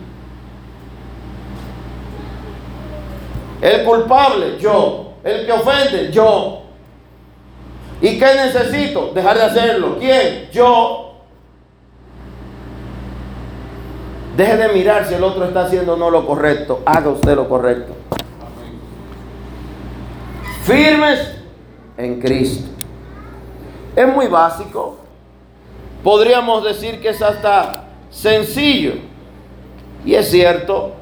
El 3.62 3.84
culpable, 3.84 4.58
yo. 4.60 5.14
El 5.24 5.46
que 5.46 5.52
ofende, 5.52 6.12
yo. 6.12 6.67
¿Y 8.02 8.20
qué 8.20 8.26
necesito? 8.36 9.12
Dejar 9.14 9.38
de 9.38 9.44
hacerlo. 9.44 9.98
¿Quién? 10.00 10.50
Yo. 10.52 11.16
Deje 14.36 14.56
de 14.56 14.68
mirar 14.70 15.06
si 15.06 15.16
el 15.16 15.24
otro 15.24 15.46
está 15.46 15.66
haciendo 15.66 15.98
no 15.98 16.12
lo 16.12 16.26
correcto. 16.26 16.82
Haga 16.86 17.10
usted 17.10 17.36
lo 17.36 17.50
correcto. 17.50 17.94
Firmes 20.64 21.38
en 21.98 22.20
Cristo. 22.20 22.70
Es 23.96 24.08
muy 24.08 24.28
básico. 24.28 24.98
Podríamos 26.04 26.64
decir 26.64 27.02
que 27.02 27.10
es 27.10 27.22
hasta 27.22 27.86
sencillo. 28.12 28.94
Y 30.06 30.14
es 30.14 30.30
cierto. 30.30 30.94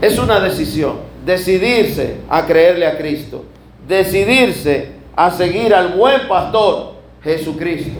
Es 0.00 0.18
una 0.18 0.40
decisión. 0.40 0.96
Decidirse 1.26 2.20
a 2.30 2.46
creerle 2.46 2.86
a 2.86 2.96
Cristo. 2.96 3.44
Decidirse 3.86 4.92
a 5.14 5.30
seguir 5.30 5.74
al 5.74 5.94
buen 5.94 6.26
pastor 6.26 6.94
Jesucristo. 7.22 7.98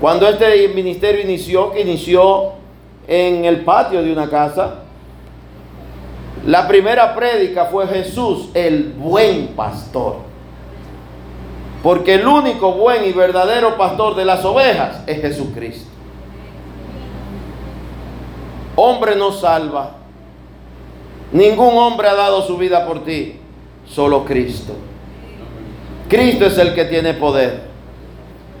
Cuando 0.00 0.28
este 0.28 0.68
ministerio 0.68 1.22
inició, 1.22 1.72
que 1.72 1.80
inició 1.80 2.52
en 3.06 3.44
el 3.44 3.64
patio 3.64 4.02
de 4.02 4.12
una 4.12 4.28
casa, 4.28 4.80
la 6.46 6.68
primera 6.68 7.14
prédica 7.14 7.66
fue 7.66 7.86
Jesús, 7.86 8.50
el 8.52 8.92
buen 8.98 9.48
pastor. 9.48 10.16
Porque 11.82 12.14
el 12.14 12.26
único 12.26 12.72
buen 12.72 13.04
y 13.04 13.12
verdadero 13.12 13.76
pastor 13.76 14.14
de 14.14 14.24
las 14.24 14.44
ovejas 14.44 15.02
es 15.06 15.20
Jesucristo. 15.20 15.90
Hombre 18.76 19.16
no 19.16 19.32
salva. 19.32 19.92
Ningún 21.32 21.76
hombre 21.76 22.08
ha 22.08 22.14
dado 22.14 22.42
su 22.42 22.56
vida 22.56 22.86
por 22.86 23.04
ti, 23.04 23.40
solo 23.86 24.24
Cristo. 24.24 24.74
Cristo 26.08 26.46
es 26.46 26.58
el 26.58 26.74
que 26.74 26.84
tiene 26.84 27.14
poder. 27.14 27.62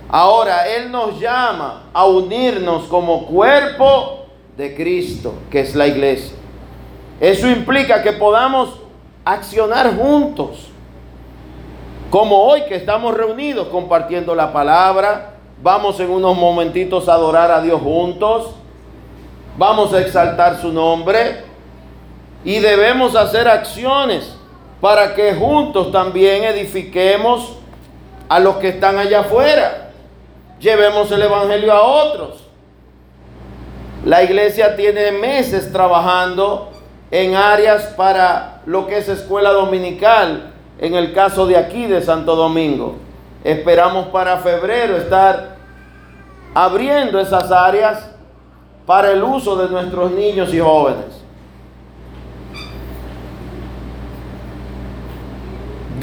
Ahora, 0.08 0.68
Él 0.68 0.90
nos 0.90 1.18
llama 1.18 1.84
a 1.92 2.04
unirnos 2.06 2.84
como 2.84 3.26
cuerpo 3.26 4.26
de 4.56 4.74
Cristo, 4.74 5.34
que 5.50 5.60
es 5.60 5.74
la 5.74 5.86
iglesia. 5.86 6.36
Eso 7.20 7.48
implica 7.48 8.02
que 8.02 8.12
podamos 8.12 8.80
accionar 9.24 9.96
juntos. 9.96 10.68
Como 12.10 12.44
hoy 12.44 12.62
que 12.68 12.76
estamos 12.76 13.14
reunidos 13.14 13.68
compartiendo 13.68 14.34
la 14.34 14.52
palabra, 14.52 15.34
vamos 15.62 15.98
en 15.98 16.10
unos 16.10 16.36
momentitos 16.36 17.08
a 17.08 17.14
adorar 17.14 17.50
a 17.50 17.60
Dios 17.60 17.80
juntos, 17.80 18.50
vamos 19.56 19.92
a 19.92 20.00
exaltar 20.00 20.60
su 20.60 20.72
nombre 20.72 21.42
y 22.44 22.58
debemos 22.58 23.16
hacer 23.16 23.48
acciones 23.48 24.36
para 24.84 25.14
que 25.14 25.32
juntos 25.32 25.90
también 25.90 26.44
edifiquemos 26.44 27.56
a 28.28 28.38
los 28.38 28.56
que 28.56 28.68
están 28.68 28.98
allá 28.98 29.20
afuera. 29.20 29.92
Llevemos 30.60 31.10
el 31.10 31.22
Evangelio 31.22 31.72
a 31.72 31.80
otros. 31.80 32.44
La 34.04 34.22
iglesia 34.22 34.76
tiene 34.76 35.10
meses 35.10 35.72
trabajando 35.72 36.70
en 37.10 37.34
áreas 37.34 37.94
para 37.96 38.60
lo 38.66 38.86
que 38.86 38.98
es 38.98 39.08
escuela 39.08 39.52
dominical, 39.52 40.52
en 40.78 40.94
el 40.94 41.14
caso 41.14 41.46
de 41.46 41.56
aquí 41.56 41.86
de 41.86 42.02
Santo 42.02 42.36
Domingo. 42.36 42.96
Esperamos 43.42 44.08
para 44.08 44.36
febrero 44.36 44.98
estar 44.98 45.56
abriendo 46.52 47.18
esas 47.18 47.50
áreas 47.50 48.10
para 48.84 49.12
el 49.12 49.22
uso 49.22 49.56
de 49.56 49.66
nuestros 49.70 50.10
niños 50.10 50.52
y 50.52 50.60
jóvenes. 50.60 51.23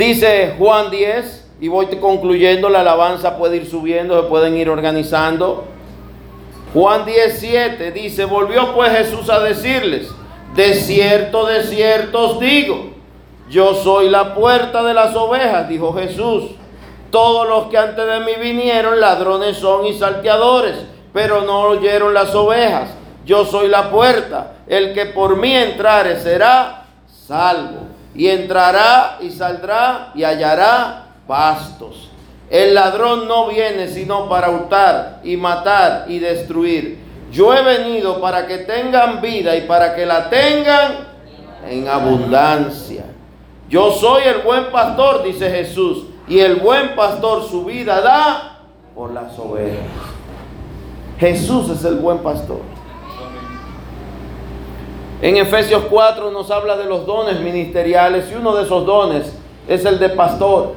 Dice 0.01 0.55
Juan 0.57 0.89
10, 0.89 1.49
y 1.61 1.67
voy 1.67 1.85
concluyendo, 1.85 2.69
la 2.69 2.79
alabanza 2.79 3.37
puede 3.37 3.57
ir 3.57 3.69
subiendo, 3.69 4.19
se 4.19 4.27
pueden 4.27 4.57
ir 4.57 4.67
organizando. 4.67 5.65
Juan 6.73 7.05
17 7.05 7.91
dice, 7.91 8.25
volvió 8.25 8.73
pues 8.73 8.97
Jesús 8.97 9.29
a 9.29 9.39
decirles, 9.41 10.07
de 10.55 10.73
cierto, 10.73 11.45
de 11.45 11.61
cierto 11.61 12.31
os 12.31 12.39
digo, 12.39 12.93
yo 13.47 13.75
soy 13.75 14.09
la 14.09 14.33
puerta 14.33 14.81
de 14.81 14.95
las 14.95 15.15
ovejas, 15.15 15.69
dijo 15.69 15.93
Jesús. 15.93 16.45
Todos 17.11 17.47
los 17.47 17.67
que 17.67 17.77
antes 17.77 18.03
de 18.03 18.21
mí 18.21 18.31
vinieron, 18.41 18.99
ladrones 18.99 19.57
son 19.57 19.85
y 19.85 19.93
salteadores, 19.93 20.77
pero 21.13 21.41
no 21.41 21.59
oyeron 21.59 22.15
las 22.15 22.33
ovejas. 22.33 22.89
Yo 23.23 23.45
soy 23.45 23.67
la 23.67 23.91
puerta, 23.91 24.53
el 24.65 24.95
que 24.95 25.05
por 25.05 25.37
mí 25.37 25.55
entrare 25.55 26.19
será 26.19 26.87
salvo. 27.27 27.90
Y 28.13 28.27
entrará 28.27 29.17
y 29.21 29.29
saldrá 29.31 30.11
y 30.13 30.23
hallará 30.23 31.05
pastos. 31.27 32.09
El 32.49 32.73
ladrón 32.73 33.27
no 33.27 33.47
viene 33.47 33.87
sino 33.87 34.27
para 34.27 34.49
hurtar 34.49 35.21
y 35.23 35.37
matar 35.37 36.05
y 36.09 36.19
destruir. 36.19 36.99
Yo 37.31 37.53
he 37.53 37.63
venido 37.63 38.19
para 38.19 38.45
que 38.45 38.59
tengan 38.59 39.21
vida 39.21 39.55
y 39.55 39.61
para 39.61 39.95
que 39.95 40.05
la 40.05 40.29
tengan 40.29 41.07
en 41.69 41.87
abundancia. 41.87 43.05
Yo 43.69 43.91
soy 43.91 44.23
el 44.23 44.41
buen 44.41 44.65
pastor, 44.69 45.23
dice 45.23 45.49
Jesús, 45.49 46.03
y 46.27 46.39
el 46.39 46.57
buen 46.57 46.93
pastor 46.93 47.47
su 47.47 47.63
vida 47.63 48.01
da 48.01 48.59
por 48.93 49.13
las 49.13 49.39
ovejas. 49.39 49.79
Jesús 51.17 51.69
es 51.69 51.85
el 51.85 51.95
buen 51.95 52.17
pastor. 52.17 52.59
En 55.21 55.37
Efesios 55.37 55.83
4 55.87 56.31
nos 56.31 56.49
habla 56.49 56.75
de 56.75 56.85
los 56.85 57.05
dones 57.05 57.39
ministeriales 57.39 58.31
y 58.31 58.35
uno 58.35 58.55
de 58.55 58.63
esos 58.63 58.85
dones 58.85 59.31
es 59.67 59.85
el 59.85 59.99
de 59.99 60.09
pastor. 60.09 60.73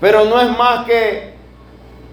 Pero 0.00 0.24
no 0.24 0.40
es 0.40 0.56
más 0.56 0.84
que 0.84 1.34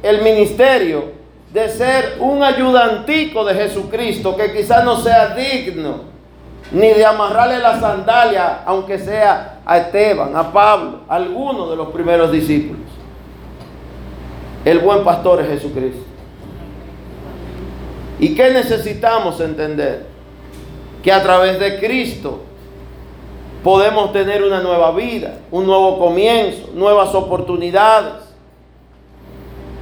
el 0.04 0.22
ministerio 0.22 1.06
de 1.52 1.68
ser 1.70 2.18
un 2.20 2.44
ayudantico 2.44 3.44
de 3.44 3.56
Jesucristo 3.56 4.36
que 4.36 4.54
quizás 4.54 4.84
no 4.84 4.98
sea 4.98 5.36
digno 5.36 6.16
ni 6.72 6.90
de 6.90 7.06
amarrarle 7.06 7.60
la 7.60 7.80
sandalia, 7.80 8.62
aunque 8.66 9.00
sea 9.00 9.60
a 9.66 9.78
Esteban, 9.78 10.36
a 10.36 10.52
Pablo, 10.52 11.02
a 11.08 11.16
alguno 11.16 11.70
de 11.70 11.76
los 11.76 11.90
primeros 11.90 12.32
discípulos. 12.32 12.86
El 14.64 14.80
buen 14.80 15.04
pastor 15.04 15.42
es 15.42 15.48
Jesucristo. 15.48 16.04
¿Y 18.20 18.36
qué 18.36 18.52
necesitamos 18.52 19.40
entender? 19.42 20.15
Que 21.06 21.12
a 21.12 21.22
través 21.22 21.60
de 21.60 21.80
Cristo 21.80 22.40
podemos 23.64 24.12
tener 24.12 24.44
una 24.44 24.60
nueva 24.60 24.92
vida, 24.92 25.38
un 25.52 25.68
nuevo 25.68 26.00
comienzo, 26.00 26.72
nuevas 26.74 27.14
oportunidades. 27.14 28.24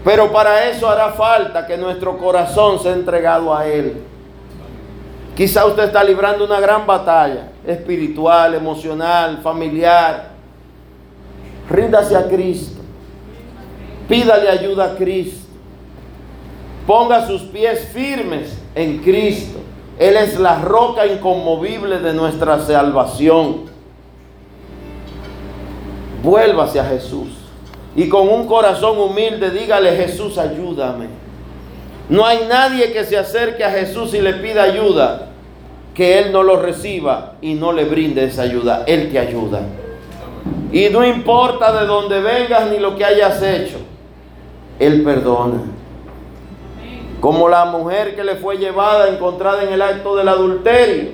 Pero 0.04 0.34
para 0.34 0.70
eso 0.70 0.90
hará 0.90 1.12
falta 1.14 1.66
que 1.66 1.78
nuestro 1.78 2.18
corazón 2.18 2.78
sea 2.78 2.92
entregado 2.92 3.56
a 3.56 3.66
Él. 3.66 4.02
Quizá 5.34 5.66
usted 5.66 5.86
está 5.86 6.04
librando 6.04 6.44
una 6.44 6.60
gran 6.60 6.86
batalla 6.86 7.52
espiritual, 7.66 8.56
emocional, 8.56 9.40
familiar. 9.42 10.32
Ríndase 11.70 12.18
a 12.18 12.28
Cristo. 12.28 12.82
Pídale 14.10 14.50
ayuda 14.50 14.92
a 14.92 14.96
Cristo. 14.98 15.48
Ponga 16.86 17.26
sus 17.26 17.44
pies 17.44 17.88
firmes 17.94 18.62
en 18.76 18.98
Cristo. 19.00 19.60
Él 20.00 20.18
es 20.18 20.40
la 20.40 20.60
roca 20.60 21.06
inconmovible 21.06 22.00
de 22.00 22.14
nuestra 22.14 22.60
salvación. 22.60 23.66
Vuélvase 26.24 26.80
a 26.80 26.86
Jesús. 26.86 27.30
Y 27.96 28.10
con 28.10 28.28
un 28.28 28.48
corazón 28.48 28.98
humilde 28.98 29.52
dígale, 29.52 29.96
Jesús, 29.96 30.38
ayúdame. 30.38 31.08
No 32.10 32.26
hay 32.26 32.46
nadie 32.50 32.92
que 32.92 33.04
se 33.04 33.18
acerque 33.18 33.64
a 33.64 33.70
Jesús 33.70 34.14
y 34.14 34.22
le 34.22 34.34
pida 34.34 34.64
ayuda, 34.64 35.28
que 35.94 36.20
Él 36.20 36.32
no 36.32 36.44
lo 36.44 36.60
reciba 36.60 37.34
y 37.42 37.54
no 37.54 37.72
le 37.72 37.86
brinde 37.86 38.26
esa 38.26 38.42
ayuda. 38.44 38.84
Él 38.88 39.12
te 39.12 39.20
ayuda. 39.20 39.62
Y 40.72 40.90
no 40.90 41.06
importa 41.06 41.80
de 41.80 41.86
dónde 41.86 42.20
vengas 42.20 42.70
ni 42.72 42.80
lo 42.80 42.96
que 42.96 43.06
hayas 43.06 43.42
hecho, 43.44 43.78
Él 44.80 45.04
perdona. 45.04 45.62
Como 47.24 47.48
la 47.48 47.64
mujer 47.64 48.18
que 48.18 48.24
le 48.26 48.36
fue 48.36 48.58
llevada, 48.58 49.08
encontrada 49.08 49.64
en 49.64 49.72
el 49.72 49.82
acto 49.82 50.14
del 50.18 50.28
adulterio. 50.28 51.12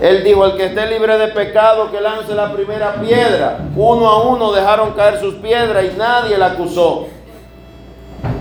Él 0.00 0.24
dijo, 0.24 0.46
el 0.46 0.56
que 0.56 0.64
esté 0.64 0.86
libre 0.86 1.18
de 1.18 1.28
pecado, 1.28 1.90
que 1.90 2.00
lance 2.00 2.34
la 2.34 2.50
primera 2.50 2.94
piedra. 2.94 3.58
Uno 3.76 4.08
a 4.08 4.22
uno 4.30 4.52
dejaron 4.52 4.92
caer 4.92 5.20
sus 5.20 5.34
piedras 5.34 5.84
y 5.84 5.98
nadie 5.98 6.38
la 6.38 6.46
acusó. 6.46 7.06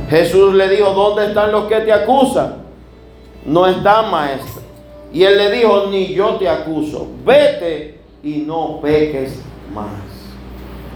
Jesús 0.09 0.53
le 0.53 0.69
dijo, 0.69 0.91
¿dónde 0.91 1.25
están 1.25 1.51
los 1.51 1.65
que 1.65 1.81
te 1.81 1.91
acusan? 1.91 2.63
No 3.43 3.67
están, 3.67 4.09
maestro. 4.09 4.61
Y 5.11 5.21
él 5.25 5.37
le 5.37 5.51
dijo, 5.51 5.87
ni 5.91 6.13
yo 6.13 6.35
te 6.35 6.47
acuso, 6.47 7.09
vete 7.25 7.99
y 8.23 8.37
no 8.37 8.79
peques 8.81 9.41
más. 9.73 9.89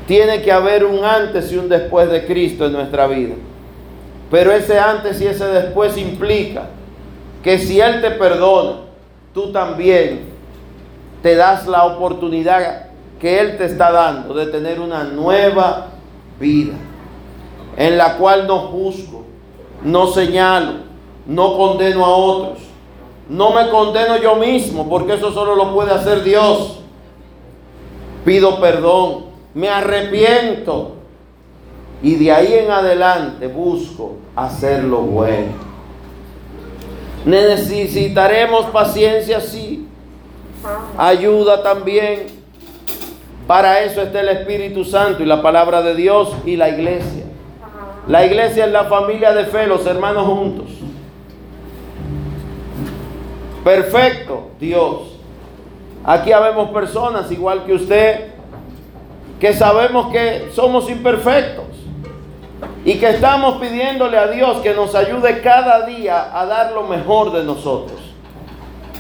Tiene 0.08 0.42
que 0.42 0.52
haber 0.54 0.86
un 0.86 1.04
antes 1.04 1.52
y 1.52 1.58
un 1.58 1.68
después 1.68 2.10
de 2.10 2.26
Cristo 2.26 2.68
en 2.68 2.72
nuestra 2.72 3.06
vida. 3.06 3.36
Pero 4.30 4.52
ese 4.52 4.80
antes 4.80 5.20
y 5.22 5.28
ese 5.28 5.46
después 5.46 5.98
implica 5.98 6.68
que 7.44 7.58
si 7.58 7.80
Él 7.80 8.02
te 8.02 8.12
perdona, 8.12 8.82
tú 9.34 9.52
también 9.52 10.22
te 11.24 11.36
das 11.36 11.68
la 11.68 11.86
oportunidad 11.86 12.88
que 13.20 13.40
Él 13.40 13.58
te 13.58 13.66
está 13.66 13.92
dando 13.92 14.34
de 14.34 14.48
tener 14.48 14.80
una 14.80 15.04
nueva 15.04 15.88
vida 16.40 16.74
en 17.76 17.98
la 17.98 18.18
cual 18.18 18.46
no 18.48 18.60
juzgo, 18.60 19.26
no 19.84 20.08
señalo, 20.08 20.74
no 21.26 21.58
condeno 21.58 22.06
a 22.06 22.10
otros. 22.10 22.60
No 23.30 23.52
me 23.52 23.70
condeno 23.70 24.18
yo 24.18 24.36
mismo, 24.36 24.90
porque 24.90 25.14
eso 25.14 25.32
solo 25.32 25.56
lo 25.56 25.74
puede 25.74 25.92
hacer 25.92 26.24
Dios. 26.24 26.80
Pido 28.26 28.60
perdón, 28.60 29.26
me 29.54 29.70
arrepiento 29.70 30.96
y 32.02 32.16
de 32.16 32.32
ahí 32.32 32.54
en 32.54 32.72
adelante 32.72 33.48
busco 33.48 34.18
hacer 34.36 34.84
lo 34.84 35.02
bueno. 35.02 35.70
Necesitaremos 37.26 38.68
paciencia, 38.68 39.42
sí. 39.42 39.86
Ayuda 40.98 41.62
también. 41.62 42.28
Para 43.46 43.82
eso 43.82 44.02
está 44.02 44.22
el 44.22 44.30
Espíritu 44.30 44.86
Santo 44.86 45.24
y 45.24 45.26
la 45.26 45.42
palabra 45.42 45.82
de 45.82 45.96
Dios 45.96 46.34
y 46.46 46.56
la 46.56 46.70
iglesia. 46.70 47.26
La 48.08 48.26
iglesia 48.26 48.66
es 48.66 48.72
la 48.72 48.86
familia 48.86 49.34
de 49.34 49.46
fe, 49.46 49.68
los 49.68 49.86
hermanos 49.86 50.26
juntos. 50.26 50.68
Perfecto, 53.64 54.50
Dios. 54.60 55.18
Aquí 56.06 56.32
habemos 56.32 56.70
personas 56.70 57.30
igual 57.32 57.66
que 57.66 57.74
usted 57.74 58.26
que 59.40 59.54
sabemos 59.54 60.12
que 60.12 60.50
somos 60.54 60.90
imperfectos 60.90 61.69
y 62.86 62.96
que 62.96 63.10
estamos 63.10 63.60
pidiéndole 63.60 64.18
a 64.18 64.28
Dios 64.28 64.60
que 64.60 64.74
nos 64.74 64.96
ayude 64.96 65.42
cada 65.42 65.86
día 65.86 66.30
a 66.34 66.46
dar 66.46 66.72
lo 66.72 66.84
mejor 66.84 67.32
de 67.32 67.44
nosotros. 67.44 68.00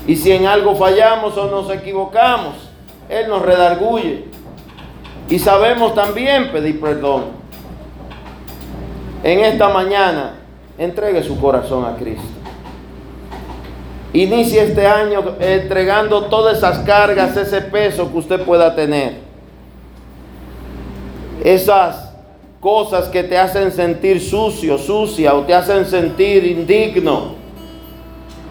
Y 0.06 0.16
si 0.16 0.32
en 0.32 0.48
algo 0.48 0.76
fallamos 0.76 1.38
o 1.38 1.50
nos 1.50 1.70
equivocamos, 1.72 2.56
Él 3.08 3.30
nos 3.30 3.42
redarguye. 3.42 4.26
Y 5.30 5.40
sabemos 5.40 5.94
también 5.94 6.52
pedir 6.52 6.82
perdón 6.82 7.40
en 9.24 9.40
esta 9.42 9.70
mañana, 9.70 10.36
entregue 10.78 11.22
su 11.24 11.40
corazón 11.40 11.86
a 11.86 11.96
Cristo. 11.98 12.28
Inicie 14.14 14.64
este 14.64 14.88
año 14.88 15.36
entregando 15.40 16.26
todas 16.26 16.58
esas 16.58 16.80
cargas, 16.80 17.38
ese 17.38 17.62
peso 17.62 18.12
que 18.12 18.18
usted 18.18 18.42
pueda 18.44 18.74
tener. 18.76 19.18
Esas 21.44 22.09
cosas 22.60 23.08
que 23.08 23.24
te 23.24 23.38
hacen 23.38 23.72
sentir 23.72 24.22
sucio, 24.22 24.78
sucia 24.78 25.34
o 25.34 25.42
te 25.42 25.54
hacen 25.54 25.86
sentir 25.86 26.46
indigno. 26.46 27.40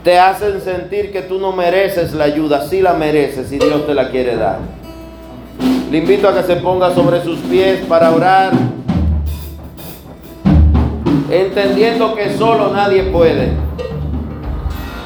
Te 0.03 0.19
hacen 0.19 0.61
sentir 0.63 1.13
que 1.13 1.23
tú 1.23 1.39
no 1.39 1.53
mereces 1.53 2.15
la 2.15 2.25
ayuda, 2.25 2.67
sí 2.67 2.81
la 2.81 2.95
mereces 2.95 3.53
y 3.53 3.59
Dios 3.59 3.87
te 3.87 3.95
la 3.95 4.11
quiere 4.11 4.37
dar. 4.37 4.61
Le 5.91 5.99
invito 5.99 6.29
a 6.29 6.35
que 6.35 6.43
se 6.45 6.57
ponga 6.57 6.95
sobre 6.95 7.23
sus 7.23 7.39
pies 7.41 7.81
para 7.87 8.13
orar, 8.13 8.53
entendiendo 11.31 12.15
que 12.15 12.37
solo 12.37 12.73
nadie 12.73 13.05
puede. 13.05 13.51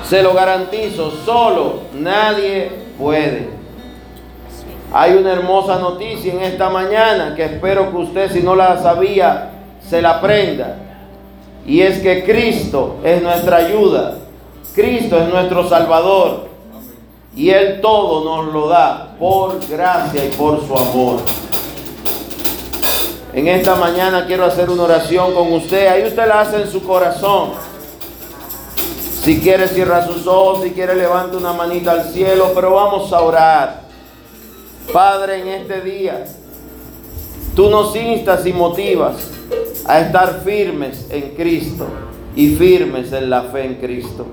Se 0.08 0.22
lo 0.22 0.34
garantizo, 0.34 1.12
solo 1.24 1.80
nadie 1.94 2.70
puede. 2.98 3.61
Hay 4.94 5.14
una 5.14 5.32
hermosa 5.32 5.78
noticia 5.78 6.34
en 6.34 6.42
esta 6.42 6.68
mañana 6.68 7.34
que 7.34 7.44
espero 7.44 7.90
que 7.90 7.96
usted, 7.96 8.30
si 8.30 8.42
no 8.42 8.54
la 8.54 8.80
sabía, 8.82 9.50
se 9.88 10.02
la 10.02 10.18
aprenda. 10.18 10.76
Y 11.66 11.80
es 11.80 12.00
que 12.00 12.24
Cristo 12.24 12.96
es 13.02 13.22
nuestra 13.22 13.56
ayuda. 13.56 14.18
Cristo 14.74 15.18
es 15.18 15.28
nuestro 15.28 15.66
Salvador. 15.66 16.48
Y 17.34 17.48
Él 17.48 17.80
todo 17.80 18.24
nos 18.24 18.52
lo 18.52 18.68
da 18.68 19.14
por 19.18 19.66
gracia 19.66 20.26
y 20.26 20.28
por 20.28 20.60
su 20.66 20.76
amor. 20.76 21.20
En 23.32 23.48
esta 23.48 23.74
mañana 23.76 24.26
quiero 24.26 24.44
hacer 24.44 24.68
una 24.68 24.82
oración 24.82 25.32
con 25.32 25.54
usted. 25.54 25.86
Ahí 25.86 26.06
usted 26.06 26.28
la 26.28 26.42
hace 26.42 26.60
en 26.60 26.70
su 26.70 26.82
corazón. 26.82 27.52
Si 29.22 29.40
quiere 29.40 29.68
cierra 29.68 30.06
sus 30.06 30.26
ojos, 30.26 30.64
si 30.64 30.72
quiere 30.72 30.94
levante 30.96 31.38
una 31.38 31.54
manita 31.54 31.92
al 31.92 32.04
cielo, 32.10 32.50
pero 32.54 32.74
vamos 32.74 33.10
a 33.10 33.22
orar. 33.22 33.91
Padre, 34.90 35.42
en 35.42 35.48
este 35.48 35.80
día, 35.82 36.24
tú 37.54 37.68
nos 37.68 37.94
instas 37.94 38.46
y 38.46 38.52
motivas 38.52 39.30
a 39.86 40.00
estar 40.00 40.40
firmes 40.44 41.06
en 41.10 41.34
Cristo 41.34 41.86
y 42.34 42.54
firmes 42.56 43.12
en 43.12 43.30
la 43.30 43.42
fe 43.42 43.64
en 43.64 43.74
Cristo. 43.74 44.26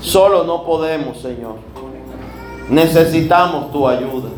Solo 0.00 0.44
no 0.44 0.64
podemos, 0.64 1.18
Señor. 1.20 1.56
Necesitamos 2.68 3.72
tu 3.72 3.86
ayuda. 3.86 4.30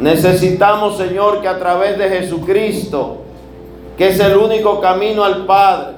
Necesitamos, 0.00 0.96
Señor, 0.96 1.40
que 1.40 1.48
a 1.48 1.58
través 1.58 1.98
de 1.98 2.08
Jesucristo, 2.08 3.18
que 3.96 4.08
es 4.08 4.20
el 4.20 4.36
único 4.36 4.80
camino 4.80 5.24
al 5.24 5.46
Padre, 5.46 5.96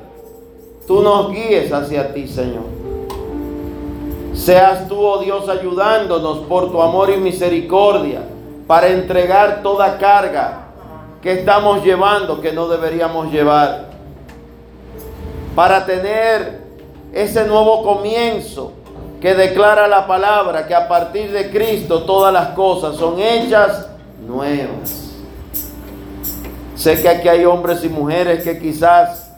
tú 0.86 1.02
nos 1.02 1.32
guíes 1.32 1.72
hacia 1.72 2.12
ti, 2.12 2.26
Señor. 2.28 2.77
Seas 4.38 4.86
tú, 4.86 5.04
oh 5.04 5.18
Dios, 5.18 5.48
ayudándonos 5.48 6.38
por 6.46 6.70
tu 6.70 6.80
amor 6.80 7.10
y 7.10 7.16
misericordia 7.16 8.20
para 8.68 8.86
entregar 8.86 9.62
toda 9.64 9.98
carga 9.98 10.68
que 11.20 11.32
estamos 11.32 11.82
llevando 11.82 12.40
que 12.40 12.52
no 12.52 12.68
deberíamos 12.68 13.32
llevar. 13.32 13.88
Para 15.56 15.84
tener 15.84 16.62
ese 17.12 17.46
nuevo 17.46 17.82
comienzo 17.82 18.72
que 19.20 19.34
declara 19.34 19.88
la 19.88 20.06
palabra 20.06 20.68
que 20.68 20.74
a 20.74 20.86
partir 20.86 21.32
de 21.32 21.50
Cristo 21.50 22.04
todas 22.04 22.32
las 22.32 22.50
cosas 22.50 22.94
son 22.94 23.18
hechas 23.18 23.88
nuevas. 24.24 25.14
Sé 26.76 27.02
que 27.02 27.08
aquí 27.08 27.28
hay 27.28 27.44
hombres 27.44 27.82
y 27.82 27.88
mujeres 27.88 28.44
que 28.44 28.56
quizás 28.56 29.32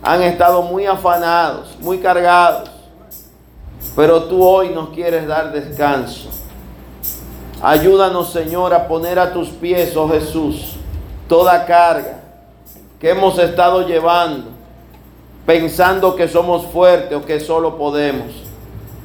han 0.00 0.22
estado 0.22 0.62
muy 0.62 0.86
afanados, 0.86 1.76
muy 1.80 1.98
cargados, 1.98 2.70
pero 3.94 4.24
tú 4.24 4.42
hoy 4.42 4.70
nos 4.70 4.90
quieres 4.90 5.26
dar 5.26 5.52
descanso. 5.52 6.30
Ayúdanos, 7.62 8.30
Señor, 8.30 8.74
a 8.74 8.88
poner 8.88 9.18
a 9.18 9.32
tus 9.32 9.48
pies, 9.48 9.96
oh 9.96 10.08
Jesús, 10.08 10.76
toda 11.28 11.64
carga 11.64 12.20
que 13.00 13.10
hemos 13.10 13.38
estado 13.38 13.86
llevando, 13.86 14.50
pensando 15.46 16.16
que 16.16 16.28
somos 16.28 16.66
fuertes 16.66 17.16
o 17.16 17.24
que 17.24 17.40
solo 17.40 17.76
podemos. 17.76 18.32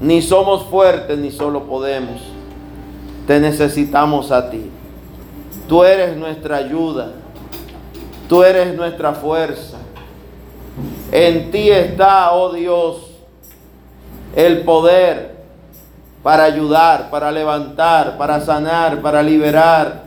Ni 0.02 0.22
somos 0.22 0.64
fuertes 0.64 1.18
ni 1.18 1.32
solo 1.32 1.64
podemos. 1.64 2.22
Te 3.28 3.40
necesitamos 3.40 4.32
a 4.32 4.50
ti. 4.50 4.70
Tú 5.68 5.84
eres 5.84 6.16
nuestra 6.16 6.58
ayuda. 6.58 7.12
Tú 8.28 8.44
eres 8.44 8.76
nuestra 8.76 9.14
fuerza. 9.14 9.78
En 11.12 11.52
ti 11.52 11.70
está, 11.70 12.32
oh 12.34 12.54
Dios, 12.54 13.09
el 14.36 14.62
poder 14.62 15.40
para 16.24 16.44
ayudar, 16.44 17.10
para 17.10 17.32
levantar, 17.32 18.18
para 18.18 18.42
sanar, 18.42 19.02
para 19.02 19.24
liberar. 19.24 20.04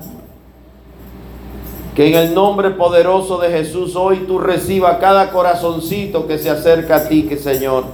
Que 1.95 2.09
en 2.09 2.15
el 2.15 2.35
nombre 2.35 2.71
poderoso 2.71 3.39
de 3.39 3.51
Jesús 3.51 3.97
hoy 3.97 4.25
tú 4.27 4.39
recibas 4.39 4.99
cada 4.99 5.31
corazoncito 5.31 6.27
que 6.27 6.39
se 6.39 6.49
acerca 6.49 6.97
a 6.97 7.09
ti, 7.09 7.25
que 7.25 7.37
Señor, 7.37 7.85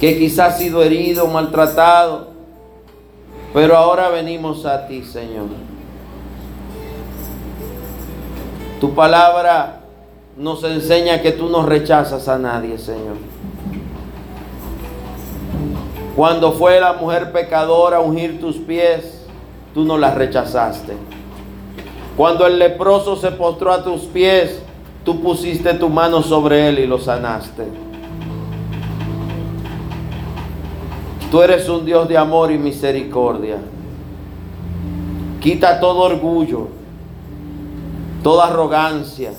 que 0.00 0.18
quizás 0.18 0.54
ha 0.54 0.58
sido 0.58 0.82
herido, 0.82 1.26
maltratado, 1.26 2.28
pero 3.52 3.76
ahora 3.76 4.08
venimos 4.08 4.64
a 4.64 4.86
ti, 4.86 5.02
Señor. 5.02 5.46
Tu 8.80 8.94
palabra 8.94 9.80
nos 10.36 10.62
enseña 10.64 11.22
que 11.22 11.32
tú 11.32 11.48
no 11.48 11.64
rechazas 11.64 12.28
a 12.28 12.38
nadie, 12.38 12.78
Señor. 12.78 13.35
Cuando 16.16 16.52
fue 16.52 16.80
la 16.80 16.94
mujer 16.94 17.30
pecadora 17.30 17.98
a 17.98 18.00
ungir 18.00 18.40
tus 18.40 18.56
pies, 18.56 19.22
tú 19.74 19.84
no 19.84 19.98
la 19.98 20.14
rechazaste. 20.14 20.94
Cuando 22.16 22.46
el 22.46 22.58
leproso 22.58 23.16
se 23.16 23.32
postró 23.32 23.70
a 23.70 23.84
tus 23.84 24.04
pies, 24.04 24.62
tú 25.04 25.20
pusiste 25.20 25.74
tu 25.74 25.90
mano 25.90 26.22
sobre 26.22 26.68
él 26.68 26.78
y 26.78 26.86
lo 26.86 26.98
sanaste. 26.98 27.64
Tú 31.30 31.42
eres 31.42 31.68
un 31.68 31.84
Dios 31.84 32.08
de 32.08 32.16
amor 32.16 32.50
y 32.50 32.56
misericordia. 32.56 33.58
Quita 35.42 35.80
todo 35.80 35.98
orgullo, 35.98 36.68
toda 38.22 38.46
arrogancia, 38.46 39.32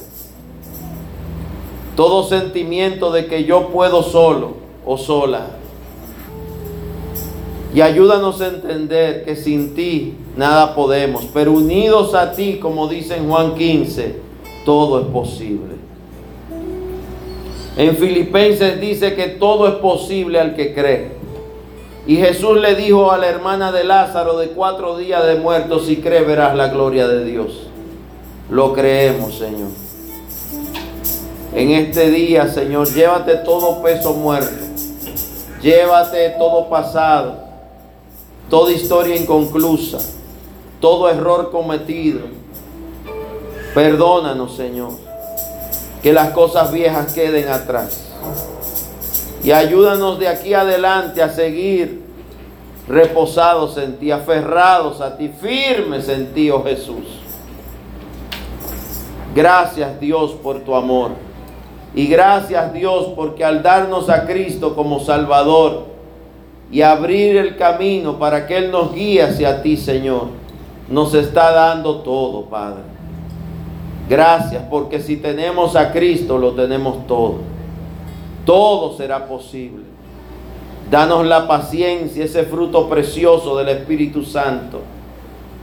todo 1.96 2.24
sentimiento 2.24 3.12
de 3.12 3.26
que 3.26 3.46
yo 3.46 3.70
puedo 3.70 4.04
solo 4.04 4.58
o 4.86 4.96
sola. 4.96 5.57
Y 7.74 7.82
ayúdanos 7.82 8.42
a 8.42 8.48
entender 8.48 9.26
que 9.26 9.36
sin 9.36 9.76
ti 9.76 10.16
nada 10.36 10.74
podemos, 10.74 11.26
pero 11.34 11.52
unidos 11.52 12.16
a 12.16 12.32
ti, 12.32 12.60
como 12.62 12.88
dice 12.88 13.18
en 13.18 13.30
Juan 13.30 13.56
15, 13.56 14.16
todo 14.66 15.02
es 15.02 15.08
posible. 15.08 15.76
En 17.76 17.96
Filipenses 17.96 18.80
dice 18.80 19.16
que 19.16 19.28
todo 19.28 19.68
es 19.68 19.76
posible 19.76 20.40
al 20.40 20.56
que 20.56 20.74
cree. 20.74 21.12
Y 22.08 22.16
Jesús 22.16 22.60
le 22.60 22.74
dijo 22.76 23.12
a 23.12 23.18
la 23.18 23.28
hermana 23.28 23.72
de 23.72 23.84
Lázaro 23.84 24.38
de 24.38 24.48
cuatro 24.48 24.98
días 24.98 25.26
de 25.28 25.36
muerto, 25.36 25.80
si 25.80 25.98
cree 25.98 26.22
verás 26.22 26.56
la 26.56 26.70
gloria 26.70 27.08
de 27.08 27.26
Dios. 27.26 27.68
Lo 28.50 28.74
creemos, 28.74 29.38
Señor. 29.38 29.70
En 31.54 31.72
este 31.72 32.10
día, 32.10 32.48
Señor, 32.48 32.92
llévate 32.94 33.36
todo 33.36 33.84
peso 33.84 34.14
muerto. 34.14 34.66
Llévate 35.62 36.36
todo 36.40 36.70
pasado 36.70 37.47
toda 38.50 38.72
historia 38.72 39.16
inconclusa, 39.16 40.00
todo 40.80 41.10
error 41.10 41.52
cometido. 41.52 42.22
Perdónanos, 43.74 44.56
Señor, 44.56 44.94
que 46.02 46.14
las 46.14 46.32
cosas 46.32 46.72
viejas 46.72 47.14
queden 47.14 47.50
atrás. 47.50 48.04
Y 49.44 49.52
ayúdanos 49.52 50.20
de 50.20 50.28
aquí 50.28 50.54
adelante 50.54 51.22
a 51.22 51.30
seguir 51.30 52.02
reposados 52.88 53.78
en 53.78 53.98
ti, 53.98 54.12
aferrados 54.12 55.02
a 55.02 55.18
ti, 55.18 55.30
firmes 55.30 56.10
en 56.10 56.34
ti, 56.34 56.50
oh 56.50 56.64
Jesús. 56.64 57.06
Gracias 59.36 60.00
Dios 60.00 60.32
por 60.32 60.62
tu 60.62 60.74
amor. 60.74 61.12
Y 61.94 62.08
gracias 62.08 62.74
Dios 62.74 63.08
porque 63.16 63.44
al 63.44 63.62
darnos 63.62 64.10
a 64.10 64.26
Cristo 64.26 64.76
como 64.76 65.00
Salvador, 65.00 65.97
y 66.72 66.82
abrir 66.82 67.38
el 67.38 67.56
camino 67.56 68.20
para 68.20 68.46
que 68.46 68.58
Él 68.58 68.72
nos 68.72 68.94
guíe 68.94 69.24
hacia 69.24 69.62
ti, 69.62 69.78
Señor. 69.78 70.28
Nos 70.90 71.14
está 71.14 71.52
dando 71.52 71.98
todo, 71.98 72.46
Padre. 72.46 72.84
Gracias, 74.10 74.64
porque 74.70 75.02
si 75.02 75.18
tenemos 75.18 75.76
a 75.76 75.92
Cristo, 75.92 76.38
lo 76.38 76.54
tenemos 76.54 77.06
todo. 77.08 77.40
Todo 78.46 78.96
será 78.96 79.28
posible. 79.28 79.84
Danos 80.90 81.26
la 81.26 81.48
paciencia, 81.48 82.24
ese 82.24 82.44
fruto 82.44 82.88
precioso 82.88 83.58
del 83.58 83.70
Espíritu 83.70 84.24
Santo, 84.24 84.80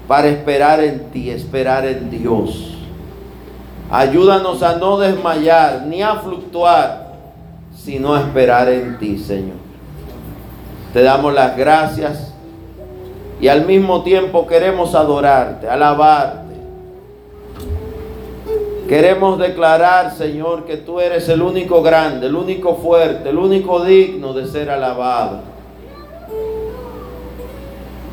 para 0.06 0.28
esperar 0.28 0.84
en 0.84 1.10
ti, 1.10 1.30
esperar 1.30 1.86
en 1.86 2.10
Dios. 2.10 2.74
Ayúdanos 3.90 4.62
a 4.62 4.76
no 4.76 4.98
desmayar 4.98 5.86
ni 5.86 6.02
a 6.02 6.16
fluctuar, 6.16 7.14
sino 7.74 8.14
a 8.14 8.20
esperar 8.20 8.68
en 8.68 8.98
ti, 8.98 9.18
Señor. 9.18 9.63
Te 10.94 11.02
damos 11.02 11.34
las 11.34 11.56
gracias 11.56 12.32
y 13.40 13.48
al 13.48 13.66
mismo 13.66 14.04
tiempo 14.04 14.46
queremos 14.46 14.94
adorarte, 14.94 15.68
alabarte. 15.68 16.54
Queremos 18.88 19.36
declarar, 19.40 20.14
Señor, 20.14 20.66
que 20.66 20.76
tú 20.76 21.00
eres 21.00 21.28
el 21.28 21.42
único 21.42 21.82
grande, 21.82 22.28
el 22.28 22.36
único 22.36 22.76
fuerte, 22.76 23.30
el 23.30 23.38
único 23.38 23.82
digno 23.82 24.34
de 24.34 24.46
ser 24.46 24.70
alabado. 24.70 25.40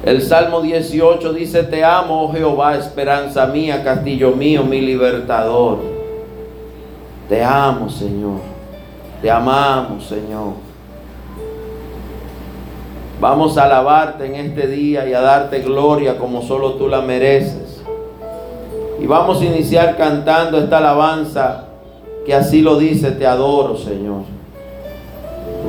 El 0.03 0.23
Salmo 0.23 0.61
18 0.61 1.33
dice, 1.33 1.61
te 1.61 1.83
amo, 1.83 2.23
oh 2.23 2.33
Jehová, 2.33 2.75
esperanza 2.77 3.45
mía, 3.45 3.83
castillo 3.83 4.31
mío, 4.31 4.63
mi 4.63 4.81
libertador. 4.81 5.77
Te 7.29 7.43
amo, 7.43 7.91
Señor. 7.91 8.39
Te 9.21 9.29
amamos, 9.29 10.07
Señor. 10.07 10.70
Vamos 13.21 13.55
a 13.59 13.65
alabarte 13.65 14.25
en 14.25 14.33
este 14.33 14.65
día 14.65 15.07
y 15.07 15.13
a 15.13 15.21
darte 15.21 15.59
gloria 15.59 16.17
como 16.17 16.41
solo 16.41 16.73
tú 16.73 16.87
la 16.87 17.01
mereces. 17.01 17.83
Y 18.99 19.05
vamos 19.05 19.39
a 19.41 19.45
iniciar 19.45 19.95
cantando 19.95 20.57
esta 20.57 20.79
alabanza 20.79 21.65
que 22.25 22.33
así 22.33 22.61
lo 22.61 22.79
dice, 22.79 23.11
te 23.11 23.27
adoro, 23.27 23.77
Señor. 23.77 24.23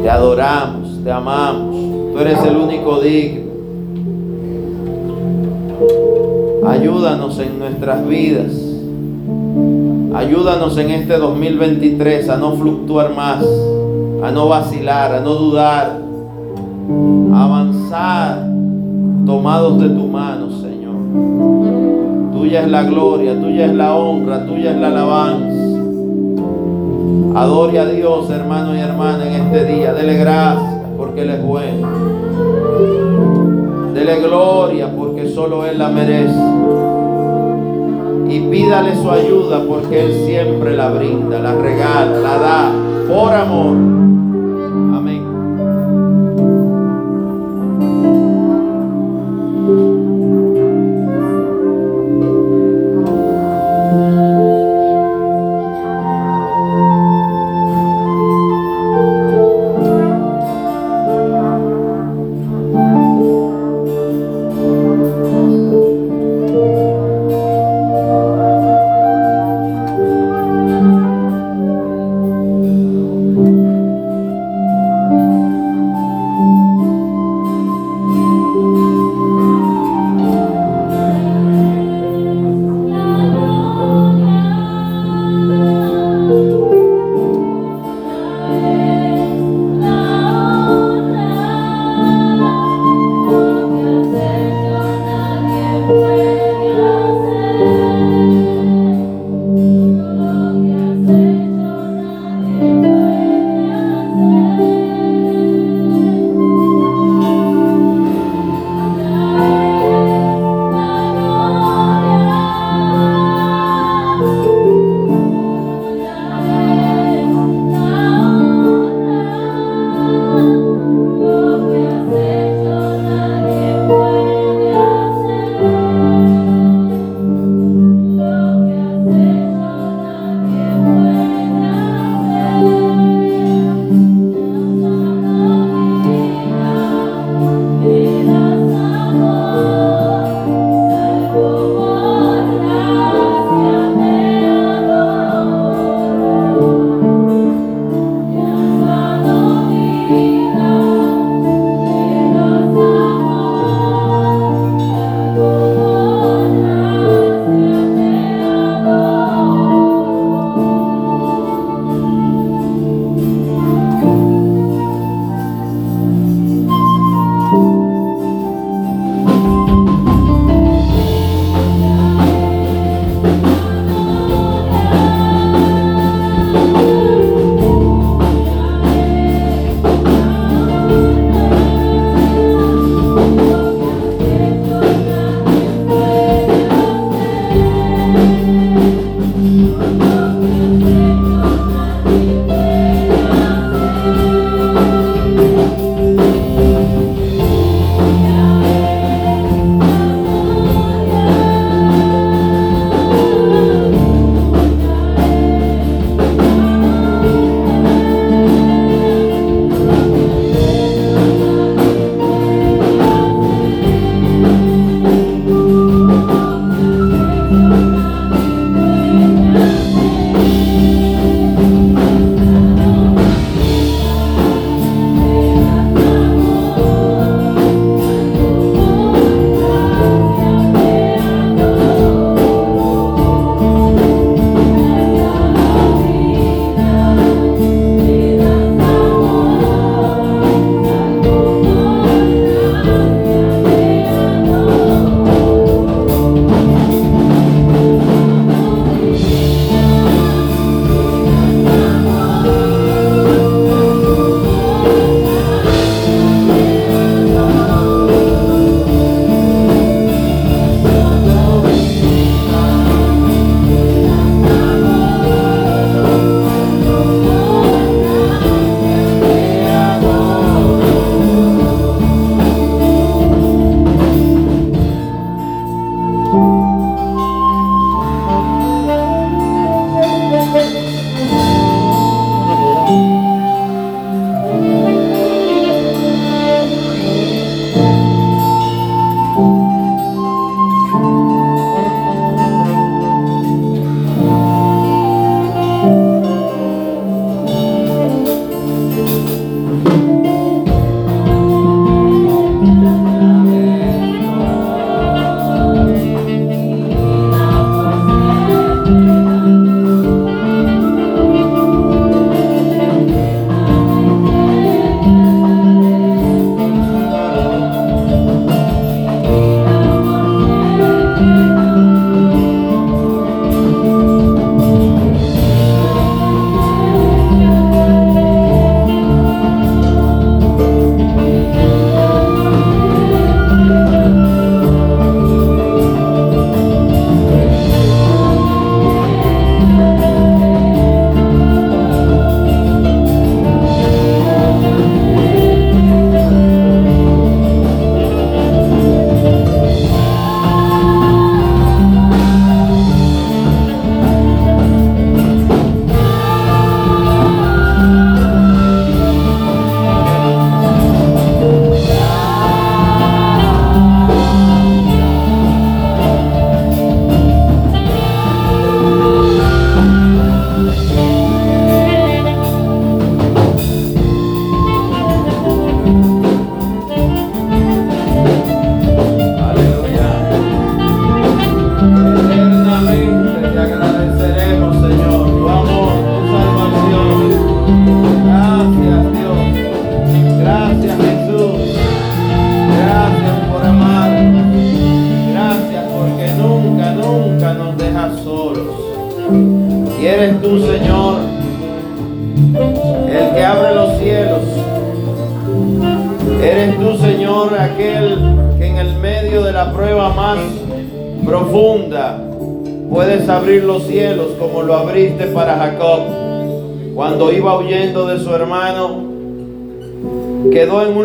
Te 0.02 0.08
adoramos, 0.08 1.04
te 1.04 1.12
amamos. 1.12 1.76
Tú 2.14 2.18
eres 2.20 2.42
el 2.42 2.56
único 2.56 3.00
digno. 3.00 3.52
Ayúdanos 6.66 7.38
en 7.38 7.58
nuestras 7.58 8.08
vidas. 8.08 8.52
Ayúdanos 10.14 10.78
en 10.78 10.90
este 10.90 11.18
2023 11.18 12.30
a 12.30 12.38
no 12.38 12.54
fluctuar 12.54 13.14
más, 13.14 13.44
a 14.22 14.30
no 14.30 14.48
vacilar, 14.48 15.14
a 15.14 15.20
no 15.20 15.34
dudar, 15.34 16.11
avanzar 17.34 18.46
tomados 19.26 19.80
de 19.80 19.88
tu 19.88 20.06
mano, 20.06 20.50
Señor. 20.50 20.96
Tuya 22.32 22.62
es 22.62 22.68
la 22.68 22.82
gloria, 22.84 23.40
tuya 23.40 23.66
es 23.66 23.74
la 23.74 23.94
honra, 23.94 24.46
tuya 24.46 24.72
es 24.72 24.76
la 24.78 24.88
alabanza. 24.88 25.62
Adore 27.34 27.78
a 27.78 27.86
Dios, 27.86 28.28
hermano 28.30 28.76
y 28.76 28.80
hermana, 28.80 29.26
en 29.26 29.32
este 29.42 29.64
día. 29.64 29.94
Dele 29.94 30.18
gracias 30.18 30.82
porque 30.96 31.22
Él 31.22 31.30
es 31.30 31.42
bueno. 31.42 31.88
Dele 33.94 34.20
gloria 34.20 34.90
porque 34.94 35.28
solo 35.28 35.64
Él 35.64 35.78
la 35.78 35.88
merece. 35.88 36.40
Y 38.28 38.40
pídale 38.50 38.96
su 38.96 39.10
ayuda 39.10 39.62
porque 39.66 40.04
Él 40.04 40.12
siempre 40.26 40.76
la 40.76 40.90
brinda, 40.90 41.38
la 41.38 41.54
regala, 41.54 42.18
la 42.18 42.38
da 42.38 42.72
por 43.08 43.32
amor. 43.32 44.11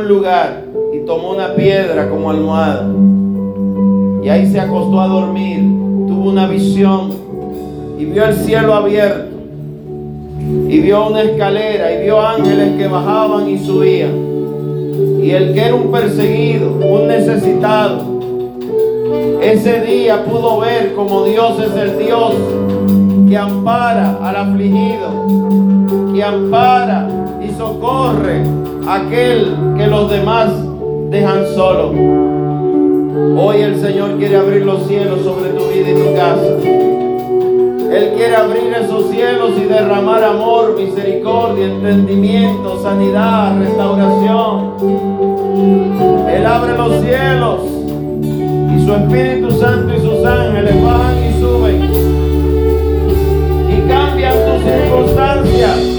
Lugar 0.08 0.64
y 0.94 1.06
tomó 1.06 1.32
una 1.32 1.54
piedra 1.54 2.10
como 2.10 2.30
almohada. 2.30 2.88
Y 4.24 4.30
ahí 4.30 4.46
se 4.48 4.60
acostó 4.60 5.00
a 5.00 5.08
dormir. 5.08 5.60
Tuvo 6.08 6.30
una 6.32 6.48
visión 6.48 7.12
y 7.98 8.06
vio 8.06 8.26
el 8.26 8.36
cielo 8.36 8.74
abierto. 8.74 9.36
Y 10.70 10.80
vio 10.80 11.08
una 11.08 11.22
escalera 11.22 11.94
y 11.94 12.04
vio 12.04 12.22
ángeles 12.22 12.78
que 12.78 12.88
bajaban 12.88 13.50
y 13.50 13.58
subían. 13.58 14.28
Y 15.22 15.32
el 15.32 15.54
que 15.54 15.62
era 15.62 15.76
un 15.76 15.92
perseguido, 15.92 16.72
un 16.72 17.08
necesitado, 17.08 18.18
ese 19.42 19.82
día 19.82 20.24
pudo 20.26 20.60
ver 20.60 20.94
como 20.96 21.24
Dios 21.26 21.54
es 21.60 21.76
el 21.76 22.00
Dios 22.00 22.34
que 23.30 23.38
ampara 23.38 24.18
al 24.22 24.36
afligido, 24.36 26.14
que 26.14 26.24
ampara 26.24 27.08
y 27.46 27.52
socorre 27.58 28.44
aquel 28.88 29.56
que 29.78 29.88
los 29.88 30.10
demás 30.10 30.50
dejan 31.10 31.46
solo. 31.54 31.92
Hoy 33.40 33.62
el 33.62 33.80
Señor 33.80 34.18
quiere 34.18 34.38
abrir 34.38 34.66
los 34.66 34.88
cielos 34.88 35.22
sobre 35.24 35.50
tu 35.50 35.66
vida 35.66 35.90
y 35.90 35.94
tu 35.94 36.16
casa. 36.16 36.58
Él 37.92 38.14
quiere 38.16 38.36
abrir 38.36 38.74
esos 38.74 39.10
cielos 39.10 39.52
y 39.58 39.64
derramar 39.64 40.24
amor, 40.24 40.76
misericordia, 40.78 41.66
entendimiento, 41.66 42.82
sanidad, 42.82 43.60
restauración. 43.60 44.74
Él 46.30 46.46
abre 46.46 46.78
los 46.78 47.02
cielos 47.02 47.62
y 48.22 48.86
su 48.86 48.94
Espíritu 48.94 49.52
Santo 49.52 49.94
y 49.96 50.00
sus 50.00 50.26
ángeles 50.26 50.84
bajan 50.84 51.18
y 51.24 51.34
suben 51.40 51.84
y 53.70 53.90
cambian 53.90 54.34
tus 54.46 54.64
circunstancias, 54.64 55.97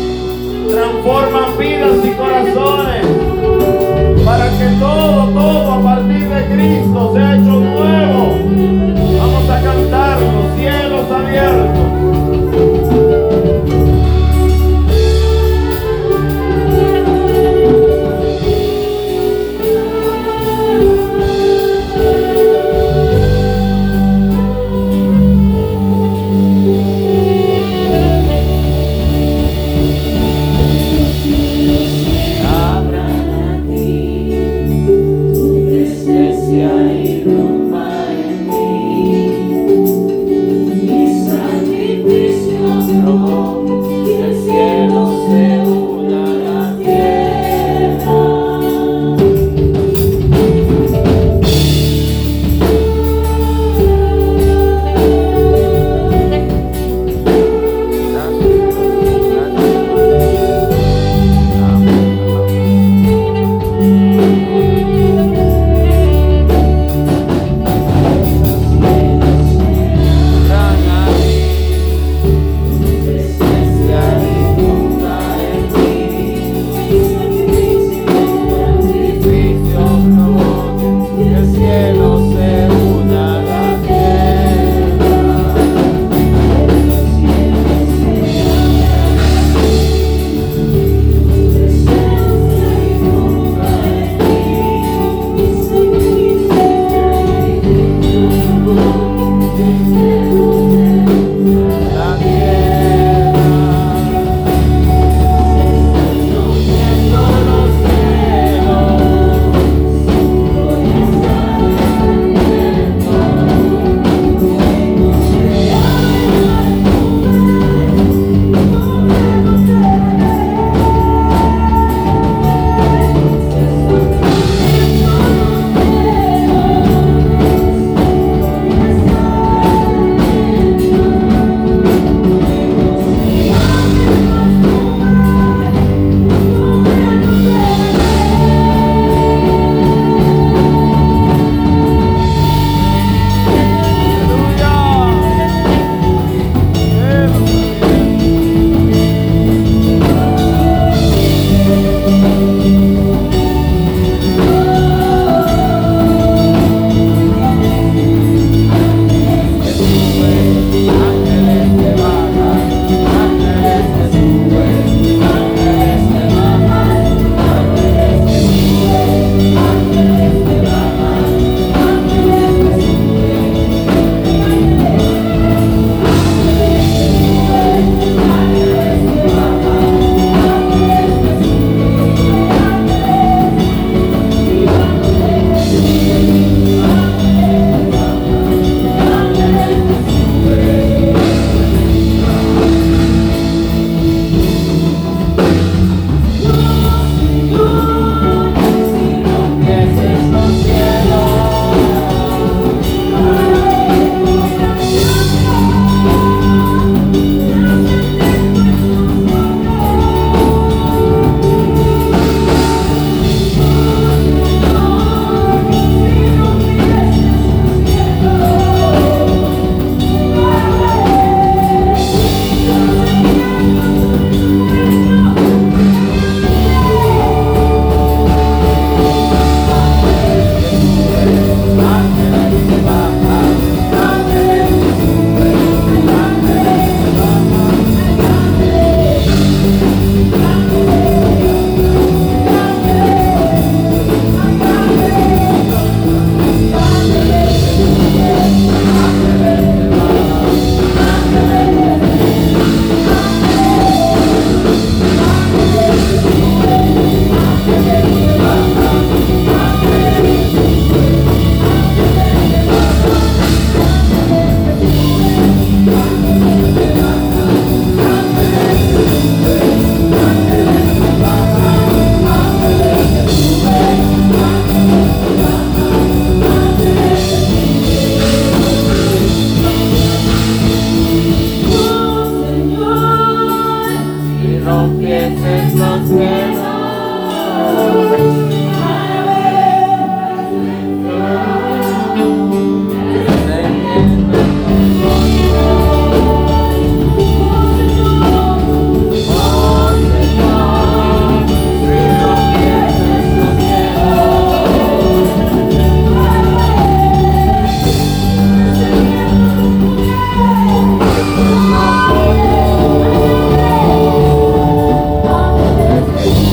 transforman 0.78 1.58
vidas 1.58 2.04
y 2.04 2.10
corazones 2.10 3.06
para 4.24 4.48
que 4.58 4.66
todo, 4.78 5.28
todo 5.30 5.72
a 5.72 5.82
partir 5.82 6.28
de 6.28 6.46
Cristo 6.54 7.12
sea 7.14 7.34
hecho 7.34 7.60
nuevo. 7.60 8.38
Vamos 9.18 9.50
a 9.50 9.60
cantar 9.60 10.20
los 10.20 10.56
cielos 10.56 11.10
abiertos. 11.10 11.97